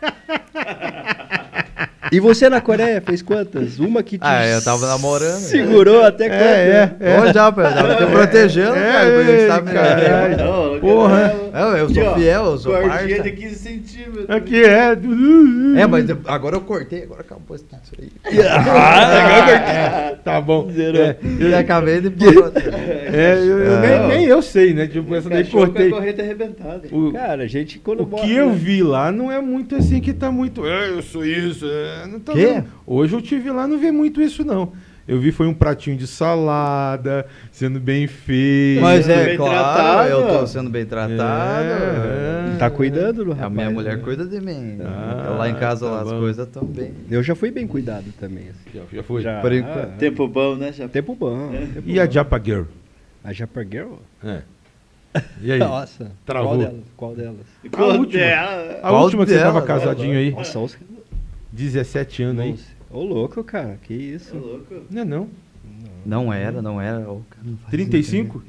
E 2.10 2.20
você 2.20 2.48
na 2.48 2.60
Coreia 2.60 3.02
fez 3.04 3.20
quantas? 3.22 3.78
Uma 3.78 4.02
que 4.02 4.16
te 4.18 4.24
Ah, 4.24 4.46
eu 4.46 4.62
tava 4.62 4.86
namorando. 4.86 5.38
segurou 5.40 6.04
até? 6.04 6.26
É, 6.26 6.30
é, 7.00 7.12
é. 7.12 7.20
Ô, 7.20 7.32
Japa, 7.32 7.62
eu 7.62 7.74
tava 7.74 7.94
te 7.96 8.06
protegendo, 8.10 8.76
É, 8.76 8.92
cara. 8.92 9.10
porque 9.10 9.30
ei, 9.30 9.48
você 9.50 9.60
me- 9.60 9.72
caralho. 9.72 10.36
Não, 10.38 10.67
Porra. 10.80 11.34
não. 11.52 11.74
É, 11.76 11.80
eu 11.80 11.84
Aqui, 11.86 11.94
sou 11.94 12.04
ó, 12.04 12.14
fiel, 12.14 12.44
eu 12.44 12.58
sou 12.58 12.72
Cordinha 12.72 12.98
parça. 13.16 13.22
de 13.22 13.32
15 13.32 13.54
centímetros. 13.56 14.30
Aqui 14.30 14.62
é. 14.64 14.96
É, 15.80 15.86
mas 15.86 16.06
agora 16.26 16.56
eu 16.56 16.60
cortei, 16.60 17.02
agora 17.04 17.20
acabou 17.22 17.56
isso 17.56 17.66
aí. 17.98 18.10
Tá 20.24 20.40
bom. 20.40 20.70
É, 20.76 21.16
Eu 21.38 21.56
acabei 21.58 22.00
de 22.00 22.08
é, 22.08 23.34
eu- 23.38 23.58
eu- 23.58 23.76
Ah. 23.78 23.80
nem, 23.80 24.18
nem 24.18 24.26
eu 24.26 24.42
sei, 24.42 24.74
né? 24.74 24.86
Tipo, 24.86 25.14
essa 25.14 25.28
daí 25.30 25.44
cortei. 25.44 25.90
corrente 25.90 26.20
arrebentada. 26.20 26.82
O, 26.92 27.12
Cara, 27.12 27.44
a 27.44 27.46
gente 27.46 27.78
quando 27.78 28.00
o 28.02 28.06
bota, 28.06 28.24
que 28.26 28.34
eu 28.34 28.48
né? 28.50 28.54
vi 28.54 28.82
lá 28.82 29.10
não 29.12 29.30
é 29.30 29.40
muito 29.40 29.74
assim 29.76 30.00
que 30.00 30.12
tá 30.12 30.30
muito. 30.30 30.66
É, 30.66 30.90
eu 30.90 31.02
sou 31.02 31.24
isso. 31.24 31.66
É, 31.66 32.06
não 32.06 32.20
tá 32.20 32.32
Quê? 32.32 32.54
não. 32.54 32.64
Hoje 32.86 33.14
eu 33.14 33.22
tive 33.22 33.50
lá, 33.50 33.66
não 33.66 33.78
vi 33.78 33.90
muito 33.90 34.20
isso, 34.20 34.44
não. 34.44 34.72
Eu 35.08 35.18
vi 35.18 35.32
foi 35.32 35.46
um 35.46 35.54
pratinho 35.54 35.96
de 35.96 36.06
salada, 36.06 37.26
sendo 37.50 37.80
bem 37.80 38.06
feito. 38.06 38.82
Mas 38.82 39.08
é 39.08 39.24
Bem 39.24 39.36
claro, 39.38 39.52
tratado. 39.74 40.08
eu 40.10 40.38
tô 40.40 40.46
sendo 40.46 40.68
bem 40.68 40.84
tratado. 40.84 41.16
É, 41.24 42.56
Tá 42.58 42.68
cuidando 42.68 43.24
do 43.24 43.32
A 43.32 43.34
rapaz. 43.36 43.52
minha 43.54 43.70
mulher 43.70 43.96
né? 43.96 44.02
cuida 44.04 44.26
de 44.26 44.38
mim. 44.38 44.78
Ah, 44.84 45.34
lá 45.38 45.48
em 45.48 45.54
casa, 45.54 45.86
tá 45.86 45.92
lá, 45.92 46.02
as 46.02 46.10
coisas 46.10 46.46
estão 46.46 46.64
bem. 46.64 46.92
Eu 47.10 47.22
já 47.22 47.34
fui 47.34 47.50
bem 47.50 47.66
cuidado 47.66 48.04
também. 48.20 48.48
Assim. 48.50 48.78
Já, 48.78 48.82
já 48.98 49.02
foi. 49.02 49.22
Já. 49.22 49.40
Por 49.40 49.52
enquanto. 49.52 49.96
Tempo 49.96 50.28
bom, 50.28 50.56
né? 50.56 50.72
Já... 50.72 50.86
Tempo 50.88 51.14
bom. 51.14 51.52
tempo 51.52 51.82
E 51.86 51.98
a 51.98 52.04
bom. 52.04 52.12
Japa 52.12 52.38
Girl? 52.44 52.64
A 53.24 53.32
Japa 53.32 53.62
Girl? 53.64 53.92
É. 54.22 54.42
E 55.40 55.52
aí? 55.52 55.58
Nossa. 55.58 56.10
Travou. 56.26 56.50
Qual 56.50 56.58
delas? 56.58 56.84
Qual 56.96 57.14
delas? 57.14 57.46
Qual 57.72 57.90
última. 57.98 58.22
dela? 58.22 58.80
A 58.82 58.92
última 58.92 59.24
que 59.24 59.30
você 59.32 59.38
tava 59.38 59.62
casadinho 59.62 60.18
aí, 60.18 60.32
Nossa, 60.32 60.58
os... 60.58 60.76
17 61.50 62.22
anos 62.24 62.42
aí. 62.42 62.58
Ô, 62.90 63.02
louco, 63.02 63.42
cara. 63.44 63.78
Que 63.82 63.94
isso? 63.94 64.36
Ô, 64.36 64.40
louco. 64.40 64.74
Não 64.90 65.02
é 65.02 65.04
não. 65.04 65.28
Não 66.04 66.32
era, 66.32 66.62
não 66.62 66.80
era. 66.80 67.00
Ô, 67.10 67.20
cara, 67.28 67.42
não 67.44 67.56
faz 67.58 67.70
35? 67.70 68.42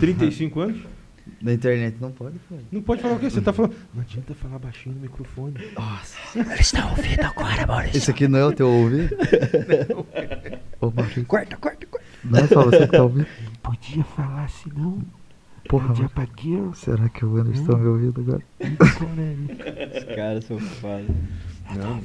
35 0.00 0.60
anos? 0.60 0.76
isso. 0.76 0.98
Na 1.42 1.52
internet 1.52 1.96
não 2.00 2.10
pode, 2.10 2.38
pô. 2.48 2.56
Não 2.72 2.82
pode 2.82 3.02
falar 3.02 3.14
o 3.14 3.20
quê? 3.20 3.28
Você 3.30 3.40
tá 3.40 3.52
falando. 3.52 3.74
Não 3.94 4.02
adianta 4.02 4.34
falar 4.34 4.58
baixinho 4.58 4.94
no 4.94 5.02
microfone. 5.02 5.54
Nossa. 5.76 6.16
Ele 6.34 6.54
está 6.54 6.90
ouvindo 6.90 7.22
agora, 7.22 7.66
Maurício. 7.66 7.98
Esse 7.98 8.10
aqui 8.10 8.26
não 8.26 8.38
é 8.38 8.44
o 8.46 8.52
teu 8.52 8.68
ouvido? 8.68 9.14
Ô, 10.80 10.90
Maurício. 10.90 11.24
Corta, 11.26 11.56
corta, 11.56 11.86
corta. 11.86 12.06
Não 12.24 12.38
é 12.40 12.46
só 12.46 12.64
você 12.64 12.78
que 12.78 12.86
tá 12.86 13.02
ouvindo? 13.02 13.26
Podia 13.62 14.04
falar 14.04 14.44
assim, 14.44 14.70
não. 14.74 15.02
Porra, 15.68 15.94
Girl. 16.40 16.72
será 16.72 17.08
que 17.10 17.24
o 17.26 17.36
Anderson 17.36 17.66
tá 17.66 17.76
me 17.76 17.86
ouvindo 17.86 18.20
agora? 18.20 18.42
Os 18.58 20.16
caras 20.16 20.44
são 20.44 20.58
foda. 20.58 21.04
Não. 21.76 22.00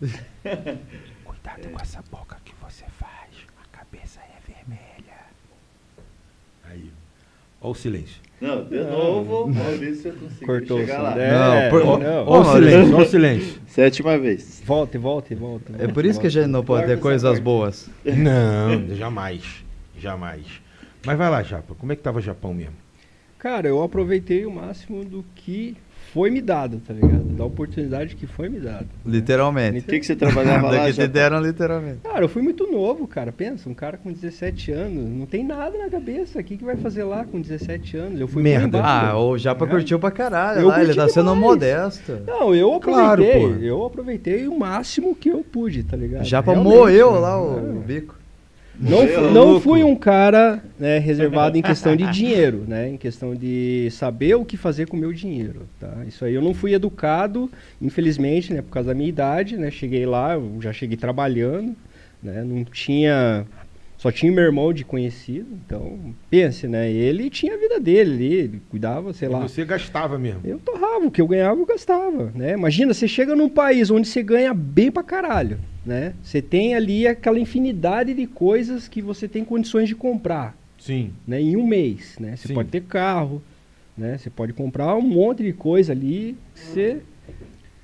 Cuidado 1.24 1.68
com 1.72 1.80
essa 1.80 2.02
boca 2.10 2.36
que 2.44 2.52
você 2.62 2.84
faz. 2.98 3.30
A 3.62 3.76
cabeça 3.76 4.20
é 4.20 4.52
vermelha. 4.52 5.18
Aí. 6.70 6.90
Ó 7.60 7.70
o 7.70 7.74
silêncio. 7.74 8.20
Não, 8.40 8.64
de 8.64 8.78
novo, 8.82 9.46
Maurício 9.52 10.08
eu 10.08 10.14
consegui 10.14 10.46
Cortou 10.46 10.78
chegar 10.80 11.02
lá. 11.02 11.10
dela. 11.14 11.62
Não, 11.62 11.70
por- 11.70 11.98
não. 12.00 12.26
ó, 12.26 12.38
Ó 12.38 12.40
o 12.40 12.52
silêncio, 12.54 12.96
ó 12.96 13.00
o 13.02 13.04
silêncio. 13.04 13.60
Sétima 13.66 14.18
vez. 14.18 14.62
Volta, 14.64 14.98
volta, 14.98 15.36
volta. 15.36 15.72
É 15.78 15.86
por 15.86 16.06
isso 16.06 16.18
que 16.18 16.26
a 16.26 16.30
gente 16.30 16.46
não 16.46 16.64
pode 16.64 16.86
ter 16.86 16.98
coisas 16.98 17.30
essa 17.30 17.40
boas. 17.42 17.90
Não, 18.04 18.96
jamais. 18.96 19.62
Jamais. 19.98 20.46
Mas 21.04 21.18
vai 21.18 21.28
lá, 21.28 21.42
Japa. 21.42 21.74
Como 21.74 21.92
é 21.92 21.96
que 21.96 22.02
tava 22.02 22.18
o 22.18 22.22
Japão 22.22 22.54
mesmo? 22.54 22.74
Cara, 23.38 23.68
eu 23.68 23.82
aproveitei 23.82 24.46
o 24.46 24.50
máximo 24.50 25.04
do 25.04 25.22
que 25.34 25.76
foi 26.12 26.30
me 26.30 26.40
dado, 26.40 26.80
tá 26.86 26.92
ligado? 26.92 27.20
Da 27.40 27.44
oportunidade 27.44 28.16
que 28.16 28.26
foi 28.26 28.48
me 28.48 28.58
dado. 28.60 28.86
Literalmente. 29.06 29.78
O 29.78 29.82
que, 29.82 30.00
que 30.00 30.06
você 30.06 30.16
trabalhava 30.16 30.66
lá? 30.70 30.84
Daqui 30.84 30.92
te 30.94 31.06
deram 31.06 31.40
literalmente. 31.40 31.98
Cara, 32.02 32.24
eu 32.24 32.28
fui 32.28 32.42
muito 32.42 32.70
novo, 32.70 33.06
cara. 33.06 33.32
Pensa, 33.32 33.68
um 33.68 33.74
cara 33.74 33.96
com 33.96 34.12
17 34.12 34.72
anos, 34.72 35.08
não 35.08 35.26
tem 35.26 35.44
nada 35.44 35.78
na 35.78 35.88
cabeça. 35.88 36.40
O 36.40 36.44
que, 36.44 36.56
que 36.56 36.64
vai 36.64 36.76
fazer 36.76 37.04
lá 37.04 37.24
com 37.24 37.40
17 37.40 37.96
anos? 37.96 38.20
Eu 38.20 38.28
fui 38.28 38.42
Merda. 38.42 38.60
muito 38.62 38.76
embalo. 38.78 39.18
Ah, 39.18 39.24
o 39.24 39.38
Japa 39.38 39.64
É. 39.64 39.68
curtiu 39.68 39.98
pra 39.98 40.10
caralho 40.10 40.60
Eu 40.60 40.68
lá, 40.68 40.82
ele 40.82 40.94
tá 40.94 41.08
sendo 41.08 41.32
demais. 41.32 41.40
modesto. 41.40 42.18
Não, 42.26 42.54
eu 42.54 42.78
Claro, 42.80 43.22
aproveitei. 43.22 43.40
pô. 43.58 43.64
eu 43.64 43.84
aproveitei 43.84 44.48
o 44.48 44.58
máximo 44.58 45.14
que 45.14 45.28
eu 45.30 45.42
pude, 45.44 45.82
tá 45.84 45.96
ligado? 45.96 46.24
Japa 46.24 46.52
Realmente, 46.52 46.74
moeu 46.76 47.12
né? 47.12 47.18
lá 47.18 47.40
o 47.42 47.58
É. 47.58 47.86
bico. 47.86 48.19
Não, 48.80 49.30
não 49.30 49.44
louco. 49.44 49.60
fui 49.60 49.84
um 49.84 49.94
cara 49.94 50.64
né, 50.78 50.98
reservado 50.98 51.58
em 51.58 51.62
questão 51.62 51.94
de 51.94 52.10
dinheiro, 52.10 52.64
né? 52.66 52.88
Em 52.88 52.96
questão 52.96 53.34
de 53.34 53.88
saber 53.90 54.34
o 54.36 54.44
que 54.44 54.56
fazer 54.56 54.88
com 54.88 54.96
o 54.96 55.00
meu 55.00 55.12
dinheiro, 55.12 55.68
tá? 55.78 56.02
Isso 56.08 56.24
aí 56.24 56.34
eu 56.34 56.40
não 56.40 56.54
fui 56.54 56.72
educado, 56.72 57.50
infelizmente, 57.80 58.54
né? 58.54 58.62
Por 58.62 58.70
causa 58.70 58.88
da 58.88 58.94
minha 58.94 59.08
idade, 59.08 59.58
né? 59.58 59.70
Cheguei 59.70 60.06
lá, 60.06 60.40
já 60.60 60.72
cheguei 60.72 60.96
trabalhando, 60.96 61.76
né? 62.22 62.42
Não 62.42 62.64
tinha... 62.64 63.44
Só 64.00 64.10
tinha 64.10 64.32
meu 64.32 64.44
irmão 64.44 64.72
de 64.72 64.82
conhecido, 64.82 65.46
então, 65.66 66.14
pense, 66.30 66.66
né? 66.66 66.90
Ele 66.90 67.28
tinha 67.28 67.52
a 67.52 67.58
vida 67.58 67.78
dele 67.78 68.14
ali, 68.14 68.34
ele 68.34 68.62
cuidava, 68.70 69.12
sei 69.12 69.28
lá. 69.28 69.40
Você 69.40 69.62
gastava 69.62 70.18
mesmo. 70.18 70.40
Eu 70.42 70.58
torrava, 70.58 71.04
o 71.04 71.10
que 71.10 71.20
eu 71.20 71.28
ganhava 71.28 71.60
eu 71.60 71.66
gastava, 71.66 72.32
né? 72.34 72.54
Imagina, 72.54 72.94
você 72.94 73.06
chega 73.06 73.36
num 73.36 73.50
país 73.50 73.90
onde 73.90 74.08
você 74.08 74.22
ganha 74.22 74.54
bem 74.54 74.90
pra 74.90 75.02
caralho, 75.02 75.58
né? 75.84 76.14
Você 76.22 76.40
tem 76.40 76.74
ali 76.74 77.06
aquela 77.06 77.38
infinidade 77.38 78.14
de 78.14 78.26
coisas 78.26 78.88
que 78.88 79.02
você 79.02 79.28
tem 79.28 79.44
condições 79.44 79.86
de 79.86 79.94
comprar, 79.94 80.56
Sim. 80.78 81.12
né? 81.26 81.38
Em 81.38 81.54
um 81.58 81.66
mês, 81.66 82.16
né? 82.18 82.36
Você 82.36 82.48
Sim. 82.48 82.54
pode 82.54 82.70
ter 82.70 82.80
carro, 82.84 83.42
né? 83.98 84.16
Você 84.16 84.30
pode 84.30 84.54
comprar 84.54 84.96
um 84.96 85.02
monte 85.02 85.42
de 85.42 85.52
coisa 85.52 85.92
ali, 85.92 86.38
que 86.54 86.60
você, 86.60 87.02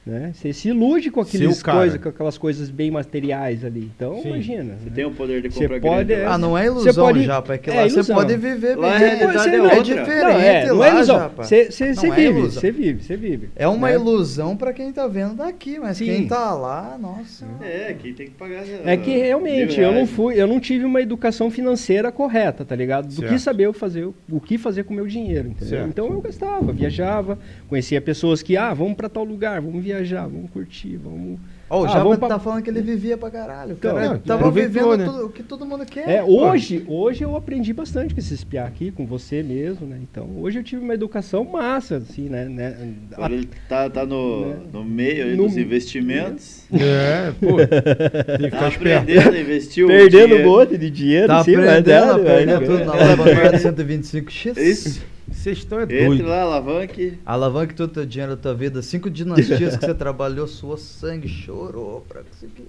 né? 0.06 0.30
Você 0.32 0.52
se 0.52 0.68
ilude 0.68 1.10
com 1.10 1.24
cara. 1.24 1.78
coisas, 1.78 2.00
com 2.00 2.08
aquelas 2.08 2.38
coisas 2.38 2.70
bem 2.70 2.90
materiais 2.90 3.64
ali. 3.64 3.90
Então, 3.96 4.20
Sim. 4.22 4.28
imagina. 4.28 4.76
Você 4.78 4.88
né? 4.88 4.92
tem 4.94 5.04
o 5.04 5.10
poder 5.10 5.42
de 5.42 5.50
Você 5.50 5.60
compra 5.64 5.80
pode- 5.80 6.04
grande. 6.04 6.12
é, 6.22 6.28
lá. 6.28 6.34
Ah, 6.34 6.38
não 6.38 6.56
é 6.56 6.66
ilusão, 6.66 6.94
pode- 6.94 7.24
Japa. 7.24 7.54
É 7.54 7.58
que 7.58 7.70
é 7.70 7.74
lá 7.82 7.88
você 7.88 8.12
pode 8.14 8.36
viver 8.36 8.76
Lá 8.76 8.88
a 8.88 8.98
bem. 8.98 9.08
realidade 9.08 9.32
Você 9.38 9.48
é 9.48 9.56
não 9.58 9.66
É 9.70 9.80
diferente 9.82 10.22
Não, 10.22 10.30
é, 10.40 10.66
não 10.68 10.76
lá, 10.76 10.86
é 10.86 10.90
ilusão. 10.94 11.18
Japa. 11.18 11.42
Você 11.42 11.70
você- 11.70 11.86
Não 11.88 11.94
você 11.94 12.06
é 12.06 12.10
vive, 12.14 12.40
você 12.40 12.70
vive, 12.70 13.02
você 13.02 13.16
vive. 13.16 13.48
É 13.56 13.66
uma 13.66 13.88
né? 13.88 13.94
ilusão 13.94 14.56
pra 14.56 14.72
quem 14.72 14.92
tá 14.92 15.08
vendo 15.08 15.34
daqui, 15.34 15.78
mas 15.80 15.96
Sim. 15.96 16.04
quem 16.06 16.28
tá 16.28 16.54
lá, 16.54 16.96
nossa. 17.00 17.44
É, 17.60 17.94
quem 18.00 18.12
tem 18.14 18.26
que 18.26 18.32
pagar. 18.34 18.62
É 18.84 18.96
que 18.96 19.10
realmente 19.16 19.80
eu 19.80 19.90
não 19.92 20.06
fui, 20.06 20.40
eu 20.40 20.46
não 20.46 20.60
tive 20.60 20.84
uma 20.84 21.00
educação 21.00 21.50
financeira 21.50 22.12
correta, 22.12 22.64
tá 22.64 22.76
ligado? 22.76 23.06
Do 23.08 23.12
Certo. 23.14 23.32
que 23.32 23.38
saber 23.38 23.64
eu 23.66 23.72
fazer, 23.72 24.04
o- 24.04 24.40
que 24.40 24.56
fazer 24.56 24.84
com 24.84 24.92
o 24.92 24.96
meu 24.96 25.06
dinheiro, 25.06 25.48
entendeu? 25.48 25.68
Certo. 25.78 25.88
Então 25.88 26.06
eu 26.06 26.20
gastava, 26.20 26.72
viajava, 26.72 27.38
conhecia 27.68 28.00
pessoas 28.00 28.40
que, 28.42 28.56
ah, 28.56 28.72
vamos 28.72 28.94
pra 28.94 29.08
tal 29.08 29.24
lugar, 29.24 29.60
vamos 29.60 29.82
viajar, 29.82 29.95
vamos 30.04 30.50
curtir, 30.50 30.96
vamos. 30.96 31.38
Ó, 31.68 31.82
o 31.82 31.84
Ah, 31.84 31.88
Japa 31.88 32.16
pra- 32.16 32.28
tá 32.28 32.38
falando 32.38 32.62
que 32.62 32.70
ele 32.70 32.80
vivia 32.80 33.18
pra 33.18 33.28
caralho. 33.28 33.70
O 33.70 33.72
Então, 33.72 33.92
cara 33.96 34.08
não, 34.10 34.18
tava 34.18 34.40
aproveitou, 34.42 34.72
vivendo 34.92 34.98
né? 34.98 35.04
tudo- 35.04 35.26
o 35.26 35.30
que 35.30 35.42
todo 35.42 35.66
mundo 35.66 35.84
quer. 35.84 36.08
É, 36.08 36.22
hoje, 36.22 36.84
hoje 36.86 37.24
eu 37.24 37.34
aprendi 37.34 37.72
bastante 37.72 38.14
com 38.14 38.20
esses 38.20 38.44
piá 38.44 38.66
aqui, 38.66 38.92
com 38.92 39.04
você 39.04 39.42
mesmo, 39.42 39.84
né? 39.84 39.98
Então, 40.00 40.28
hoje 40.38 40.60
eu 40.60 40.62
tive 40.62 40.80
uma 40.82 40.94
educação 40.94 41.42
massa, 41.44 41.96
assim, 41.96 42.28
né? 42.28 42.44
né? 42.44 42.76
Agora 43.12 43.34
ele 43.34 43.48
tá, 43.68 43.90
tá 43.90 44.06
no, 44.06 44.46
Né? 44.46 44.56
no 44.72 44.84
meio 44.84 45.24
aí 45.24 45.36
No- 45.36 45.42
dos 45.48 45.56
investimentos. 45.56 46.62
É, 46.72 47.32
pô. 47.40 47.56
Tem 48.38 48.48
que 48.50 48.56
Tá 48.56 48.68
aprendendo 48.68 49.30
a 49.34 49.40
investir 49.40 49.84
o 49.84 49.88
Perdendo 49.88 50.36
um 50.36 50.44
monte 50.44 50.78
de 50.78 50.88
dinheiro, 50.88 51.26
Tá 51.26 51.42
sim, 51.42 51.56
mas 51.56 51.68
aprendendo 51.68 52.12
a 52.12 52.20
é, 52.20 52.24
perder 52.24 52.60
né? 52.60 52.66
tudo 52.66 52.84
na 52.84 52.92
alavancagem 52.92 53.58
125x. 53.74 54.56
Isso. 54.56 55.15
Vocês 55.30 55.58
estão 55.58 55.80
é 55.80 55.82
Entre 55.84 56.04
doido. 56.06 56.26
lá, 56.26 56.42
alavanque. 56.42 57.18
Alavanque 57.26 57.74
todo 57.74 57.90
o 57.90 57.92
teu 57.94 58.06
dinheiro 58.06 58.36
da 58.36 58.40
tua 58.42 58.54
vida. 58.54 58.80
Cinco 58.82 59.10
dinastias 59.10 59.76
que 59.76 59.84
você 59.86 59.94
trabalhou, 59.94 60.46
suou 60.46 60.76
sangue, 60.76 61.28
chorou 61.28 62.04
pra 62.08 62.22
conseguir. 62.22 62.68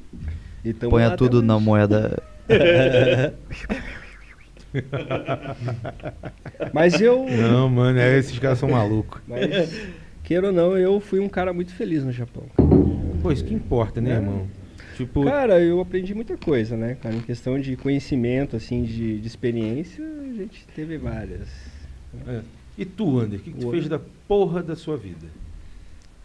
E 0.65 0.73
tamo 0.73 0.91
Ponha 0.91 1.15
tudo 1.15 1.41
na 1.41 1.59
moeda. 1.59 2.21
Mas 6.73 6.99
eu, 7.01 7.25
Não, 7.29 7.69
mano, 7.69 7.99
é, 7.99 8.17
esses 8.17 8.37
caras 8.39 8.59
são 8.59 8.69
malucos. 8.69 9.21
mas, 9.27 9.71
queira 10.23 10.47
ou 10.47 10.53
não, 10.53 10.77
eu 10.77 10.99
fui 10.99 11.19
um 11.19 11.29
cara 11.29 11.53
muito 11.53 11.73
feliz 11.73 12.03
no 12.03 12.11
Japão. 12.11 12.43
Pô, 13.21 13.31
isso 13.31 13.43
que 13.45 13.53
importa, 13.53 14.01
né, 14.01 14.11
É. 14.11 14.15
irmão? 14.15 14.47
Tipo, 14.95 15.23
Cara, 15.25 15.59
eu 15.61 15.79
aprendi 15.79 16.13
muita 16.15 16.35
coisa, 16.37 16.75
né, 16.75 16.97
cara? 17.01 17.13
Em 17.15 17.21
questão 17.21 17.59
de 17.59 17.75
conhecimento, 17.75 18.55
assim, 18.55 18.81
de, 18.83 19.19
de 19.19 19.27
experiência, 19.27 20.03
a 20.03 20.33
gente 20.33 20.65
teve 20.75 20.97
várias. 20.97 21.47
É. 22.27 22.43
e 22.77 22.85
tu, 22.85 23.19
Ander, 23.19 23.39
o 23.39 23.43
que, 23.43 23.51
que 23.51 23.59
tu 23.59 23.71
fez 23.71 23.87
da 23.87 23.99
porra 24.27 24.63
da 24.63 24.75
sua 24.75 24.97
vida? 24.97 25.27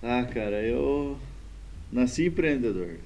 Ah, 0.02 0.24
cara, 0.24 0.62
eu 0.62 1.16
nasci 1.90 2.26
empreendedor. 2.26 2.96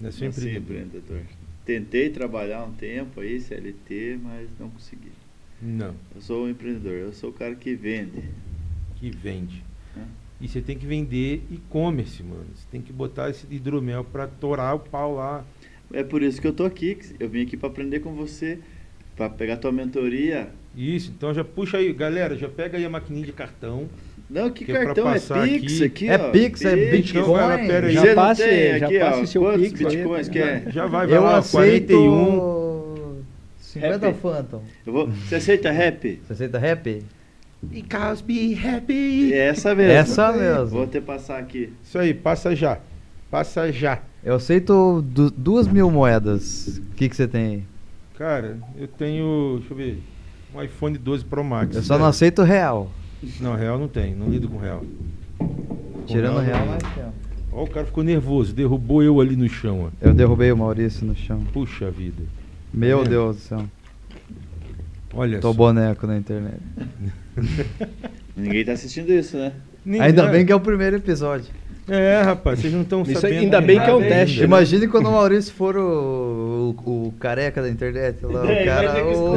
Nasceu 0.00 0.26
nasci 0.26 0.40
empreendedor. 0.40 0.76
empreendedor. 0.76 1.20
Tentei 1.64 2.10
trabalhar 2.10 2.64
um 2.64 2.72
tempo 2.72 3.20
aí, 3.20 3.40
CLT, 3.40 4.18
mas 4.22 4.48
não 4.58 4.70
consegui. 4.70 5.12
Não, 5.60 5.94
Eu 6.14 6.20
sou 6.20 6.44
um 6.46 6.48
empreendedor, 6.48 6.92
eu 6.92 7.12
sou 7.12 7.30
o 7.30 7.32
cara 7.32 7.54
que 7.54 7.74
vende. 7.74 8.22
que 8.96 9.10
vende. 9.10 9.64
É. 9.96 10.00
E 10.40 10.48
você 10.48 10.60
tem 10.60 10.78
que 10.78 10.86
vender 10.86 11.42
e-commerce, 11.50 12.22
mano. 12.22 12.46
Você 12.54 12.64
tem 12.70 12.80
que 12.80 12.92
botar 12.92 13.28
esse 13.28 13.44
hidromel 13.50 14.04
pra 14.04 14.26
torar 14.28 14.76
o 14.76 14.78
pau 14.78 15.16
lá. 15.16 15.44
É 15.92 16.04
por 16.04 16.22
isso 16.22 16.40
que 16.40 16.46
eu 16.46 16.52
tô 16.52 16.64
aqui. 16.64 16.96
Eu 17.18 17.28
vim 17.28 17.42
aqui 17.42 17.56
para 17.56 17.68
aprender 17.68 18.00
com 18.00 18.14
você, 18.14 18.60
para 19.18 19.28
pegar 19.28 19.56
tua 19.58 19.72
mentoria. 19.72 20.48
Isso, 20.76 21.12
então 21.14 21.34
já 21.34 21.42
puxa 21.44 21.76
aí, 21.78 21.92
galera, 21.92 22.36
já 22.36 22.48
pega 22.48 22.78
aí 22.78 22.84
a 22.84 22.88
maquininha 22.90 23.26
de 23.26 23.32
cartão. 23.32 23.86
Não, 24.30 24.50
que 24.50 24.64
Que 24.64 24.72
é 24.72 24.84
cartão 24.84 25.08
é 25.10 25.14
passar 25.14 25.42
Pix 25.42 25.72
aqui. 25.74 25.84
aqui, 25.84 26.08
É 26.08 26.14
ó. 26.16 26.30
Pix, 26.30 26.64
é 26.64 26.76
Bitcoin. 26.90 27.22
Então, 27.22 27.32
vai 27.34 27.48
lá, 27.48 27.66
pera 27.66 27.86
aí. 27.88 27.94
Já 27.94 28.14
passe- 28.14 28.78
já 28.78 28.86
aqui, 28.86 28.98
passe 29.00 29.20
ó, 29.20 29.26
seu 29.26 29.42
quantos 29.42 29.62
Pix 29.68 29.80
aí, 29.80 29.96
bitcoins 29.96 30.26
tá 30.28 30.32
quer? 30.32 30.70
Já 30.72 30.86
vai, 30.86 31.06
vai 31.06 31.16
Eu 31.18 31.22
lá, 31.22 31.38
aceito 31.38 31.86
41. 31.94 33.22
50 33.60 34.08
Happy. 34.08 34.18
Phantom. 34.20 34.62
Eu 34.86 34.92
vou... 34.92 35.06
Você 35.08 35.34
aceita 35.36 35.70
rap? 35.70 36.20
Você 36.26 36.32
aceita 36.32 36.58
rap? 36.58 37.02
Because 37.62 38.22
be 38.22 38.54
happy. 38.54 39.32
É 39.32 39.48
essa 39.48 39.74
mesmo. 39.74 39.92
Essa 39.92 40.32
mesmo. 40.32 40.66
Vou 40.66 40.84
até 40.84 41.00
passar 41.00 41.38
aqui. 41.38 41.72
Isso 41.82 41.98
aí, 41.98 42.14
passa 42.14 42.54
já. 42.54 42.78
Passa 43.30 43.72
já. 43.72 44.00
Eu 44.22 44.34
aceito 44.36 45.02
du 45.02 45.30
duas 45.30 45.66
mil 45.66 45.90
moedas. 45.90 46.78
O 46.78 46.94
que, 46.94 47.08
que 47.08 47.16
você 47.16 47.26
tem 47.26 47.44
aí? 47.46 47.62
Cara, 48.18 48.58
eu 48.76 48.88
tenho, 48.88 49.56
deixa 49.60 49.72
eu 49.72 49.76
ver, 49.76 50.02
um 50.54 50.60
iPhone 50.62 50.98
12 50.98 51.24
Pro 51.24 51.44
Max. 51.44 51.76
Eu 51.76 51.82
só 51.82 51.96
não 51.96 52.06
aceito 52.06 52.42
real. 52.42 52.90
Não, 53.40 53.54
real 53.54 53.78
não 53.78 53.86
tem, 53.88 54.12
não 54.14 54.28
lido 54.28 54.48
com 54.48 54.58
real. 54.58 54.82
Com 55.38 56.04
Tirando 56.06 56.40
real, 56.40 56.66
mas 56.66 56.82
tem. 56.94 57.04
Ó, 57.52 57.62
o 57.64 57.66
cara 57.68 57.86
ficou 57.86 58.02
nervoso, 58.02 58.52
derrubou 58.52 59.02
eu 59.02 59.20
ali 59.20 59.36
no 59.36 59.48
chão, 59.48 59.84
ó. 59.84 59.90
Eu 60.00 60.12
derrubei 60.12 60.50
o 60.50 60.56
Maurício 60.56 61.06
no 61.06 61.14
chão. 61.14 61.44
Puxa 61.52 61.90
vida. 61.90 62.22
Meu 62.74 63.02
É. 63.02 63.08
Deus 63.08 63.36
do 63.36 63.42
céu. 63.42 63.64
Olha 65.14 65.38
Tô 65.40 65.48
só. 65.52 65.54
boneco 65.56 66.06
na 66.06 66.16
internet. 66.18 66.58
Ninguém 68.36 68.64
tá 68.64 68.72
assistindo 68.72 69.10
isso, 69.12 69.36
né? 69.36 69.52
Nem- 69.84 70.00
Ainda 70.00 70.24
é. 70.24 70.30
bem 70.30 70.44
que 70.44 70.52
é 70.52 70.54
o 70.54 70.60
primeiro 70.60 70.96
episódio. 70.96 71.46
É, 71.88 72.22
rapaz, 72.22 72.58
vocês 72.60 72.72
não 72.72 72.82
estão 72.82 73.02
Isso 73.02 73.14
sabendo. 73.20 73.38
ainda 73.40 73.60
bem 73.60 73.80
que 73.80 73.88
é 73.88 73.94
um 73.94 74.00
teste, 74.00 74.34
ainda. 74.34 74.40
né? 74.40 74.44
Imagine 74.44 74.88
quando 74.88 75.06
o 75.08 75.12
Maurício 75.12 75.52
for 75.54 75.76
o, 75.76 76.74
o, 76.84 77.06
o 77.08 77.14
careca 77.18 77.62
da 77.62 77.68
internet 77.70 78.18
lá. 78.24 78.50
É, 78.50 78.62
o 78.62 78.64
cara. 78.66 79.04
o- 79.06 79.34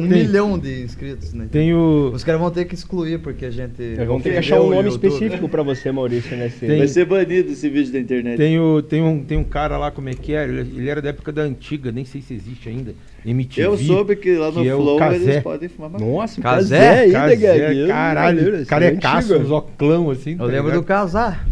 um 0.00 0.08
Tem- 0.08 0.24
milhão 0.26 0.58
de 0.58 0.82
inscritos, 0.82 1.32
né? 1.32 1.46
Tem 1.50 1.74
o. 1.74 2.10
Os 2.14 2.24
caras 2.24 2.40
vão 2.40 2.50
ter 2.50 2.64
que 2.64 2.74
excluir 2.74 3.18
porque 3.18 3.44
a 3.46 3.50
gente. 3.50 3.94
Vamos 4.06 4.22
ter 4.22 4.32
que 4.32 4.38
achar 4.38 4.60
um 4.60 4.70
nome 4.70 4.88
YouTube. 4.88 5.06
específico 5.08 5.48
pra 5.48 5.62
você, 5.62 5.92
Maurício, 5.92 6.36
né? 6.36 6.48
Cê- 6.48 6.66
Tem- 6.66 6.78
Vai 6.78 6.88
ser 6.88 7.04
banido 7.04 7.52
esse 7.52 7.68
vídeo 7.68 7.92
da 7.92 7.98
internet. 7.98 8.36
Tem, 8.36 8.58
o, 8.58 8.80
tem, 8.82 9.02
um, 9.02 9.22
tem 9.22 9.36
um 9.38 9.44
cara 9.44 9.76
lá, 9.76 9.90
como 9.90 10.08
é 10.08 10.14
que 10.14 10.34
é? 10.34 10.44
Ele, 10.44 10.60
ele 10.60 10.88
era 10.88 11.02
da 11.02 11.10
época 11.10 11.30
da 11.32 11.42
antiga, 11.42 11.92
nem 11.92 12.04
sei 12.04 12.20
se 12.22 12.34
existe 12.34 12.68
ainda. 12.68 12.94
MTV. 13.24 13.66
Eu 13.66 13.76
soube 13.76 14.14
que 14.16 14.34
lá 14.36 14.50
no 14.52 14.62
que 14.62 14.68
é 14.68 14.74
o 14.74 14.78
Flow 14.82 14.98
Casé. 14.98 15.16
eles 15.16 15.42
podem 15.42 15.68
fumar 15.68 15.90
maconha. 15.90 16.10
Nossa, 16.12 16.40
Casé? 16.40 16.78
Casé 17.10 17.26
ainda, 17.26 17.36
Gaguinho. 17.36 17.88
caralho, 17.88 18.66
carecaço, 18.66 19.34
é 19.34 19.38
uns 19.38 19.50
oclão 19.50 20.10
assim. 20.10 20.32
Eu 20.32 20.38
tá 20.38 20.44
lembro 20.44 20.62
ligado? 20.66 20.80
do 20.80 20.84
casar. 20.86 21.46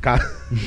Ca... 0.00 0.18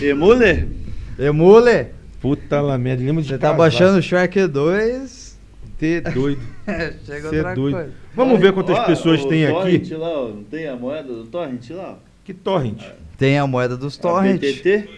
Emule? 0.01 0.69
Emule! 1.17 1.87
Puta 2.21 2.61
lá 2.61 2.77
merda, 2.77 3.03
lembra 3.03 3.21
de 3.21 3.29
Você 3.29 3.37
tá 3.37 3.53
baixando 3.53 3.99
o 3.99 4.01
Shark 4.01 4.47
2. 4.47 5.39
Ter 5.77 6.01
doido. 6.01 6.41
Chega 7.05 7.29
Cê 7.29 7.35
é 7.35 7.39
outra 7.39 7.55
doido. 7.55 7.75
coisa. 7.75 7.91
Vamos 8.15 8.39
ver 8.39 8.53
quantas 8.53 8.77
Ó, 8.77 8.85
pessoas 8.85 9.25
tem 9.25 9.45
torrent 9.47 9.81
aqui. 9.81 9.95
Lá, 9.95 10.09
ó, 10.09 10.27
não 10.29 10.43
tem 10.43 10.67
a 10.67 10.75
moeda 10.75 11.13
do 11.13 11.25
Torrent 11.25 11.69
lá? 11.71 11.99
Que 12.23 12.33
torrent. 12.33 12.81
Tem 13.17 13.37
a 13.37 13.45
moeda 13.45 13.75
dos 13.75 13.97
torrent. 13.97 14.39
BTT? 14.39 14.89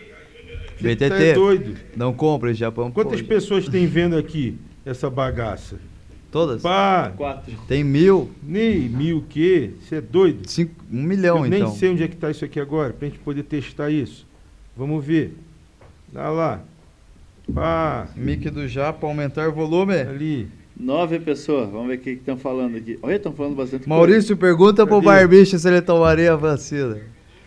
Você 0.79 0.95
tá 0.95 1.05
BTT. 1.07 1.33
doido. 1.33 1.77
Não 1.95 2.13
compra, 2.13 2.53
Japão. 2.53 2.91
Quantas 2.91 3.21
pô. 3.21 3.27
pessoas 3.27 3.67
tem 3.67 3.87
vendo 3.87 4.17
aqui 4.17 4.57
essa 4.85 5.09
bagaça? 5.09 5.77
Todas? 6.35 6.61
Pá, 6.61 7.13
Quatro. 7.15 7.53
Tem 7.65 7.81
mil. 7.81 8.29
nem 8.43 8.89
mil 8.89 9.23
que? 9.29 9.71
Você 9.79 9.95
é 9.95 10.01
doido? 10.01 10.45
Cinco, 10.49 10.73
um 10.91 11.01
milhão, 11.01 11.37
Eu 11.37 11.45
então. 11.45 11.69
nem 11.69 11.77
sei 11.77 11.89
onde 11.91 12.03
é 12.03 12.09
que 12.09 12.17
tá 12.17 12.29
isso 12.29 12.43
aqui 12.43 12.59
agora, 12.59 12.91
pra 12.91 13.07
gente 13.07 13.19
poder 13.19 13.43
testar 13.43 13.89
isso. 13.89 14.27
Vamos 14.75 15.05
ver. 15.05 15.33
Dá 16.11 16.29
lá. 16.29 16.61
Pá, 17.53 18.09
Mic 18.17 18.49
do 18.49 18.67
Japa, 18.67 19.07
aumentar 19.07 19.47
o 19.47 19.53
volume. 19.53 19.93
ali. 19.95 20.49
Nove 20.77 21.19
pessoas. 21.19 21.69
Vamos 21.69 21.87
ver 21.87 21.93
o 21.95 21.99
que 21.99 22.09
estão 22.09 22.35
falando 22.35 22.75
aqui. 22.75 22.99
Olha, 23.01 23.15
estão 23.15 23.31
falando 23.31 23.55
bastante 23.55 23.87
Maurício, 23.87 24.35
pergunta 24.35 24.85
pro 24.85 24.97
Cadê? 25.01 25.05
Barbicha 25.05 25.57
se 25.57 25.65
ele 25.69 25.81
tomaria 25.81 26.33
a 26.33 26.35
vacina. 26.35 26.97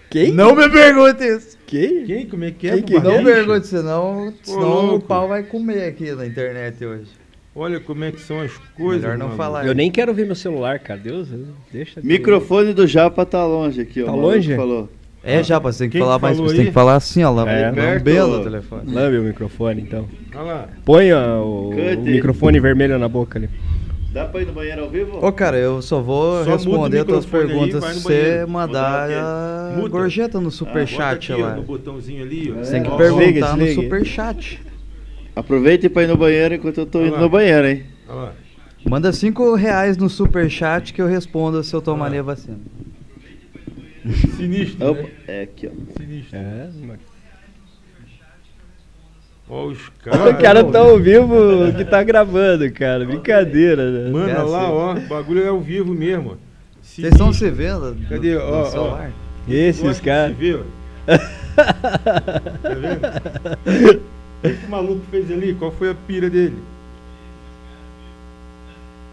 Quem? 0.08 0.32
Não 0.32 0.56
me 0.56 0.66
pergunte 0.70 1.22
isso. 1.24 1.58
Quem? 1.66 2.06
Quem? 2.06 2.26
Como 2.26 2.42
é 2.42 2.50
que 2.52 2.66
é? 2.66 2.72
Quem 2.76 2.82
que- 2.84 2.94
Barbicha? 2.94 3.16
Não 3.18 3.22
pergunte, 3.22 3.66
senão, 3.66 4.32
senão 4.42 4.94
o 4.94 5.00
pau 5.00 5.28
vai 5.28 5.42
comer 5.42 5.88
aqui 5.88 6.10
na 6.12 6.24
internet 6.26 6.82
hoje. 6.82 7.10
Olha 7.58 7.80
como 7.80 8.04
é 8.04 8.12
que 8.12 8.20
são 8.20 8.40
as 8.40 8.52
coisas. 8.76 9.02
Melhor 9.02 9.18
não 9.18 9.26
maluco. 9.26 9.36
falar. 9.42 9.66
Eu 9.66 9.74
nem 9.74 9.90
quero 9.90 10.14
ver 10.14 10.24
meu 10.26 10.36
celular, 10.36 10.78
cara. 10.78 11.00
Deus, 11.00 11.28
deixa. 11.72 12.00
de- 12.00 12.06
Microfone 12.06 12.72
do 12.72 12.86
Japa 12.86 13.26
tá 13.26 13.44
longe 13.44 13.80
aqui, 13.80 14.02
ó. 14.02 14.06
Tá 14.06 14.12
o 14.12 14.16
longe? 14.20 14.54
Falou. 14.54 14.88
É, 15.24 15.42
já, 15.42 15.58
você 15.58 15.80
tem 15.80 15.88
que 15.90 15.98
Quem 15.98 16.00
falar 16.00 16.16
que 16.16 16.22
mais. 16.22 16.38
Você 16.38 16.52
tem 16.54 16.60
aí? 16.60 16.66
que 16.68 16.72
falar 16.72 16.94
assim, 16.94 17.24
ó, 17.24 17.30
lá, 17.30 17.50
É. 17.50 17.70
lambendo 17.72 18.40
o 18.40 18.44
telefone. 18.44 18.92
Lambe 18.94 19.18
o 19.18 19.22
microfone, 19.24 19.82
então. 19.82 20.06
Olha 20.34 20.42
lá. 20.42 20.68
Ponha 20.84 21.18
o, 21.40 21.72
Cante. 21.74 21.96
o 22.02 22.04
microfone 22.04 22.60
vermelho 22.60 22.96
na 22.98 23.08
boca 23.08 23.38
ali. 23.38 23.50
Dá 24.12 24.24
pra 24.24 24.40
ir 24.40 24.46
no 24.46 24.52
banheiro 24.52 24.82
ao 24.84 24.88
vivo? 24.88 25.18
Ô, 25.24 25.32
cara, 25.32 25.58
eu 25.58 25.82
só 25.82 26.00
vou 26.00 26.44
Só 26.44 26.50
o 26.50 26.52
responder 26.54 27.00
as 27.00 27.04
tuas 27.04 27.24
aí, 27.24 27.30
perguntas 27.30 27.82
no 27.84 27.92
se 27.94 28.00
você 28.02 28.46
mandar 28.48 29.10
a 29.10 29.72
Muda. 29.76 29.88
gorjeta 29.88 30.38
no 30.38 30.44
Bota 30.44 30.56
superchat 30.56 31.32
aqui, 31.32 31.42
ó, 31.42 31.46
lá. 31.46 31.56
no 31.56 31.62
botãozinho 31.62 32.22
ali, 32.22 32.50
ó. 32.56 32.64
Você 32.64 32.72
tem 32.72 32.82
que 32.84 32.88
Ó, 32.88 32.96
perguntar 32.96 33.56
desliga, 33.56 33.56
no 33.56 33.82
superchat. 33.82 34.60
Aproveita 35.38 35.88
pra 35.88 36.02
ir 36.02 36.08
no 36.08 36.16
banheiro 36.16 36.54
enquanto 36.54 36.78
eu 36.78 36.86
tô 36.86 36.98
Vai 36.98 37.08
indo 37.08 37.18
no 37.18 37.28
banheiro, 37.28 37.66
hein? 37.68 37.84
Olha 38.08 38.16
lá. 38.22 38.32
Manda 38.88 39.12
5 39.12 39.54
reais 39.54 39.96
no 39.96 40.08
superchat 40.08 40.92
que 40.92 41.00
eu 41.00 41.06
respondo 41.06 41.62
se 41.62 41.74
eu 41.74 41.80
tomaria 41.82 42.20
a 42.20 42.22
vacina. 42.22 42.58
Sinistro, 44.36 44.90
Opa, 44.90 45.02
né? 45.02 45.08
é 45.26 45.42
aqui, 45.42 45.66
ó. 45.68 45.70
Sinistro. 46.00 46.36
É, 46.38 46.68
mano. 46.86 46.98
Ó 49.50 49.66
os 49.66 49.78
O 49.88 49.92
caras. 50.02 50.40
cara 50.42 50.64
tá 50.64 50.78
ao 50.80 50.98
vivo 50.98 51.72
que 51.76 51.84
tá 51.84 52.02
gravando, 52.02 52.70
cara. 52.72 53.04
Brincadeira, 53.04 53.90
né? 53.90 54.10
Mano, 54.10 54.24
olha 54.26 54.42
lá, 54.42 54.58
Cacete. 54.60 54.72
ó. 54.72 54.94
O 54.94 55.08
bagulho 55.08 55.42
é 55.44 55.48
ao 55.48 55.60
vivo 55.60 55.94
mesmo. 55.94 56.32
ó. 56.32 56.36
Vocês 56.82 57.12
estão 57.12 57.32
se 57.32 57.50
vendo 57.50 57.94
no, 57.94 58.08
Cadê? 58.08 58.34
no 58.34 58.40
Ó, 58.40 58.60
ó. 58.62 58.64
celular? 58.64 59.12
Esses 59.48 60.00
caras. 60.00 60.36
ó. 60.54 60.62
Tá 61.58 62.74
vendo? 62.74 64.00
O 64.44 64.48
que 64.48 64.66
o 64.66 64.70
maluco 64.70 65.04
fez 65.10 65.30
ali? 65.30 65.54
Qual 65.54 65.72
foi 65.72 65.90
a 65.90 65.94
pira 65.94 66.30
dele? 66.30 66.58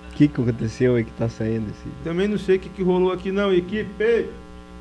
O 0.10 0.16
que, 0.16 0.28
que 0.28 0.42
aconteceu 0.42 0.96
aí 0.96 1.04
que 1.04 1.12
tá 1.12 1.28
saindo 1.28 1.70
esse. 1.70 1.90
Também 2.04 2.28
não 2.28 2.38
sei 2.38 2.56
o 2.58 2.60
que, 2.60 2.70
que 2.70 2.84
rolou 2.84 3.12
aqui, 3.12 3.32
não. 3.32 3.54
Equipe, 3.54 4.30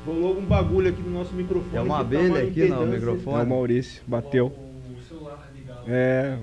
rolou 0.05 0.29
algum 0.29 0.45
bagulho 0.45 0.89
aqui 0.89 1.01
no 1.01 1.11
nosso 1.11 1.33
microfone. 1.33 1.75
É 1.75 1.81
uma 1.81 1.95
tá 1.95 2.01
abelha 2.01 2.43
aqui 2.43 2.69
no 2.69 2.85
microfone. 2.85 3.39
É 3.39 3.43
o 3.43 3.47
Maurício, 3.47 4.01
bateu. 4.07 4.53
É. 5.87 6.37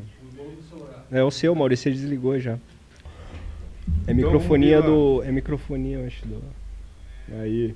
É 1.10 1.22
o 1.22 1.30
seu, 1.30 1.54
Maurício, 1.54 1.84
você 1.84 1.98
desligou 1.98 2.38
já. 2.38 2.52
É 2.52 4.12
Então, 4.12 4.14
microfonia 4.14 4.82
do. 4.82 5.22
É 5.22 5.30
microfonia, 5.30 5.98
eu 5.98 6.06
acho. 6.06 6.26
Do... 6.26 6.42
Aí. 7.40 7.74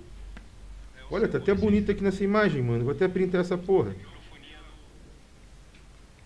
Olha, 1.11 1.29
tá 1.29 1.39
até 1.39 1.55
bonito 1.55 1.91
aqui 1.91 2.03
nessa 2.03 2.25
imagem, 2.25 2.63
mano. 2.63 2.85
Vou 2.85 2.93
até 2.93 3.07
printar 3.07 3.41
essa 3.41 3.57
porra. 3.57 3.95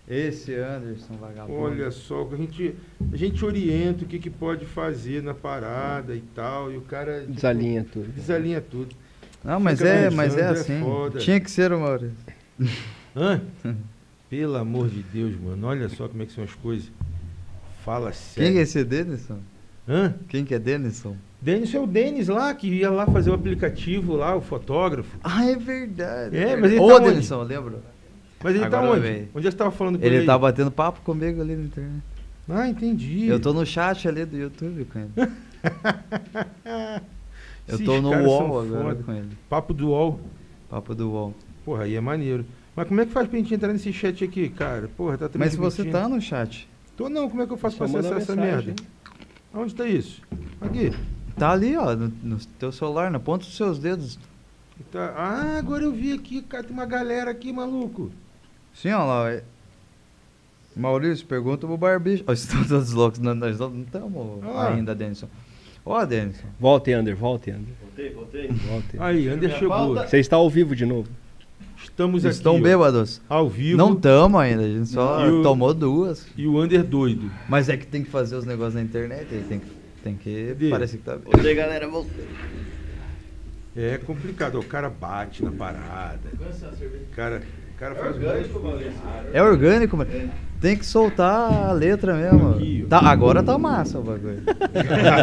Esse 0.07 0.55
Anderson 0.55 1.15
vagabundo. 1.15 1.59
Olha 1.59 1.91
só, 1.91 2.27
a 2.31 2.35
gente, 2.35 2.75
a 3.11 3.15
gente 3.15 3.45
orienta 3.45 4.03
o 4.03 4.07
que, 4.07 4.19
que 4.19 4.29
pode 4.29 4.65
fazer 4.65 5.21
na 5.23 5.33
parada 5.33 6.15
e 6.15 6.21
tal. 6.35 6.71
E 6.71 6.77
o 6.77 6.81
cara. 6.81 7.21
tipo, 7.21 7.33
Desalinha 7.33 7.85
tudo. 7.91 8.11
Desalinha 8.11 8.61
tudo. 8.61 8.95
Não, 9.43 9.59
mas 9.59 9.79
Fica 9.79 9.89
é, 9.89 10.09
mas 10.09 10.37
é 10.37 10.41
é 10.41 10.47
assim. 10.47 10.81
foda. 10.81 11.19
Tinha 11.19 11.39
que 11.39 11.49
ser 11.49 11.71
o 11.71 11.79
Maurício. 11.79 12.15
Hã? 13.15 13.41
Pelo 14.29 14.55
amor 14.55 14.87
de 14.87 15.01
Deus, 15.03 15.39
mano. 15.39 15.67
Olha 15.67 15.89
só 15.89 16.07
como 16.07 16.23
é 16.23 16.25
que 16.25 16.31
são 16.31 16.43
as 16.43 16.53
coisas. 16.55 16.89
Fala 17.83 18.13
sério. 18.13 18.51
Quem 18.51 18.59
é 18.59 18.63
esse 18.63 18.83
Denison? 18.83 19.39
Hã? 19.87 20.13
Quem 20.29 20.45
que 20.45 20.53
é 20.53 20.59
Denison? 20.59 21.15
Denis 21.41 21.73
é 21.73 21.79
o 21.79 21.87
Denis 21.87 22.27
lá, 22.27 22.53
que 22.53 22.67
ia 22.67 22.91
lá 22.91 23.07
fazer 23.07 23.31
o 23.31 23.33
aplicativo 23.33 24.15
lá, 24.15 24.35
o 24.35 24.41
fotógrafo. 24.41 25.17
Ah, 25.23 25.43
é 25.43 25.55
verdade. 25.55 26.37
É, 26.37 26.51
é 26.51 26.55
mas 26.55 26.71
ele 26.71 26.79
Ô, 26.79 26.87
tá? 26.87 26.99
Denison, 26.99 27.41
lembra? 27.41 27.79
Mas 28.43 28.55
ele 28.55 28.63
Agora 28.65 28.83
tá 28.83 28.91
onde? 28.91 28.99
veio. 29.01 29.29
Onde 29.35 29.51
você 29.51 29.57
tava 29.57 29.71
falando 29.71 29.99
com 29.99 30.05
Ele 30.05 30.15
ele? 30.17 30.25
tá 30.25 30.37
batendo 30.37 30.71
papo 30.71 31.01
comigo 31.01 31.41
ali 31.41 31.55
na 31.55 31.63
internet. 31.65 32.03
Ah, 32.49 32.67
entendi. 32.67 33.27
Eu 33.27 33.39
tô 33.39 33.53
no 33.53 33.65
chat 33.65 34.07
ali 34.07 34.25
do 34.25 34.35
YouTube 34.37 34.85
com 34.85 34.99
ele. 34.99 35.11
Eu 37.67 37.75
Esses 37.75 37.85
tô 37.85 38.01
no 38.01 38.09
UOL 38.09 38.59
agora 38.61 38.83
foda. 38.89 39.03
com 39.03 39.13
ele. 39.13 39.29
Papo 39.49 39.73
do 39.73 39.89
UOL. 39.89 40.19
Papo 40.69 40.95
do 40.95 41.09
UOL. 41.11 41.33
Porra, 41.63 41.83
aí 41.83 41.95
é 41.95 42.01
maneiro. 42.01 42.45
Mas 42.75 42.87
como 42.87 42.99
é 43.01 43.05
que 43.05 43.11
faz 43.11 43.27
pra 43.27 43.37
gente 43.37 43.53
entrar 43.53 43.71
nesse 43.71 43.93
chat 43.93 44.23
aqui, 44.23 44.49
cara? 44.49 44.89
Porra, 44.97 45.17
tá 45.17 45.29
Mas 45.35 45.51
se 45.51 45.57
você 45.57 45.85
tá 45.85 46.07
no 46.09 46.19
chat, 46.21 46.67
Tô 46.97 47.07
não, 47.09 47.29
como 47.29 47.41
é 47.43 47.47
que 47.47 47.53
eu 47.53 47.57
faço 47.57 47.77
Só 47.77 47.87
pra 47.87 47.99
acessar 47.99 48.17
essa 48.17 48.35
merda? 48.35 48.73
Aonde 49.53 49.75
tá 49.75 49.85
isso? 49.87 50.21
Aqui. 50.59 50.91
tá 51.37 51.51
ali, 51.51 51.75
ó, 51.77 51.95
no, 51.95 52.11
no 52.23 52.37
teu 52.59 52.71
celular, 52.71 53.09
na 53.11 53.19
ponta 53.19 53.45
dos 53.45 53.55
seus 53.55 53.77
dedos. 53.79 54.17
Tá- 54.91 55.13
Ah, 55.15 55.57
agora 55.57 55.83
eu 55.83 55.91
vi 55.91 56.13
aqui, 56.13 56.41
cara, 56.41 56.63
tem 56.63 56.73
uma 56.73 56.85
galera 56.85 57.29
aqui, 57.31 57.51
maluco. 57.53 58.11
Sim, 58.73 58.91
ó 58.91 59.03
lá. 59.05 59.39
Maurício, 60.75 61.25
pergunta 61.25 61.67
pro 61.67 61.77
Barbicho. 61.77 62.23
Ó, 62.27 62.31
estão 62.33 62.63
todos 62.63 62.91
loucos. 62.93 63.19
Não, 63.19 63.35
nós 63.35 63.59
não 63.59 63.81
estamos 63.81 64.43
Ah. 64.45 64.69
ainda, 64.69 64.95
Denison. 64.95 65.27
Ó, 65.85 66.05
Denison. 66.05 66.45
Volte, 66.59 66.93
Ander, 66.93 67.15
volte, 67.15 67.51
Ander. 67.51 67.73
Voltei, 67.81 68.09
voltei. 68.13 68.47
Volte. 68.47 68.97
Aí, 68.99 69.27
Ander 69.27 69.57
chegou. 69.57 69.95
Você 69.95 70.19
está 70.19 70.35
ao 70.35 70.49
vivo 70.49 70.75
de 70.75 70.85
novo. 70.85 71.09
Estamos 71.83 72.21
Vocês 72.21 72.35
aqui. 72.35 72.39
estão 72.39 72.55
ó, 72.57 72.59
bêbados? 72.61 73.19
Ao 73.27 73.49
vivo. 73.49 73.75
Não 73.77 73.95
tamo 73.95 74.37
ainda, 74.37 74.61
a 74.63 74.67
gente 74.67 74.87
só 74.89 75.27
o- 75.27 75.41
tomou 75.41 75.73
duas. 75.73 76.27
E 76.37 76.45
o 76.47 76.59
Ander 76.59 76.83
doido. 76.83 77.29
Mas 77.49 77.67
é 77.69 77.75
que 77.75 77.87
tem 77.87 78.03
que 78.03 78.09
fazer 78.09 78.35
os 78.35 78.45
negócios 78.45 78.75
na 78.75 78.81
internet, 78.83 79.25
aí 79.33 79.43
tem 79.49 79.59
que, 79.59 79.65
tem 80.03 80.15
que 80.15 80.55
parece 80.69 80.97
que 80.97 81.03
tá 81.03 81.15
Voltei, 81.17 81.55
galera, 81.55 81.87
voltei. 81.87 82.27
É 83.75 83.97
complicado. 83.97 84.59
O 84.59 84.63
cara 84.63 84.89
bate 84.89 85.43
na 85.43 85.51
parada. 85.51 86.19
O 86.33 87.15
cara, 87.15 87.41
o 87.41 87.60
cara 87.81 87.95
faz 87.95 88.15
um 88.15 88.21
É 89.33 89.41
orgânico, 89.41 89.97
mano. 89.97 90.11
Tem 90.61 90.77
que 90.77 90.85
soltar 90.85 91.51
a 91.69 91.71
letra 91.71 92.13
mesmo. 92.13 92.85
Tá, 92.87 92.99
agora 92.99 93.41
tá 93.41 93.57
massa 93.57 93.97
o 93.97 94.03
bagulho. 94.03 94.43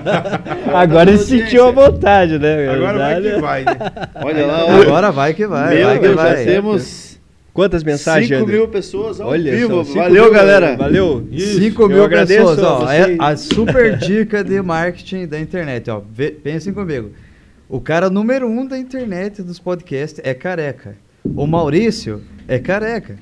Agora 0.75 1.11
ele 1.11 1.19
sentiu 1.19 1.69
a 1.69 1.71
vontade, 1.71 2.37
né? 2.41 2.69
Agora 2.69 2.99
vai 2.99 3.23
que 3.23 3.41
vai, 3.41 3.65
né? 3.65 3.77
Olha 4.17 4.47
lá, 4.47 4.65
ó. 4.65 4.83
Agora 4.83 5.13
vai 5.13 5.35
que 5.35 5.47
vai, 5.47 5.77
Meu 5.77 5.87
vai 5.87 5.97
que 5.99 6.03
Deus, 6.03 6.17
vai. 6.17 6.39
já 6.39 6.45
temos 6.45 7.21
Quantas 7.55 7.85
mensagens, 7.85 8.29
5 8.29 8.43
Ander? 8.43 8.55
mil 8.57 8.69
pessoas 8.69 9.21
ao 9.21 9.29
Olha 9.29 9.53
vivo. 9.57 9.85
só, 9.85 9.95
Valeu, 9.95 10.25
mil, 10.25 10.33
galera. 10.33 10.77
Valeu. 10.77 11.29
Isso. 11.31 11.59
5 11.61 11.83
Eu 11.83 11.89
mil 11.89 12.05
agradeço 12.05 12.57
pessoas, 12.57 12.59
a 12.65 12.79
ó. 12.79 12.91
É 12.93 13.17
a 13.21 13.37
super 13.37 13.97
dica 13.97 14.43
de 14.43 14.61
marketing 14.61 15.27
da 15.29 15.39
internet, 15.39 15.89
ó. 15.91 16.01
Vê- 16.13 16.31
pensem 16.33 16.73
comigo. 16.73 17.13
O 17.69 17.81
cara 17.81 18.11
número 18.11 18.49
um 18.49 18.67
da 18.67 18.77
internet 18.77 19.43
dos 19.43 19.61
podcasts 19.61 20.21
é 20.25 20.35
careca. 20.35 20.97
O 21.37 21.47
Maurício 21.47 22.23
é 22.47 22.59
careca. 22.59 23.17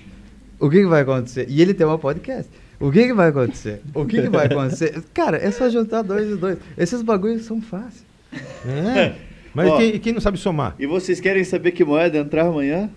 O 0.58 0.70
que, 0.70 0.78
que 0.78 0.86
vai 0.86 1.02
acontecer? 1.02 1.46
E 1.48 1.60
ele 1.60 1.74
tem 1.74 1.86
uma 1.86 1.98
podcast. 1.98 2.50
O 2.78 2.90
que, 2.90 3.06
que 3.06 3.12
vai 3.12 3.28
acontecer? 3.28 3.82
O 3.94 4.04
que, 4.04 4.22
que 4.22 4.28
vai 4.28 4.46
acontecer? 4.46 5.02
Cara, 5.12 5.36
é 5.38 5.50
só 5.50 5.68
juntar 5.68 6.02
dois 6.02 6.30
e 6.30 6.36
dois. 6.36 6.58
Esses 6.76 7.02
bagulhos 7.02 7.44
são 7.44 7.60
fáceis. 7.60 8.04
É. 8.66 9.14
Mas 9.54 9.68
Ó. 9.70 9.76
quem, 9.78 9.98
quem 9.98 10.12
não 10.12 10.20
sabe 10.20 10.38
somar? 10.38 10.74
E 10.78 10.86
vocês 10.86 11.20
querem 11.20 11.44
saber 11.44 11.72
que 11.72 11.84
moeda 11.84 12.18
entrar 12.18 12.46
amanhã? 12.46 12.90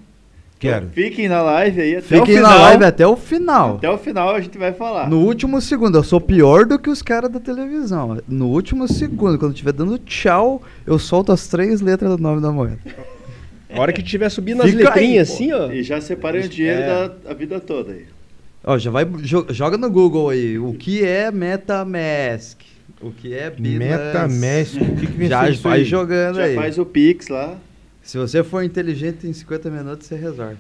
Quero. 0.60 0.90
Fiquem 0.90 1.30
na 1.30 1.42
live 1.42 1.80
aí 1.80 1.96
até 1.96 2.18
o 2.18 2.20
Fiquem 2.20 2.36
final. 2.36 2.52
na 2.52 2.60
live 2.64 2.84
até 2.84 3.08
o 3.08 3.16
final. 3.16 3.76
Até 3.78 3.90
o 3.90 3.98
final 3.98 4.36
a 4.36 4.42
gente 4.42 4.58
vai 4.58 4.74
falar. 4.74 5.10
No 5.10 5.20
último 5.22 5.62
segundo, 5.62 5.98
eu 5.98 6.04
sou 6.04 6.20
pior 6.20 6.66
do 6.66 6.78
que 6.78 6.90
os 6.90 7.02
caras 7.02 7.32
da 7.32 7.40
televisão. 7.40 8.18
No 8.28 8.48
último 8.48 8.86
segundo, 8.86 9.40
quando 9.40 9.54
estiver 9.54 9.72
dando 9.72 9.98
tchau, 10.00 10.62
eu 10.86 11.00
solto 11.00 11.32
as 11.32 11.48
três 11.48 11.80
letras 11.80 12.18
do 12.18 12.22
nome 12.22 12.42
da 12.42 12.52
moeda. 12.52 12.80
A 13.70 13.80
hora 13.80 13.94
que 13.94 14.02
tiver 14.02 14.30
subindo 14.30 14.62
as 14.64 14.74
letrinhas 14.74 15.30
aí, 15.30 15.34
assim, 15.48 15.52
ó. 15.54 15.72
E 15.72 15.84
já 15.84 16.02
separem 16.02 16.44
o 16.46 16.50
dinheiro 16.50 16.82
É. 16.82 16.86
da 16.88 17.32
a 17.32 17.34
vida 17.34 17.60
toda 17.60 17.92
aí. 17.94 18.06
Ó, 18.64 18.78
já 18.78 18.90
vai 18.92 19.06
jo- 19.06 19.46
joga 19.50 19.78
no 19.78 19.90
Google 19.90 20.30
aí. 20.30 20.58
O 20.58 20.74
que 20.74 21.04
é 21.06 21.32
MetaMask? 21.32 22.58
O 23.02 23.12
que 23.12 23.34
é 23.34 23.50
Binance? 23.50 23.80
Metamask. 24.04 24.82
O 24.82 24.96
que, 25.00 25.08
que 25.08 25.14
vem 25.14 25.30
Já 25.30 25.50
vai 25.52 25.80
aí? 25.80 25.86
jogando 25.86 26.36
Já 26.38 26.44
aí. 26.44 26.56
faz 26.56 26.78
o 26.78 26.86
Pix 26.86 27.28
lá. 27.30 27.58
Se 28.02 28.18
você 28.18 28.44
for 28.44 28.64
inteligente, 28.64 29.28
em 29.28 29.32
50 29.34 29.70
minutos 29.70 30.08
você 30.08 30.16
resolve. 30.16 30.58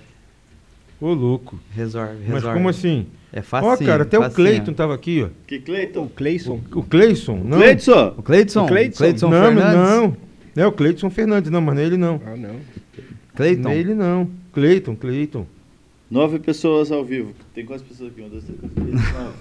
Ô, 1.01 1.13
louco. 1.13 1.59
Resolve, 1.75 2.13
Mas 2.25 2.33
resolve. 2.35 2.57
como 2.57 2.69
assim? 2.69 3.07
É 3.33 3.39
Ó, 3.39 3.43
fácil. 3.43 3.85
cara, 3.85 4.03
até 4.03 4.19
o 4.19 4.29
Cleiton 4.29 4.73
tava 4.73 4.93
aqui, 4.93 5.23
ó. 5.23 5.29
Que 5.47 5.57
O 5.57 5.61
Cleiton? 5.63 6.07
Cleison. 6.15 6.59
O 6.73 6.83
Cleison, 6.83 7.37
não. 7.43 7.57
Cleidson! 7.57 8.13
O 8.17 8.23
Cleiton? 8.23 8.65
O 8.65 8.67
Cleiton? 8.67 8.97
Cleiton 8.97 9.29
não, 9.29 9.39
mas 9.53 9.63
Fernandes? 9.63 9.89
não. 10.55 10.63
É 10.63 10.67
o 10.67 10.71
Cleiton 10.71 11.09
Fernandes, 11.09 11.51
não, 11.51 11.61
mas 11.61 11.75
não 11.75 11.81
é 11.81 11.85
ele 11.85 11.97
não. 11.97 12.21
Ah, 12.25 12.35
não. 12.35 12.55
Cleiton. 13.39 13.71
Ele 13.71 13.95
não. 13.95 14.29
Cleiton, 14.51 14.97
Cleiton. 14.97 15.47
Nove 16.11 16.39
pessoas 16.39 16.91
ao 16.91 17.05
vivo. 17.05 17.33
Tem 17.53 17.65
quantas 17.65 17.87
pessoas 17.87 18.11
aqui? 18.11 18.21
Um, 18.21 18.27
dois, 18.29 18.43
três, 18.43 18.59
quatro, 18.65 18.91
seis, 18.91 19.13
nove. 19.13 19.37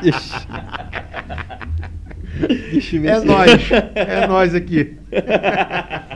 Ixi. 0.08 0.46
Deixa 2.70 2.96
eu 2.96 3.02
ver 3.02 3.08
É 3.08 3.20
se- 3.20 3.26
nós. 3.26 3.70
É 3.94 4.26
nós 4.28 4.54
aqui. 4.54 4.94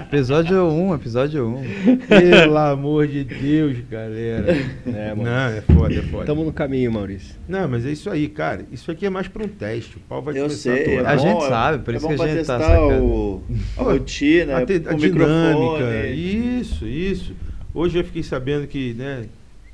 Episódio 0.06 0.68
1, 0.68 0.94
episódio 0.94 1.48
1. 1.48 1.96
Pelo 2.06 2.58
amor 2.58 3.06
de 3.06 3.24
Deus, 3.24 3.76
galera. 3.90 4.52
É, 4.86 5.08
mano. 5.14 5.22
Não, 5.24 5.48
é 5.48 5.60
foda, 5.62 5.94
é 5.94 6.02
foda. 6.02 6.22
Estamos 6.24 6.44
no 6.46 6.52
caminho, 6.52 6.92
Maurício. 6.92 7.34
Não, 7.48 7.66
mas 7.68 7.86
é 7.86 7.90
isso 7.92 8.10
aí, 8.10 8.28
cara. 8.28 8.64
Isso 8.70 8.90
aqui 8.90 9.06
é 9.06 9.10
mais 9.10 9.28
pra 9.28 9.42
um 9.44 9.48
teste. 9.48 9.96
O 9.96 10.00
pau 10.00 10.20
vai 10.22 10.34
Eu 10.36 10.42
começar 10.44 10.74
sei. 10.74 10.98
a 10.98 11.02
É. 11.02 11.06
A 11.06 11.16
bom, 11.16 11.22
gente 11.22 11.44
é- 11.44 11.48
sabe, 11.48 11.84
por 11.84 11.94
é 11.94 11.96
isso 11.96 12.06
que 12.06 12.12
a 12.12 12.16
gente 12.16 12.28
tá 12.28 12.58
testar 12.58 12.60
sacando. 12.60 13.04
o, 13.04 13.42
a 13.78 13.82
rotina, 13.82 14.58
a, 14.58 14.66
te- 14.66 14.82
a 14.86 14.92
dinâmica. 14.92 16.06
Isso, 16.14 16.86
isso. 16.86 17.32
Hoje 17.74 17.98
eu 17.98 18.04
fiquei 18.04 18.22
sabendo 18.22 18.66
que, 18.66 18.92
né, 18.94 19.24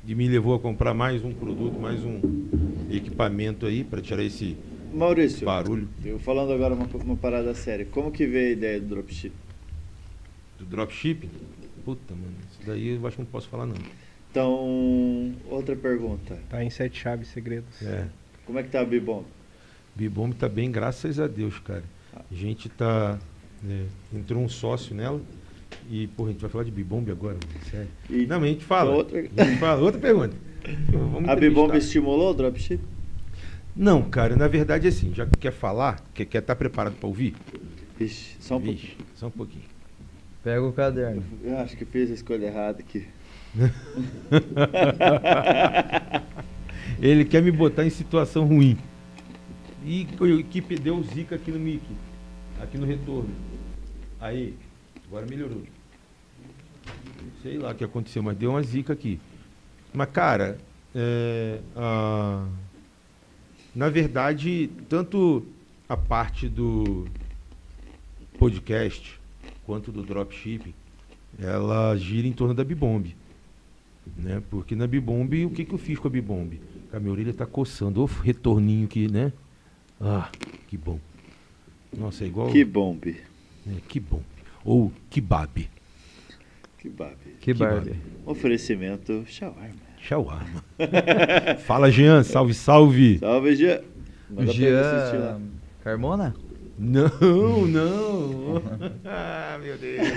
de 0.05 0.15
me 0.15 0.27
levou 0.29 0.55
a 0.55 0.59
comprar 0.59 0.93
mais 0.93 1.23
um 1.23 1.31
produto, 1.31 1.79
mais 1.79 1.99
um 2.03 2.19
equipamento 2.89 3.65
aí 3.65 3.83
pra 3.83 3.99
tirar 4.01 4.23
esse 4.23 4.55
Maurício, 4.93 5.45
barulho. 5.45 5.87
eu 6.03 6.19
falando 6.19 6.51
agora 6.53 6.73
uma, 6.73 6.85
uma 7.03 7.15
parada 7.17 7.53
séria. 7.53 7.85
Como 7.85 8.11
que 8.11 8.25
veio 8.25 8.49
a 8.49 8.51
ideia 8.51 8.79
do 8.79 8.87
dropship? 8.87 9.31
Do 10.57 10.65
dropshipping? 10.65 11.29
Puta, 11.85 12.13
mano, 12.13 12.33
isso 12.51 12.59
daí 12.65 12.89
eu 12.95 13.07
acho 13.07 13.15
que 13.17 13.21
não 13.23 13.29
posso 13.29 13.47
falar 13.47 13.65
não. 13.65 13.75
Então, 14.31 15.33
outra 15.49 15.75
pergunta. 15.75 16.37
Tá 16.49 16.63
em 16.63 16.69
sete 16.69 16.99
chaves 16.99 17.29
segredos. 17.29 17.81
É. 17.81 18.07
Como 18.45 18.59
é 18.59 18.63
que 18.63 18.69
tá 18.69 18.81
a 18.81 18.85
Bibom? 18.85 19.23
Bibomb 19.95 20.33
tá 20.35 20.47
bem, 20.47 20.71
graças 20.71 21.19
a 21.19 21.27
Deus, 21.27 21.59
cara. 21.59 21.83
A 22.13 22.33
gente 22.33 22.69
tá. 22.69 23.17
né, 23.63 23.85
entrou 24.13 24.41
um 24.43 24.49
sócio 24.49 24.93
nela. 24.95 25.19
E, 25.89 26.07
porra, 26.07 26.29
a 26.29 26.31
gente 26.33 26.41
vai 26.41 26.49
falar 26.49 26.63
de 26.63 26.71
Bibomb 26.71 27.09
agora, 27.11 27.35
mano, 27.35 27.65
sério. 27.69 27.87
E 28.09 28.25
Não, 28.25 28.39
mas 28.39 28.49
a 28.49 28.51
gente 28.53 28.65
fala. 28.65 28.91
Outra- 28.91 29.19
A 29.19 29.43
gente 29.45 29.59
fala. 29.59 29.81
Outra 29.81 29.99
pergunta. 29.99 30.35
A 31.27 31.35
Bibom 31.35 31.65
entrevistar. 31.65 31.77
estimulou 31.77 32.31
o 32.31 32.33
dropship? 32.33 32.79
Não, 33.79 34.03
cara, 34.03 34.35
na 34.35 34.49
verdade 34.49 34.87
é 34.87 34.89
assim, 34.89 35.13
já 35.13 35.25
que 35.25 35.37
quer 35.37 35.53
falar, 35.53 36.03
quer 36.13 36.23
estar 36.23 36.41
tá 36.41 36.53
preparado 36.53 36.95
para 36.95 37.07
ouvir? 37.07 37.33
Vixe, 37.97 38.35
só 38.37 38.57
um 38.57 38.59
Vixe, 38.59 38.87
pouquinho. 38.87 39.07
Só 39.15 39.27
um 39.27 39.31
pouquinho. 39.31 39.63
Pega 40.43 40.61
o 40.61 40.73
caderno. 40.73 41.23
Eu 41.41 41.57
acho 41.59 41.77
que 41.77 41.85
fiz 41.85 42.11
a 42.11 42.13
escolha 42.13 42.47
errada 42.47 42.81
aqui. 42.81 43.07
Ele 47.01 47.23
quer 47.23 47.41
me 47.41 47.51
botar 47.51 47.85
em 47.85 47.89
situação 47.89 48.45
ruim. 48.45 48.77
E 49.85 50.05
o 50.19 50.43
que 50.43 50.59
deu 50.77 51.01
zica 51.01 51.35
aqui 51.35 51.49
no 51.49 51.57
mic, 51.57 51.81
aqui 52.61 52.77
no 52.77 52.85
retorno. 52.85 53.29
Aí, 54.19 54.57
agora 55.07 55.25
melhorou. 55.25 55.63
Sei 57.41 57.57
lá 57.57 57.71
o 57.71 57.75
que 57.75 57.85
aconteceu, 57.85 58.21
mas 58.21 58.35
deu 58.35 58.49
uma 58.49 58.61
zica 58.61 58.91
aqui. 58.91 59.21
Mas, 59.93 60.09
cara, 60.09 60.57
é, 60.93 61.59
a- 61.77 62.45
na 63.75 63.89
verdade, 63.89 64.69
tanto 64.87 65.45
a 65.87 65.95
parte 65.95 66.47
do 66.47 67.07
podcast 68.37 69.19
quanto 69.65 69.91
do 69.91 70.03
dropshipping, 70.03 70.73
ela 71.37 71.95
gira 71.97 72.27
em 72.27 72.33
torno 72.33 72.53
da 72.53 72.63
Bibomb. 72.63 73.15
Né? 74.17 74.41
Porque 74.49 74.75
na 74.75 74.87
Bibomb, 74.87 75.45
o 75.45 75.51
que, 75.51 75.65
que 75.65 75.73
eu 75.73 75.77
fiz 75.77 75.99
com 75.99 76.07
a 76.07 76.11
Bibomb? 76.11 76.59
A 76.91 76.99
minha 76.99 77.11
orelha 77.11 77.33
tá 77.33 77.45
coçando. 77.45 78.01
Ô 78.01 78.05
retorninho 78.05 78.87
que, 78.87 79.07
né? 79.07 79.31
Ah, 80.01 80.31
que 80.67 80.77
bom. 80.77 80.99
Nossa, 81.95 82.23
é 82.23 82.27
igual. 82.27 82.51
Que 82.51 82.63
bomb. 82.63 83.01
é, 83.05 83.81
que 83.87 83.99
bom. 83.99 84.21
Ou 84.63 84.91
kebab. 85.09 85.69
Que 86.77 86.89
babe. 86.89 87.35
Que. 87.41 87.53
Oferecimento 88.25 89.25
shawarma. 89.27 89.88
Shawarma. 90.01 90.63
Fala, 91.65 91.91
Jean. 91.91 92.23
Salve, 92.23 92.53
salve. 92.53 93.17
Salve, 93.19 93.55
Jean. 93.55 93.79
O 94.29 94.35
Manda 94.35 94.53
pra 94.53 94.61
ele 94.61 94.77
assistir 94.77 95.17
lá. 95.17 95.31
Jean 95.33 95.41
Carmona? 95.83 96.35
Não, 96.77 97.67
não. 97.67 98.61
ah, 99.05 99.57
meu 99.61 99.77
Deus. 99.77 100.07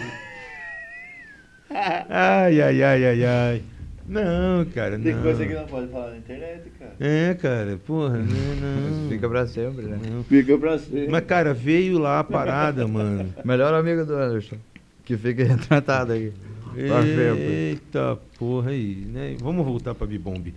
Ai, 2.09 2.61
ai, 2.61 2.83
ai, 2.83 3.05
ai, 3.05 3.25
ai. 3.25 3.63
Não, 4.07 4.65
cara, 4.75 4.99
não. 4.99 5.05
Tem 5.05 5.17
coisa 5.23 5.47
que 5.47 5.55
não 5.55 5.67
pode 5.67 5.89
falar 5.89 6.11
na 6.11 6.17
internet, 6.19 6.71
cara. 6.79 6.93
É, 7.01 7.35
cara, 7.35 7.81
porra, 7.87 8.19
não, 8.19 8.27
não. 9.03 9.09
Fica 9.09 9.29
pra 9.29 9.47
sempre, 9.47 9.87
né? 9.87 9.99
Não. 10.11 10.23
Fica 10.25 10.59
pra 10.59 10.73
você. 10.79 11.09
Mas, 11.11 11.25
cara, 11.25 11.55
veio 11.55 11.99
lá 11.99 12.21
a 12.21 12.25
parada, 12.25 12.87
mano. 12.87 13.33
Melhor 13.45 13.73
amigo 13.75 14.05
do 14.05 14.15
Anderson. 14.15 14.57
Que 15.05 15.17
fica 15.17 15.43
retratado 15.45 16.13
aqui. 16.13 16.33
Pra 16.73 17.03
sempre. 17.03 17.43
Eita 17.43 18.19
porra 18.39 18.71
aí, 18.71 19.05
né? 19.07 19.37
Vamos 19.41 19.65
voltar 19.65 19.95
pra 19.95 20.07
Bibomb. 20.07 20.55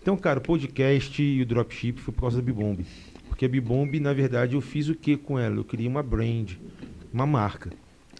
Então, 0.00 0.16
cara, 0.16 0.38
o 0.38 0.42
podcast 0.42 1.22
e 1.22 1.42
o 1.42 1.46
dropship 1.46 2.00
foi 2.00 2.14
por 2.14 2.22
causa 2.22 2.38
da 2.38 2.42
Bibomb. 2.42 2.84
Porque 3.28 3.44
a 3.44 3.48
Bibomb, 3.48 4.00
na 4.00 4.12
verdade, 4.12 4.54
eu 4.54 4.60
fiz 4.60 4.88
o 4.88 4.94
que 4.94 5.16
com 5.16 5.38
ela? 5.38 5.56
Eu 5.56 5.64
criei 5.64 5.88
uma 5.88 6.02
brand, 6.02 6.52
uma 7.12 7.26
marca. 7.26 7.70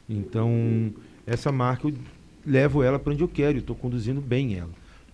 Então, 0.09 0.93
essa 1.27 1.51
marca 1.51 1.89
eu 1.89 1.95
levo 2.47 2.83
ela 2.83 2.99
para 2.99 3.13
onde 3.13 3.23
eu 3.23 3.29
quero, 3.29 3.59
eu 3.59 3.61
estou 3.61 3.77
conduzindo 3.77 4.21
bem 4.21 4.55
ela. 4.57 4.71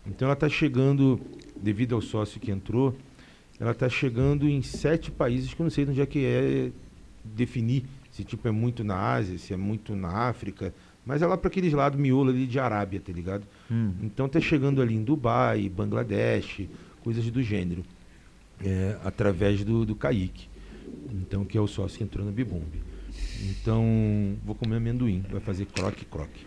Então, 0.07 0.27
ela 0.27 0.35
está 0.35 0.49
chegando, 0.49 1.21
devido 1.57 1.95
ao 1.95 2.03
sócio 2.03 2.41
que 2.41 2.51
entrou, 2.51 2.95
ela 3.59 3.71
está 3.71 3.89
chegando 3.89 4.49
em 4.49 4.63
sete 4.63 5.11
países 5.11 5.55
que 5.55 5.61
eu 5.61 5.65
não 5.65 5.71
sei 5.71 5.85
de 5.85 5.93
onde 5.93 6.01
é 6.01 6.07
que 6.07 6.25
é 6.25 6.71
definir 7.25 7.85
se 8.15 8.23
tipo 8.23 8.47
é 8.47 8.51
muito 8.53 8.85
na 8.85 8.97
Ásia, 8.97 9.37
se 9.39 9.53
é 9.53 9.57
muito 9.57 9.97
na 9.97 10.29
África, 10.29 10.73
mas 11.05 11.23
é 11.23 11.27
lá 11.27 11.37
para 11.37 11.49
aqueles 11.49 11.73
lados 11.73 11.99
miolo 11.99 12.31
ali 12.31 12.47
de 12.47 12.59
Arábia, 12.59 13.01
tá 13.01 13.13
ligado? 13.13 13.47
Hum. 13.71 13.93
Então 14.03 14.29
tá 14.29 14.41
chegando 14.41 14.81
ali 14.81 14.95
em 14.95 15.03
Dubai, 15.03 15.69
Bangladesh, 15.69 16.69
coisas 17.03 17.31
do 17.31 17.43
gênero, 17.43 17.85
é, 18.65 18.97
através 19.05 19.65
do, 19.65 19.85
do 19.85 19.95
Kaique, 19.95 20.49
então 21.13 21.45
que 21.45 21.59
é 21.59 21.61
o 21.61 21.67
sócio 21.67 21.99
que 21.99 22.05
entrou 22.05 22.25
na 22.25 22.33
Bibomb. 22.33 22.65
Então 23.43 24.37
vou 24.45 24.55
comer 24.55 24.77
amendoim, 24.77 25.23
vai 25.31 25.41
fazer 25.41 25.67
croque 25.67 26.05
croque. 26.05 26.45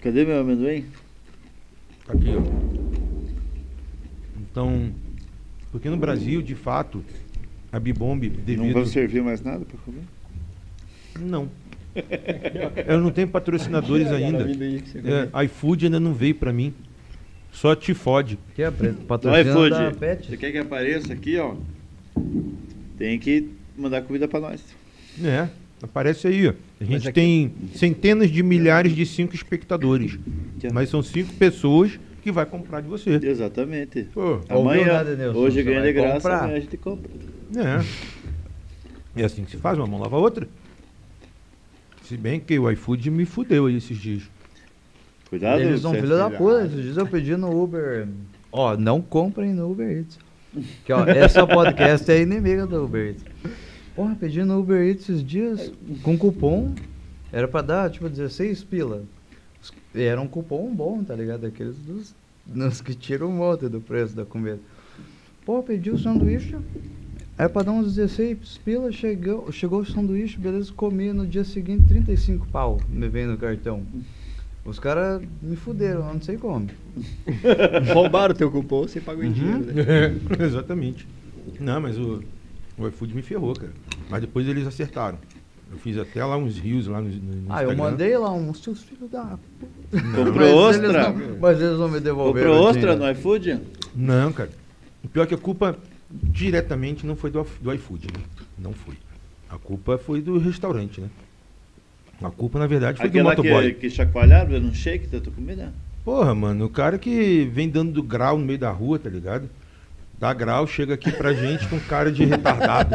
Cadê 0.00 0.24
meu 0.24 0.40
amendoim? 0.40 0.84
Tá 2.06 2.12
aqui, 2.14 2.30
ó. 2.30 2.98
Então, 4.40 4.92
porque 5.70 5.88
no 5.90 5.96
Brasil, 5.96 6.40
de 6.40 6.54
fato, 6.54 7.04
a 7.70 7.78
Bibomb 7.78 8.28
Não 8.28 8.44
devido 8.44 8.72
vão 8.72 8.86
servir 8.86 9.22
mais 9.22 9.40
nada 9.42 9.64
pra 9.64 9.78
comer? 9.78 10.02
não. 11.20 11.48
Eu 12.86 13.00
não 13.00 13.10
tenho 13.10 13.28
patrocinadores 13.28 14.08
ainda. 14.08 14.46
É, 15.34 15.44
iFood 15.44 15.86
ainda 15.86 15.98
não 16.00 16.12
veio 16.14 16.34
pra 16.34 16.52
mim. 16.52 16.72
Só 17.50 17.74
te 17.74 17.94
fode. 17.94 18.38
Que 18.54 18.62
é 18.62 18.70
pre- 18.70 18.90
Então, 18.90 19.04
patrocínio 19.06 19.70
da 19.70 19.78
iFood, 19.88 19.98
Pet. 19.98 20.28
você 20.30 20.36
quer 20.36 20.52
que 20.52 20.58
apareça 20.58 21.12
aqui, 21.12 21.36
ó? 21.38 21.54
Tem 22.96 23.18
que 23.18 23.50
mandar 23.76 24.02
comida 24.02 24.28
pra 24.28 24.38
nós. 24.40 24.62
É, 25.24 25.48
aparece 25.82 26.28
aí, 26.28 26.48
ó. 26.48 26.52
A 26.80 26.84
gente 26.84 27.08
aqui- 27.08 27.12
tem 27.20 27.52
centenas 27.74 28.30
de 28.30 28.42
milhares 28.42 28.94
de 28.94 29.04
cinco 29.06 29.34
espectadores. 29.34 30.18
Mas 30.72 30.88
são 30.90 31.02
cinco 31.02 31.32
pessoas 31.34 31.98
que 32.22 32.30
vai 32.30 32.44
comprar 32.46 32.80
de 32.80 32.88
você. 32.88 33.18
Exatamente. 33.22 34.02
Pô, 34.12 34.40
Amanhã, 34.48 34.86
nada, 35.04 35.32
hoje 35.36 35.62
ganha 35.62 35.82
de 35.82 35.92
graça, 35.92 36.14
comprar. 36.16 36.38
amanhã 36.44 36.56
a 36.56 36.60
gente 36.60 36.76
compra. 36.76 37.10
é. 37.56 37.84
É 39.22 39.24
assim 39.24 39.42
que 39.44 39.50
se 39.50 39.56
faz, 39.56 39.76
uma 39.78 39.86
mão 39.86 39.98
lava 39.98 40.14
a 40.16 40.20
outra. 40.20 40.46
Se 42.08 42.16
bem 42.16 42.40
que 42.40 42.58
o 42.58 42.70
iFood 42.70 43.10
me 43.10 43.26
fudeu 43.26 43.66
aí 43.66 43.76
esses 43.76 43.98
dias. 43.98 44.22
Cuidado, 45.28 45.60
Eles 45.60 45.82
são 45.82 45.90
você- 45.90 46.00
filho 46.00 46.16
da 46.16 46.30
puta. 46.30 46.64
Esses 46.64 46.82
dias 46.82 46.96
eu 46.96 47.06
pedi 47.06 47.36
no 47.36 47.62
Uber. 47.62 48.08
Ó, 48.50 48.74
não 48.78 49.02
comprem 49.02 49.52
no 49.52 49.70
Uber 49.70 49.90
Eats. 49.98 50.18
Que, 50.86 50.92
ó, 50.94 51.04
essa 51.06 51.46
podcast 51.46 52.10
é 52.10 52.22
inimiga 52.22 52.66
do 52.66 52.82
Uber 52.82 53.08
Eats. 53.08 53.22
Porra, 53.94 54.16
pedi 54.18 54.42
no 54.42 54.58
Uber 54.60 54.80
Eats 54.80 55.02
esses 55.10 55.22
dias 55.22 55.70
com 56.02 56.16
cupom. 56.16 56.74
Era 57.30 57.46
pra 57.46 57.60
dar, 57.60 57.90
tipo, 57.90 58.08
16 58.08 58.64
pila. 58.64 59.02
E 59.94 60.00
era 60.02 60.18
um 60.18 60.26
cupom 60.26 60.74
bom, 60.74 61.04
tá 61.04 61.14
ligado? 61.14 61.44
Aqueles 61.46 61.76
dos, 61.76 62.14
dos 62.46 62.80
que 62.80 62.94
tiram 62.94 63.26
um 63.28 63.36
monte 63.36 63.68
do 63.68 63.82
preço 63.82 64.16
da 64.16 64.24
comida. 64.24 64.58
Pô, 65.44 65.62
pedi 65.62 65.90
o 65.90 65.98
sanduíche. 65.98 66.56
Era 67.38 67.48
pra 67.48 67.62
dar 67.62 67.70
uns 67.72 67.94
16 67.94 68.58
pila, 68.64 68.90
chegou, 68.90 69.50
chegou 69.52 69.80
o 69.80 69.86
sanduíche, 69.86 70.36
beleza, 70.38 70.72
comi 70.74 71.12
no 71.12 71.24
dia 71.24 71.44
seguinte 71.44 71.84
35 71.86 72.46
pau, 72.48 72.80
me 72.88 73.08
vem 73.08 73.26
no 73.26 73.38
cartão. 73.38 73.82
Os 74.64 74.78
caras 74.80 75.22
me 75.40 75.54
fuderam, 75.54 76.06
eu 76.08 76.14
não 76.14 76.20
sei 76.20 76.36
como. 76.36 76.66
Roubaram 77.94 78.34
o 78.34 78.36
teu 78.36 78.50
cupom, 78.50 78.82
você 78.82 79.00
pagou 79.00 79.22
em 79.24 79.30
dinheiro, 79.32 79.60
né? 79.72 80.16
Exatamente. 80.44 81.06
Não, 81.60 81.80
mas 81.80 81.96
o, 81.96 82.22
o 82.76 82.88
iFood 82.88 83.14
me 83.14 83.22
ferrou, 83.22 83.54
cara. 83.54 83.72
Mas 84.10 84.20
depois 84.20 84.46
eles 84.48 84.66
acertaram. 84.66 85.16
Eu 85.70 85.78
fiz 85.78 85.96
até 85.96 86.24
lá 86.24 86.36
uns 86.36 86.58
rios 86.58 86.86
lá 86.86 87.00
no, 87.00 87.08
no 87.08 87.52
Ah, 87.52 87.62
eu 87.62 87.70
Instagram. 87.70 87.76
mandei 87.76 88.16
lá 88.18 88.32
uns 88.32 88.62
seus 88.62 88.82
filhos 88.82 89.08
da. 89.10 89.38
puta. 89.60 90.02
Comprou 90.16 90.34
Mas 90.34 90.54
ostra? 90.54 90.86
Eles 90.88 91.02
não, 91.28 91.38
mas 91.38 91.60
eles 91.60 91.78
não 91.78 91.88
me 91.88 92.00
devolveram. 92.00 92.48
Comprou 92.48 92.56
o 92.64 92.68
ostra 92.68 92.80
dinheiro. 92.96 93.04
no 93.04 93.10
iFood? 93.10 93.60
Não, 93.94 94.32
cara. 94.32 94.50
O 95.04 95.08
pior 95.08 95.22
é 95.22 95.26
que 95.26 95.34
a 95.34 95.38
culpa 95.38 95.78
diretamente 96.10 97.06
não 97.06 97.16
foi 97.16 97.30
do, 97.30 97.46
do 97.60 97.72
iFood, 97.74 98.06
né? 98.16 98.22
Não 98.58 98.72
foi. 98.72 98.94
A 99.50 99.58
culpa 99.58 99.98
foi 99.98 100.20
do 100.20 100.38
restaurante, 100.38 101.00
né? 101.00 101.08
A 102.22 102.30
culpa, 102.30 102.58
na 102.58 102.66
verdade, 102.66 102.98
foi 102.98 103.06
Aquela 103.06 103.34
do 103.34 103.42
motoboy. 103.44 103.72
que, 103.74 103.80
que 103.80 103.90
chacoalharam 103.90 104.56
um 104.58 104.74
shake 104.74 105.06
da 105.06 105.20
tua 105.20 105.32
comida? 105.32 105.72
Porra, 106.04 106.34
mano, 106.34 106.64
o 106.64 106.70
cara 106.70 106.98
que 106.98 107.48
vem 107.52 107.68
dando 107.68 107.92
do 107.92 108.02
grau 108.02 108.38
no 108.38 108.44
meio 108.44 108.58
da 108.58 108.70
rua, 108.70 108.98
tá 108.98 109.08
ligado? 109.08 109.48
Dá 110.18 110.32
grau, 110.32 110.66
chega 110.66 110.94
aqui 110.94 111.12
pra 111.12 111.32
gente 111.32 111.68
com 111.68 111.78
cara 111.78 112.10
de 112.10 112.24
retardado. 112.24 112.94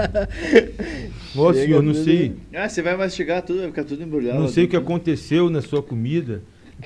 Ô, 1.35 1.53
Chega 1.53 1.65
senhor, 1.65 1.81
não 1.81 1.93
tudo- 1.93 2.03
sei, 2.03 2.35
Ah, 2.53 2.67
você 2.67 2.81
vai 2.81 2.97
mastigar 2.97 3.41
tudo, 3.43 3.59
vai 3.59 3.67
ficar 3.69 3.85
tudo 3.85 4.03
embrulhado. 4.03 4.39
não 4.39 4.47
sei 4.49 4.65
o 4.65 4.67
que 4.67 4.75
aconteceu 4.75 5.49
na 5.49 5.61
sua 5.61 5.81
comida, 5.81 6.41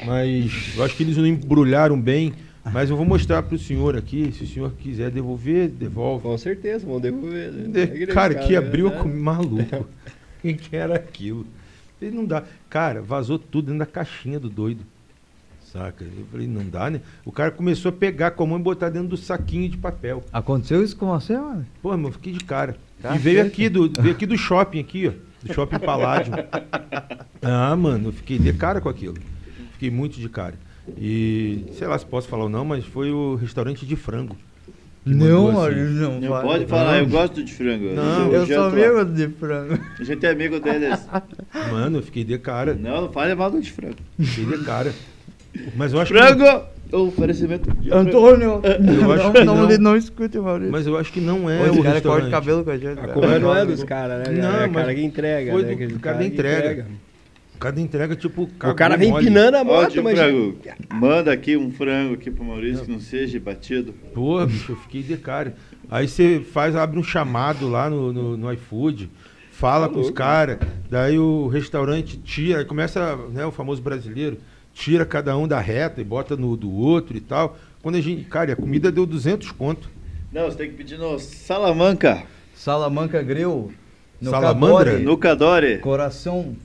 mas 0.06 0.76
eu 0.78 0.84
acho 0.84 0.96
que 0.96 1.02
eles 1.04 1.18
não 1.18 1.26
embrulharam 1.26 2.00
bem. 2.00 2.34
Mas 2.72 2.90
eu 2.90 2.98
vou 2.98 3.06
mostrar 3.06 3.44
pro 3.44 3.58
senhor 3.58 3.96
aqui, 3.98 4.32
se 4.32 4.44
o 4.44 4.48
senhor 4.48 4.72
quiser 4.74 5.10
devolver, 5.12 5.68
devolve. 5.70 6.24
Com 6.24 6.38
certeza, 6.38 6.86
vão 6.86 7.00
devolver. 7.00 7.52
né? 7.52 7.86
De- 7.86 8.04
É 8.04 8.08
cara, 8.08 8.36
que 8.36 8.52
né? 8.54 8.58
abriu 8.58 8.88
É. 8.88 8.92
comida 8.92 9.20
maluco. 9.20 9.88
O 10.44 10.54
que 10.54 10.76
era 10.76 10.96
aquilo? 10.96 11.46
Ele 12.02 12.16
não 12.16 12.24
dá. 12.24 12.44
Cara, 12.70 13.02
vazou 13.02 13.38
tudo 13.40 13.66
dentro 13.66 13.80
da 13.80 13.86
caixinha 13.86 14.40
do 14.40 14.50
doido. 14.50 14.82
Saca? 15.74 16.04
Eu 16.06 16.26
falei, 16.32 16.48
não 16.48 16.64
dá, 16.70 16.90
né? 16.90 17.02
O 17.26 17.32
cara 17.32 17.52
começou 17.52 17.90
a 17.90 17.92
pegar 17.92 18.32
com 18.32 18.44
a 18.44 18.48
mão 18.48 18.60
e 18.60 18.62
botar 18.62 18.90
dentro 18.90 19.10
do 19.10 19.18
saquinho 19.18 19.68
de 19.68 19.78
papel. 19.78 20.24
Aconteceu 20.32 20.82
isso 20.84 20.96
com 20.96 21.08
você, 21.08 21.36
mano? 21.38 21.66
Pô, 21.82 21.94
eu 21.94 22.12
fiquei 22.12 22.32
de 22.34 22.40
cara. 22.46 22.78
E 23.00 23.02
Cacete. 23.04 23.20
veio 23.24 23.42
aqui 23.46 23.68
do, 23.68 23.92
veio 24.02 24.14
aqui 24.16 24.26
do 24.26 24.38
shopping, 24.38 24.80
aqui, 24.80 25.08
ó. 25.08 25.12
Do 25.46 25.54
shopping 25.54 25.80
Paládio. 25.80 26.34
Ah, 27.42 27.76
mano, 27.76 28.10
eu 28.10 28.14
fiquei 28.14 28.40
de 28.40 28.52
cara 28.54 28.82
com 28.82 28.90
aquilo. 28.90 29.16
Fiquei 29.74 29.92
muito 29.92 30.20
de 30.20 30.28
cara. 30.28 30.56
E 30.98 31.66
sei 31.74 31.88
lá 31.88 31.98
se 31.98 32.06
posso 32.06 32.28
falar 32.28 32.44
ou 32.44 32.50
não, 32.50 32.64
mas 32.64 32.86
foi 32.86 33.12
o 33.12 33.36
restaurante 33.36 33.86
de 33.86 33.96
frango. 33.96 34.38
que 35.04 35.14
Não, 35.14 35.50
assim. 35.62 35.76
Não. 35.76 36.20
Não 36.20 36.30
vai. 36.30 36.42
pode 36.44 36.66
falar, 36.68 36.92
Não. 36.94 37.00
eu 37.00 37.08
gosto 37.08 37.44
de 37.44 37.54
frango. 37.54 37.94
Não, 37.94 38.32
Eu 38.32 38.46
sou 38.46 38.46
janto 38.48 38.76
lá. 38.76 38.88
amigo 38.88 39.06
de 39.14 39.28
frango. 39.30 39.80
A 40.00 40.04
gente 40.04 40.26
é 40.26 40.30
amigo 40.32 40.60
deles. 40.60 41.08
Mano, 41.72 41.98
eu 42.00 42.04
fiquei 42.04 42.24
de 42.24 42.38
cara. 42.38 42.74
Não, 42.74 43.02
não 43.02 43.12
fale 43.12 43.36
mal 43.36 43.52
do 43.52 43.60
de 43.62 43.72
frango. 43.72 43.96
Fiquei 44.20 44.58
de 44.58 44.64
cara. 44.64 44.94
Mas 45.76 45.94
eu 45.94 46.00
acho 46.00 46.14
que. 46.14 46.20
Frango! 46.20 46.66
Oferecimento 46.90 47.70
de 47.82 47.90
frango. 47.90 48.08
Antônio! 48.10 48.62
Eu 48.64 49.12
acho 49.12 49.24
não, 49.26 49.34
que 49.34 49.44
não, 49.44 49.56
não. 49.58 49.64
ele 49.66 49.78
não 49.78 49.98
escute, 49.98 50.38
Maurício. 50.40 50.72
Mas 50.72 50.88
eu 50.88 50.98
acho 50.98 51.12
que 51.12 51.20
não 51.20 51.50
é 51.50 51.68
Esse 51.68 51.80
o 51.80 51.84
cara 51.84 51.84
corta 51.84 51.94
restaurante. 51.96 52.28
o 52.28 52.32
cabelo 52.32 52.64
com 52.64 52.70
a 52.72 52.78
gente. 52.78 53.00
A 53.00 53.08
culpa 53.10 53.40
não 53.40 53.56
é 53.56 53.66
dos 53.66 53.84
caras, 53.84 54.28
né? 54.28 54.42
Não, 54.42 54.62
é 54.62 54.68
o 54.68 54.72
cara 54.72 54.96
que 54.96 55.04
entrega, 55.04 55.52
foi 55.52 55.62
né? 55.64 55.68
do 55.68 55.74
Aquele 55.74 56.00
cara 56.00 56.18
da 56.18 56.24
que 56.24 56.30
entrega. 56.30 56.86
Cada 57.60 57.82
entrega, 57.82 58.16
tipo, 58.16 58.44
O 58.44 58.76
cara 58.76 58.96
vem 58.96 59.10
mole. 59.10 59.26
empinando 59.26 59.58
a 59.58 59.64
moto, 59.64 60.04
mas... 60.04 60.18
frango, 60.18 60.58
manda 60.94 61.32
aqui 61.32 61.58
um 61.58 61.72
frango 61.72 62.14
aqui 62.14 62.30
pro 62.30 62.44
Maurício 62.44 62.86
que 62.86 62.92
não 62.92 63.00
seja 63.00 63.40
batido. 63.40 63.94
Porra, 64.14 64.46
bicho, 64.46 64.74
eu 64.74 64.76
fiquei 64.76 65.02
de 65.02 65.18
cara. 65.18 65.56
Aí 65.90 66.08
você 66.08 66.40
faz, 66.40 66.76
abre 66.76 67.00
um 67.00 67.04
chamado 67.04 67.68
lá 67.68 67.90
no, 67.90 68.14
no, 68.14 68.38
no 68.38 68.54
iFood, 68.54 69.10
fala 69.52 69.90
com 69.90 70.00
os 70.00 70.12
caras, 70.12 70.60
daí 70.90 71.18
o 71.18 71.48
restaurante 71.48 72.18
tira, 72.18 72.60
aí 72.60 72.66
começa, 72.66 73.16
né, 73.32 73.46
o 73.46 73.52
famoso 73.52 73.82
brasileiro, 73.82 74.38
tira 74.74 75.06
cada 75.06 75.36
um 75.38 75.48
da 75.48 75.60
reta 75.60 76.00
e 76.00 76.04
bota 76.04 76.36
no 76.38 76.56
do 76.56 76.72
outro 76.72 77.18
e 77.18 77.22
tal. 77.22 77.58
Quando 77.82 77.96
a 77.96 78.02
gente, 78.02 78.24
cara, 78.26 78.52
e 78.52 78.54
a 78.54 78.56
comida 78.56 78.92
deu 78.92 79.06
200 79.06 79.52
conto. 79.52 79.90
Não, 80.32 80.46
você 80.46 80.58
tem 80.58 80.70
que 80.70 80.76
pedir 80.76 80.98
no 81.00 81.18
Salamanca, 81.18 82.24
Salamanca 82.54 83.22
Grill. 83.24 83.72
No 84.20 84.32
Salamandra? 84.32 84.92
Cadore, 84.92 85.06
no 85.06 85.18
Cadore. 85.18 85.78
Coração. 85.78 86.56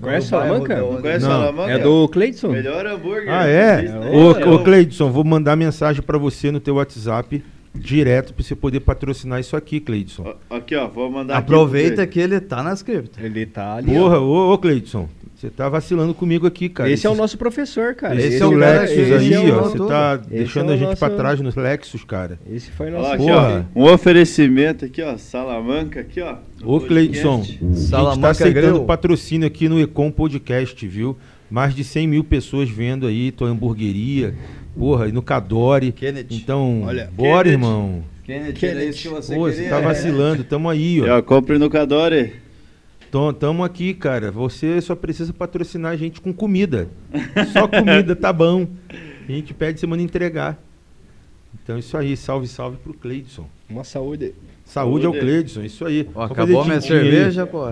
Conhece 0.00 0.28
Salamanca? 0.28 0.76
Não 0.76 1.00
conhece 1.00 1.24
Não, 1.24 1.30
Salamanca? 1.30 1.72
É 1.72 1.78
do 1.78 2.08
Cleidson? 2.08 2.48
Melhor 2.48 2.86
hambúrguer. 2.86 3.28
Ah, 3.28 3.46
é? 3.46 3.84
Ô, 4.12 4.32
É 4.38 4.46
ô 4.48 4.54
o- 4.54 4.64
Cleidson, 4.64 5.10
vou 5.10 5.24
mandar 5.24 5.56
mensagem 5.56 6.02
pra 6.02 6.16
você 6.18 6.50
no 6.50 6.58
teu 6.60 6.76
WhatsApp 6.76 7.42
direto 7.74 8.34
pra 8.34 8.42
você 8.42 8.54
poder 8.54 8.80
patrocinar 8.80 9.38
isso 9.40 9.56
aqui, 9.56 9.80
Cleidson. 9.80 10.34
Ó, 10.50 10.56
Aqui, 10.56 10.74
ó, 10.74 10.88
vou 10.88 11.10
mandar 11.10 11.34
aqui 11.34 11.42
Aproveita 11.44 12.02
pro 12.02 12.08
que 12.08 12.20
ele 12.20 12.40
tá 12.40 12.62
nas 12.62 12.82
criptas. 12.82 13.22
Ele 13.24 13.46
tá 13.46 13.76
ali, 13.76 13.92
Porra, 13.92 14.18
ó. 14.18 14.22
ô, 14.50 14.52
ô 14.52 14.58
Cleidson, 14.58 15.08
você 15.36 15.48
tá 15.48 15.68
vacilando 15.68 16.12
comigo 16.12 16.46
aqui, 16.46 16.68
cara. 16.68 16.90
Esse 16.90 17.06
é 17.06 17.10
o 17.10 17.14
nosso 17.14 17.38
professor, 17.38 17.94
cara. 17.94 18.16
Esse, 18.16 18.34
Esse 18.34 18.42
é 18.42 18.46
o 18.46 18.58
cara- 18.58 18.80
Lexus 18.80 18.98
esse 18.98 19.12
aí, 19.14 19.32
é 19.34 19.38
o 19.40 19.52
ó. 19.52 19.56
nosso- 19.62 19.78
Você 19.78 19.88
tá 19.88 20.18
Esse 20.20 20.28
deixando 20.30 20.70
é 20.70 20.74
a 20.74 20.76
gente 20.76 20.98
pra 20.98 21.08
nosso- 21.08 21.20
trás 21.20 21.40
nos 21.40 21.54
Lexus, 21.54 22.04
cara. 22.04 22.38
Esse 22.50 22.70
foi 22.72 22.88
Ó, 22.92 22.98
nosso... 22.98 23.12
aqui, 23.12 23.24
Porra. 23.24 23.66
ó, 23.74 23.80
um 23.80 23.84
oferecimento 23.92 24.84
aqui, 24.84 25.00
ó, 25.02 25.16
Salamanca 25.16 26.00
aqui, 26.00 26.20
ó. 26.20 26.34
Ô, 26.62 26.80
podcast. 26.80 26.88
Cleidson, 26.88 27.40
a 27.40 27.44
gente 27.44 27.78
Salamanca 27.78 28.20
tá 28.22 28.30
aceitando 28.30 28.66
Grill. 28.72 28.84
patrocínio 28.84 29.46
aqui 29.46 29.68
no 29.68 29.80
Ecom 29.80 30.10
Podcast, 30.10 30.86
viu? 30.86 31.16
Mais 31.50 31.74
de 31.74 31.82
100 31.82 32.06
mil 32.06 32.22
pessoas 32.22 32.68
vendo 32.68 33.06
aí 33.08 33.32
tua 33.32 33.48
hamburgueria, 33.48 34.34
porra, 34.78 35.08
e 35.08 35.12
no 35.12 35.22
Cadore. 35.22 35.92
Kenneth. 35.92 36.26
Então, 36.30 36.82
Olha, 36.84 37.10
bora, 37.12 37.44
Kenneth. 37.44 37.52
irmão. 37.52 38.04
Kenneth, 38.24 38.52
Kenneth. 38.54 38.76
era 38.76 38.84
isso 38.84 39.02
que 39.02 39.08
você 39.08 39.34
Pô, 39.34 39.50
você 39.50 39.68
tá 39.68 39.80
vacilando, 39.80 40.44
tamo 40.44 40.68
aí, 40.68 41.00
ó. 41.00 41.18
ó, 41.18 41.22
compre 41.22 41.58
no 41.58 41.68
Cadore. 41.68 42.34
Tamo, 43.10 43.32
tamo 43.32 43.64
aqui, 43.64 43.92
cara. 43.92 44.30
Você 44.30 44.80
só 44.80 44.94
precisa 44.94 45.32
patrocinar 45.32 45.92
a 45.92 45.96
gente 45.96 46.20
com 46.20 46.32
comida. 46.32 46.88
Só 47.52 47.66
comida, 47.66 48.14
tá 48.14 48.32
bom. 48.32 48.68
A 49.28 49.32
gente 49.32 49.52
pede 49.52 49.80
semana 49.80 50.00
entregar. 50.00 50.62
Então, 51.62 51.76
isso 51.76 51.96
aí. 51.96 52.16
Salve, 52.16 52.46
salve 52.46 52.76
pro 52.76 52.94
Cleidson. 52.94 53.46
Uma 53.68 53.82
saúde. 53.82 54.32
Saúde 54.64 55.06
ao 55.06 55.12
Saúde. 55.12 55.26
Cleidson, 55.26 55.62
isso 55.62 55.84
aí. 55.84 56.08
Ó, 56.14 56.22
acabou 56.22 56.60
a 56.62 56.64
minha 56.64 56.80
cerveja, 56.80 57.44
pô. 57.44 57.64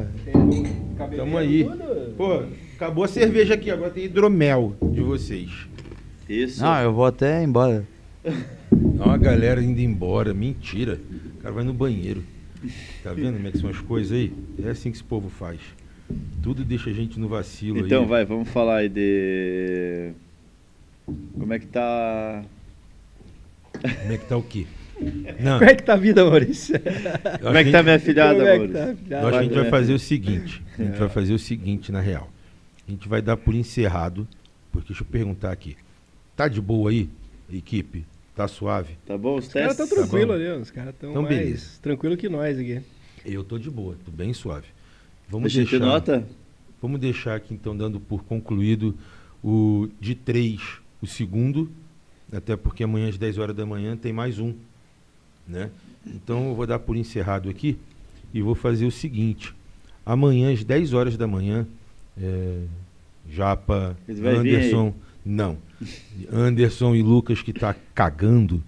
Tamo 1.17 1.39
aí. 1.39 1.69
Pô, 2.17 2.43
acabou 2.75 3.05
a 3.05 3.09
cerveja 3.09 3.55
aqui, 3.55 3.71
agora 3.71 3.91
tem 3.91 4.07
hidromel 4.07 4.75
de 4.83 5.01
vocês. 5.01 5.68
Isso. 6.29 6.63
Não, 6.63 6.79
eu 6.81 6.93
vou 6.93 7.07
até 7.07 7.43
embora. 7.43 7.85
Ó, 8.99 9.11
a 9.11 9.17
galera 9.17 9.63
indo 9.63 9.81
embora, 9.81 10.35
mentira. 10.35 11.01
O 11.39 11.43
cara 11.43 11.55
vai 11.55 11.65
no 11.65 11.73
banheiro. 11.73 12.23
Tá 13.03 13.13
vendo 13.13 13.37
como 13.37 13.49
é 13.49 13.53
que 13.53 13.59
são 13.59 13.71
as 13.71 13.79
coisas 13.79 14.13
aí? 14.13 14.33
É 14.63 14.71
assim 14.71 14.91
que 14.91 14.97
esse 14.97 15.05
povo 15.05 15.31
faz. 15.31 15.61
Tudo 16.43 16.65
deixa 16.65 16.91
a 16.91 16.93
gente 16.93 17.19
no 17.19 17.29
vacilo 17.29 17.79
Então, 17.79 18.03
aí. 18.03 18.09
vai, 18.09 18.25
vamos 18.25 18.49
falar 18.49 18.79
aí 18.79 18.89
de... 18.89 20.11
Como 21.39 21.53
é 21.53 21.59
que 21.59 21.67
tá... 21.67 22.43
Como 23.73 24.13
é 24.13 24.19
que 24.19 24.27
tá 24.27 24.37
o 24.37 24.43
quê? 24.43 24.67
Não, 25.41 25.59
Como 25.59 25.71
é 25.71 25.75
que 25.77 25.83
tá 25.85 25.93
a 25.95 25.97
vida, 25.97 26.25
Maurício? 26.25 26.75
Como 27.41 27.57
é 27.57 27.63
que 27.65 27.71
tá 27.71 27.83
minha 27.83 28.01
filhada, 28.01 28.35
Como 28.35 28.49
é 28.49 28.59
Maurício? 28.59 28.97
tá? 29.09 29.17
Eu 29.17 29.29
acho 29.29 29.31
que 29.31 29.37
a 29.37 29.43
gente 29.43 29.55
vai 29.55 29.65
né? 29.65 29.71
fazer 29.71 29.93
o 29.95 29.99
seguinte. 29.99 30.63
A 30.79 30.83
gente 30.83 30.99
vai 30.99 31.09
fazer 31.09 31.35
o 31.35 31.39
seguinte, 31.39 31.93
na 31.93 32.01
real. 32.01 32.29
A 32.87 32.91
gente 32.91 33.09
vai 33.09 33.23
dar 33.23 33.37
por 33.37 33.55
encerrado. 33.55 34.27
Porque 34.73 34.89
deixa 34.89 35.03
eu 35.03 35.07
perguntar 35.07 35.53
aqui. 35.53 35.77
Tá 36.39 36.47
de 36.47 36.61
boa 36.61 36.89
aí, 36.93 37.11
equipe? 37.53 38.05
Tá 38.37 38.47
suave? 38.47 38.97
Tá 39.05 39.19
bom 39.19 39.39
os 39.39 39.49
Os 39.49 39.53
caras 39.53 39.77
testes? 39.77 39.91
estão 39.91 40.05
Tá 40.05 40.09
tranquilos 40.09 40.37
bom. 40.39 40.41
ali, 40.45 40.57
ó. 40.57 40.63
os 40.63 40.71
caras 40.71 40.95
estão 40.95 41.11
Então, 41.11 41.23
mais 41.25 41.37
beleza. 41.37 41.67
tranquilo 41.83 42.17
que 42.17 42.29
nós 42.29 42.57
aqui. 42.57 42.81
Eu 43.27 43.43
tô 43.43 43.59
de 43.59 43.69
boa, 43.69 43.97
tô 44.05 44.13
bem 44.13 44.33
suave. 44.33 44.69
A 44.69 45.33
Vamos 45.33 45.51
gente 45.51 45.71
deixar, 45.73 45.85
nota? 45.85 46.25
vamos 46.81 47.01
deixar 47.01 47.35
aqui 47.35 47.53
então 47.53 47.77
dando 47.77 47.99
por 47.99 48.23
concluído 48.23 48.97
o 49.43 49.89
de 50.01 50.15
três, 50.15 50.79
o 51.03 51.09
segundo, 51.09 51.69
até 52.33 52.57
porque 52.57 52.85
amanhã 52.85 53.09
às 53.09 53.19
10 53.19 53.37
horas 53.39 53.57
da 53.57 53.67
manhã 53.67 53.97
tem 53.97 54.13
mais 54.13 54.39
um, 54.39 54.55
né? 55.45 55.71
Então 56.07 56.51
eu 56.51 56.55
vou 56.55 56.69
dar 56.69 56.79
por 56.79 56.97
encerrado 56.97 57.49
aqui 57.51 57.77
e 58.33 58.41
vou 58.41 58.55
fazer 58.55 58.87
o 58.87 58.93
seguinte: 58.93 59.53
amanhã 60.07 60.53
às 60.53 60.63
10 60.63 60.93
horas 60.93 61.17
da 61.17 61.27
manhã, 61.27 61.67
é, 62.17 62.61
Japa, 63.29 63.97
Anderson, 64.09 64.95
não, 65.27 65.59
Anderson 66.33 66.95
e 66.95 67.03
Lucas 67.03 67.43
que 67.43 67.53
tá 67.53 67.75
cagando, 67.95 68.63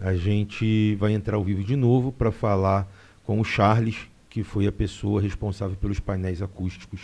a 0.00 0.14
gente 0.14 0.94
vai 0.96 1.12
entrar 1.12 1.36
ao 1.36 1.44
vivo 1.44 1.62
de 1.64 1.76
novo 1.76 2.12
para 2.12 2.30
falar 2.32 2.86
com 3.24 3.40
o 3.40 3.44
Charles, 3.44 3.96
que 4.28 4.42
foi 4.42 4.66
a 4.66 4.72
pessoa 4.72 5.20
responsável 5.20 5.76
pelos 5.76 6.00
painéis 6.00 6.42
acústicos 6.42 7.00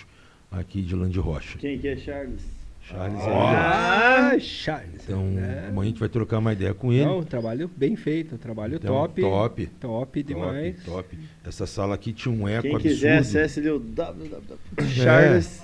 aqui 0.51 0.83
de 0.83 0.95
Land 0.95 1.19
Rocha. 1.19 1.59
Quem 1.59 1.79
que 1.79 1.89
é 1.89 1.97
Charles? 1.97 2.43
Charles 2.83 3.21
é 3.21 3.31
Ah, 3.31 4.37
Charles. 4.41 5.03
Então, 5.05 5.23
É. 5.39 5.69
amanhã 5.69 5.83
a 5.83 5.85
gente 5.91 6.01
vai 6.01 6.09
trocar 6.09 6.39
uma 6.39 6.55
ideia 6.55 6.73
com 6.73 6.91
ele. 6.91 7.05
Não, 7.05 7.23
trabalho 7.23 7.71
bem 7.77 7.95
feito, 7.97 8.39
trabalho 8.39 8.77
Então, 8.77 8.95
top. 8.95 9.21
Top. 9.21 9.67
Top 9.79 10.23
demais. 10.23 10.77
Top, 10.85 11.09
top. 11.15 11.19
Essa 11.47 11.67
sala 11.67 11.95
aqui 11.95 12.15
tinha 12.15 12.35
um 12.35 12.49
eco 12.49 12.63
Quem 12.63 12.73
absurdo. 12.77 12.95
quiser, 12.95 13.19
acesse 13.19 13.61
o 13.69 13.79
www. 13.79 14.41
É. 14.79 14.85
Charles. 14.85 15.63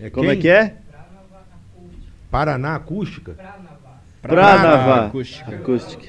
É 0.00 0.08
Como 0.08 0.28
quem? 0.28 0.38
é 0.38 0.40
que 0.40 0.48
é? 0.48 0.76
Paraná 2.32 2.76
Acústica? 2.76 3.36
Pranava. 4.22 5.06
Acústica. 5.06 5.54
Acústica. 5.54 6.06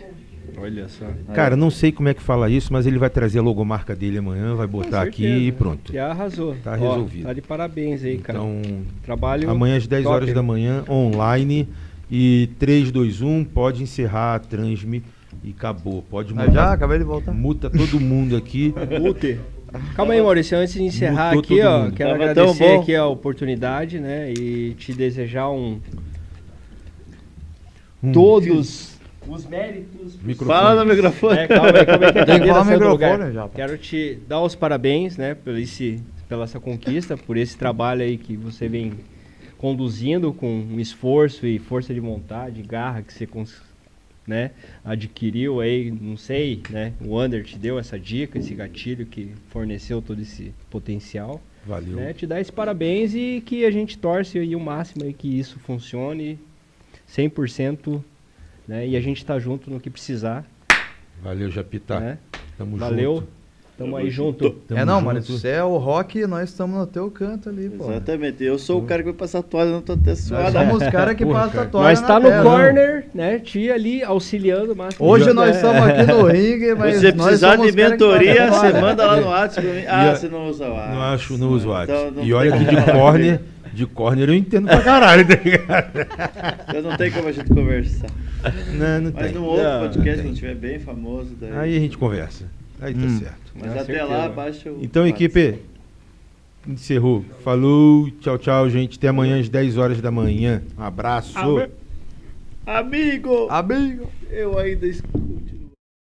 Olha 0.58 0.88
só. 0.88 1.06
Cara, 1.34 1.58
não 1.58 1.70
sei 1.70 1.92
como 1.92 2.08
é 2.08 2.14
que 2.14 2.22
fala 2.22 2.50
isso, 2.50 2.72
mas 2.72 2.88
ele 2.88 2.98
vai 2.98 3.10
trazer 3.10 3.40
a 3.40 3.42
logomarca 3.42 3.94
dele 3.94 4.20
amanhã, 4.20 4.56
vai 4.56 4.66
botar 4.68 5.02
aqui 5.02 5.26
e 5.26 5.52
pronto. 5.52 5.92
Já 5.92 6.12
arrasou. 6.12 6.56
Tá 6.64 6.72
Ó, 6.72 6.76
resolvido. 6.76 7.26
Tá 7.26 7.34
de 7.34 7.42
parabéns 7.42 8.06
aí, 8.06 8.18
cara. 8.20 8.40
Então, 8.40 8.62
Trabalho. 9.04 9.50
amanhã 9.50 9.76
às 9.76 9.86
10 9.86 10.04
top. 10.04 10.16
horas 10.16 10.34
da 10.34 10.42
manhã, 10.42 10.86
online. 10.90 11.68
E 12.10 12.50
3, 12.60 12.90
2, 12.92 13.22
1, 13.22 13.44
pode 13.44 13.84
encerrar 13.84 14.36
a 14.36 14.40
transmi 14.40 15.04
e 15.44 15.50
acabou. 15.50 16.04
Pode 16.04 16.34
Mas 16.34 16.48
mutar. 16.48 16.68
já, 16.68 16.74
acabei 16.74 17.00
de 17.00 17.04
voltar. 17.04 17.34
Muta 17.34 17.70
todo 17.70 18.00
mundo 18.00 18.38
aqui. 18.38 18.74
Mute. 19.02 19.40
Calma 19.96 20.14
aí, 20.14 20.22
Maurício. 20.22 20.58
Antes 20.58 20.76
de 20.76 20.84
encerrar 20.84 21.34
Mutou 21.34 21.58
aqui, 21.58 21.66
ó, 21.66 21.80
mundo. 21.84 21.94
quero 21.94 22.12
Tava 22.12 22.24
agradecer 22.24 22.76
aqui 22.80 22.96
a 22.96 23.08
oportunidade, 23.08 24.00
né? 24.00 24.32
E 24.32 24.76
te 24.78 24.94
desejar 24.94 25.50
um. 25.50 25.80
Um 28.04 28.12
Todos 28.12 29.00
os 29.28 29.46
méritos. 29.46 30.18
microfone. 30.22 30.60
Fala 30.60 30.84
no 30.84 30.90
microfone. 30.92 31.38
É, 31.40 31.48
calma 31.48 31.70
aí, 31.80 31.86
como 31.86 32.04
é 32.04 32.12
que 32.12 32.20
a 32.20 32.26
Tem 32.26 32.40
que 32.42 32.48
cadeira 32.48 32.54
falar 32.54 32.66
no 32.66 32.72
do 32.72 32.74
microfone 32.92 33.12
lugar? 33.18 33.32
já, 33.32 33.44
pô. 33.48 33.56
Quero 33.56 33.78
te 33.78 34.20
dar 34.28 34.42
os 34.42 34.54
parabéns, 34.56 35.16
né, 35.18 35.34
por 35.36 35.58
esse, 35.58 36.02
pela 36.28 36.44
essa 36.44 36.60
conquista, 36.60 37.16
por 37.16 37.38
esse 37.38 37.58
trabalho 37.58 38.02
aí 38.02 38.18
que 38.18 38.36
você 38.36 38.68
vem 38.68 38.92
conduzindo 39.58 40.34
com 40.34 40.48
um 40.54 40.80
esforço 40.80 41.48
e 41.48 41.58
força 41.58 41.94
de 41.94 42.00
vontade, 42.02 42.62
garra 42.62 43.02
que 43.02 43.14
você 43.14 43.26
cons- 43.26 43.62
né, 44.28 44.52
adquiriu 44.84 45.62
aí, 45.62 45.90
não 45.92 46.18
sei, 46.18 46.62
né, 46.70 46.92
o 47.00 47.18
Under 47.22 47.44
te 47.44 47.58
deu 47.58 47.80
essa 47.80 47.98
dica, 48.00 48.38
esse 48.40 48.54
gatilho 48.54 49.06
que 49.06 49.32
forneceu 49.50 50.02
todo 50.02 50.22
esse 50.22 50.54
potencial, 50.70 51.42
Valeu. 51.66 51.96
né, 51.96 52.12
te 52.14 52.28
dar 52.28 52.42
esse 52.42 52.52
parabéns 52.52 53.14
e 53.16 53.42
que 53.46 53.66
a 53.66 53.72
gente 53.72 53.98
torce 53.98 54.38
aí 54.38 54.54
o 54.56 54.60
máximo 54.60 55.06
aí 55.06 55.14
que 55.14 55.28
isso 55.40 55.58
funcione 55.60 56.38
100%, 57.16 58.02
né, 58.68 58.88
e 58.88 58.96
a 58.96 59.02
gente 59.02 59.26
tá 59.26 59.38
junto 59.40 59.70
no 59.70 59.80
que 59.80 59.90
precisar, 59.90 60.44
Valeu, 61.22 61.50
Japita. 61.50 62.00
né, 62.00 62.18
Tamo 62.58 62.78
valeu. 62.78 63.16
junto. 63.16 63.28
Tamo 63.76 63.98
aí 63.98 64.08
junto. 64.12 64.52
Tamo 64.52 64.80
é 64.80 64.86
não, 64.86 64.96
junto. 65.00 65.06
mano. 65.06 65.22
Você 65.24 65.48
é 65.48 65.64
o 65.64 65.78
rock 65.78 66.20
e 66.20 66.28
nós 66.28 66.48
estamos 66.52 66.78
no 66.78 66.86
teu 66.86 67.10
canto 67.10 67.50
ali, 67.50 67.70
pô. 67.72 67.90
Exatamente. 67.90 68.44
Eu 68.44 68.60
sou 68.60 68.80
o 68.80 68.86
cara 68.86 69.02
que 69.02 69.10
vai 69.10 69.18
passar 69.18 69.42
toalha, 69.42 69.72
não 69.72 69.82
tô 69.82 69.94
até 69.94 70.12
Nós 70.12 70.20
somos 70.54 70.84
os 70.84 70.90
caras 70.90 71.16
que 71.16 71.26
passam 71.26 71.50
tatuagem 71.64 71.90
Nós 71.90 72.02
na 72.02 72.08
tá 72.08 72.20
no 72.20 72.30
tela. 72.30 72.44
corner, 72.44 73.06
né? 73.16 73.40
Tia 73.40 73.74
ali 73.74 74.04
auxiliando 74.04 74.74
o 74.74 74.76
máximo. 74.76 75.08
Hoje 75.08 75.34
nós 75.34 75.56
estamos 75.56 75.82
aqui 75.88 76.04
no 76.04 76.24
ringue, 76.28 76.76
mas 76.76 76.94
Se 76.98 77.00
você 77.02 77.12
nós 77.14 77.26
precisar 77.26 77.56
somos 77.56 77.72
de 77.72 77.76
mentoria, 77.76 78.52
você 78.52 78.74
manda 78.80 79.06
lá 79.08 79.16
no 79.20 79.28
WhatsApp 79.34 79.68
pra 79.68 79.76
mim. 79.76 79.86
Ah, 79.88 80.06
E- 80.14 80.18
você 80.18 80.28
não 80.30 80.48
usa 80.50 80.66
o 80.68 80.72
WhatsApp. 80.72 80.94
Não 80.96 81.02
acho, 81.02 81.38
não 81.40 81.50
uso 81.50 81.70
WhatsApp. 81.70 82.00
Então, 82.00 82.12
não 82.12 82.24
e 82.24 82.34
olha 82.34 82.52
que 82.56 82.64
de 82.66 82.92
corner, 82.92 83.42
de 83.74 83.86
corner 83.86 84.30
eu 84.30 84.36
entendo 84.36 84.68
pra 84.68 84.82
caralho, 84.82 85.28
tá 85.28 85.36
ligado? 85.44 86.00
Então 86.70 86.82
não 86.82 86.98
tem 86.98 87.12
como 87.12 87.28
a 87.28 87.32
gente 87.32 87.50
conversar. 87.50 88.10
Não, 88.74 89.02
não 89.02 89.12
Mas 89.14 89.26
tem. 89.26 89.34
num 89.36 89.44
outro 89.46 89.64
Não, 89.64 89.80
podcast, 89.82 90.16
tem. 90.22 90.26
quando 90.32 90.36
tiver 90.36 90.56
bem 90.56 90.80
famoso, 90.80 91.36
daí. 91.40 91.52
Aí 91.58 91.78
a 91.78 91.80
gente 91.80 91.98
conversa. 91.98 92.46
Aí 92.82 92.94
tá 92.94 93.00
Hum. 93.02 93.20
certo. 93.20 93.52
Mas 93.56 93.64
Com 93.64 93.70
até 93.80 93.86
certeza. 93.86 94.06
lá, 94.06 94.30
baixa 94.30 94.70
o. 94.72 94.80
Então, 94.82 95.08
equipe, 95.08 95.60
encerrou. 96.68 97.24
Falou, 97.44 98.10
tchau, 98.20 98.38
tchau, 98.38 98.70
gente. 98.70 98.98
Até 98.98 99.08
amanhã 99.08 99.40
às 99.40 99.48
10 99.50 99.78
horas 99.78 100.02
da 100.02 100.12
manhã. 100.12 100.62
Um 100.78 100.84
abraço. 100.84 101.38
Amigo! 102.66 103.48
Amigo! 103.50 104.10
Eu 104.30 104.58
ainda 104.58 104.86
escuto. 104.88 105.54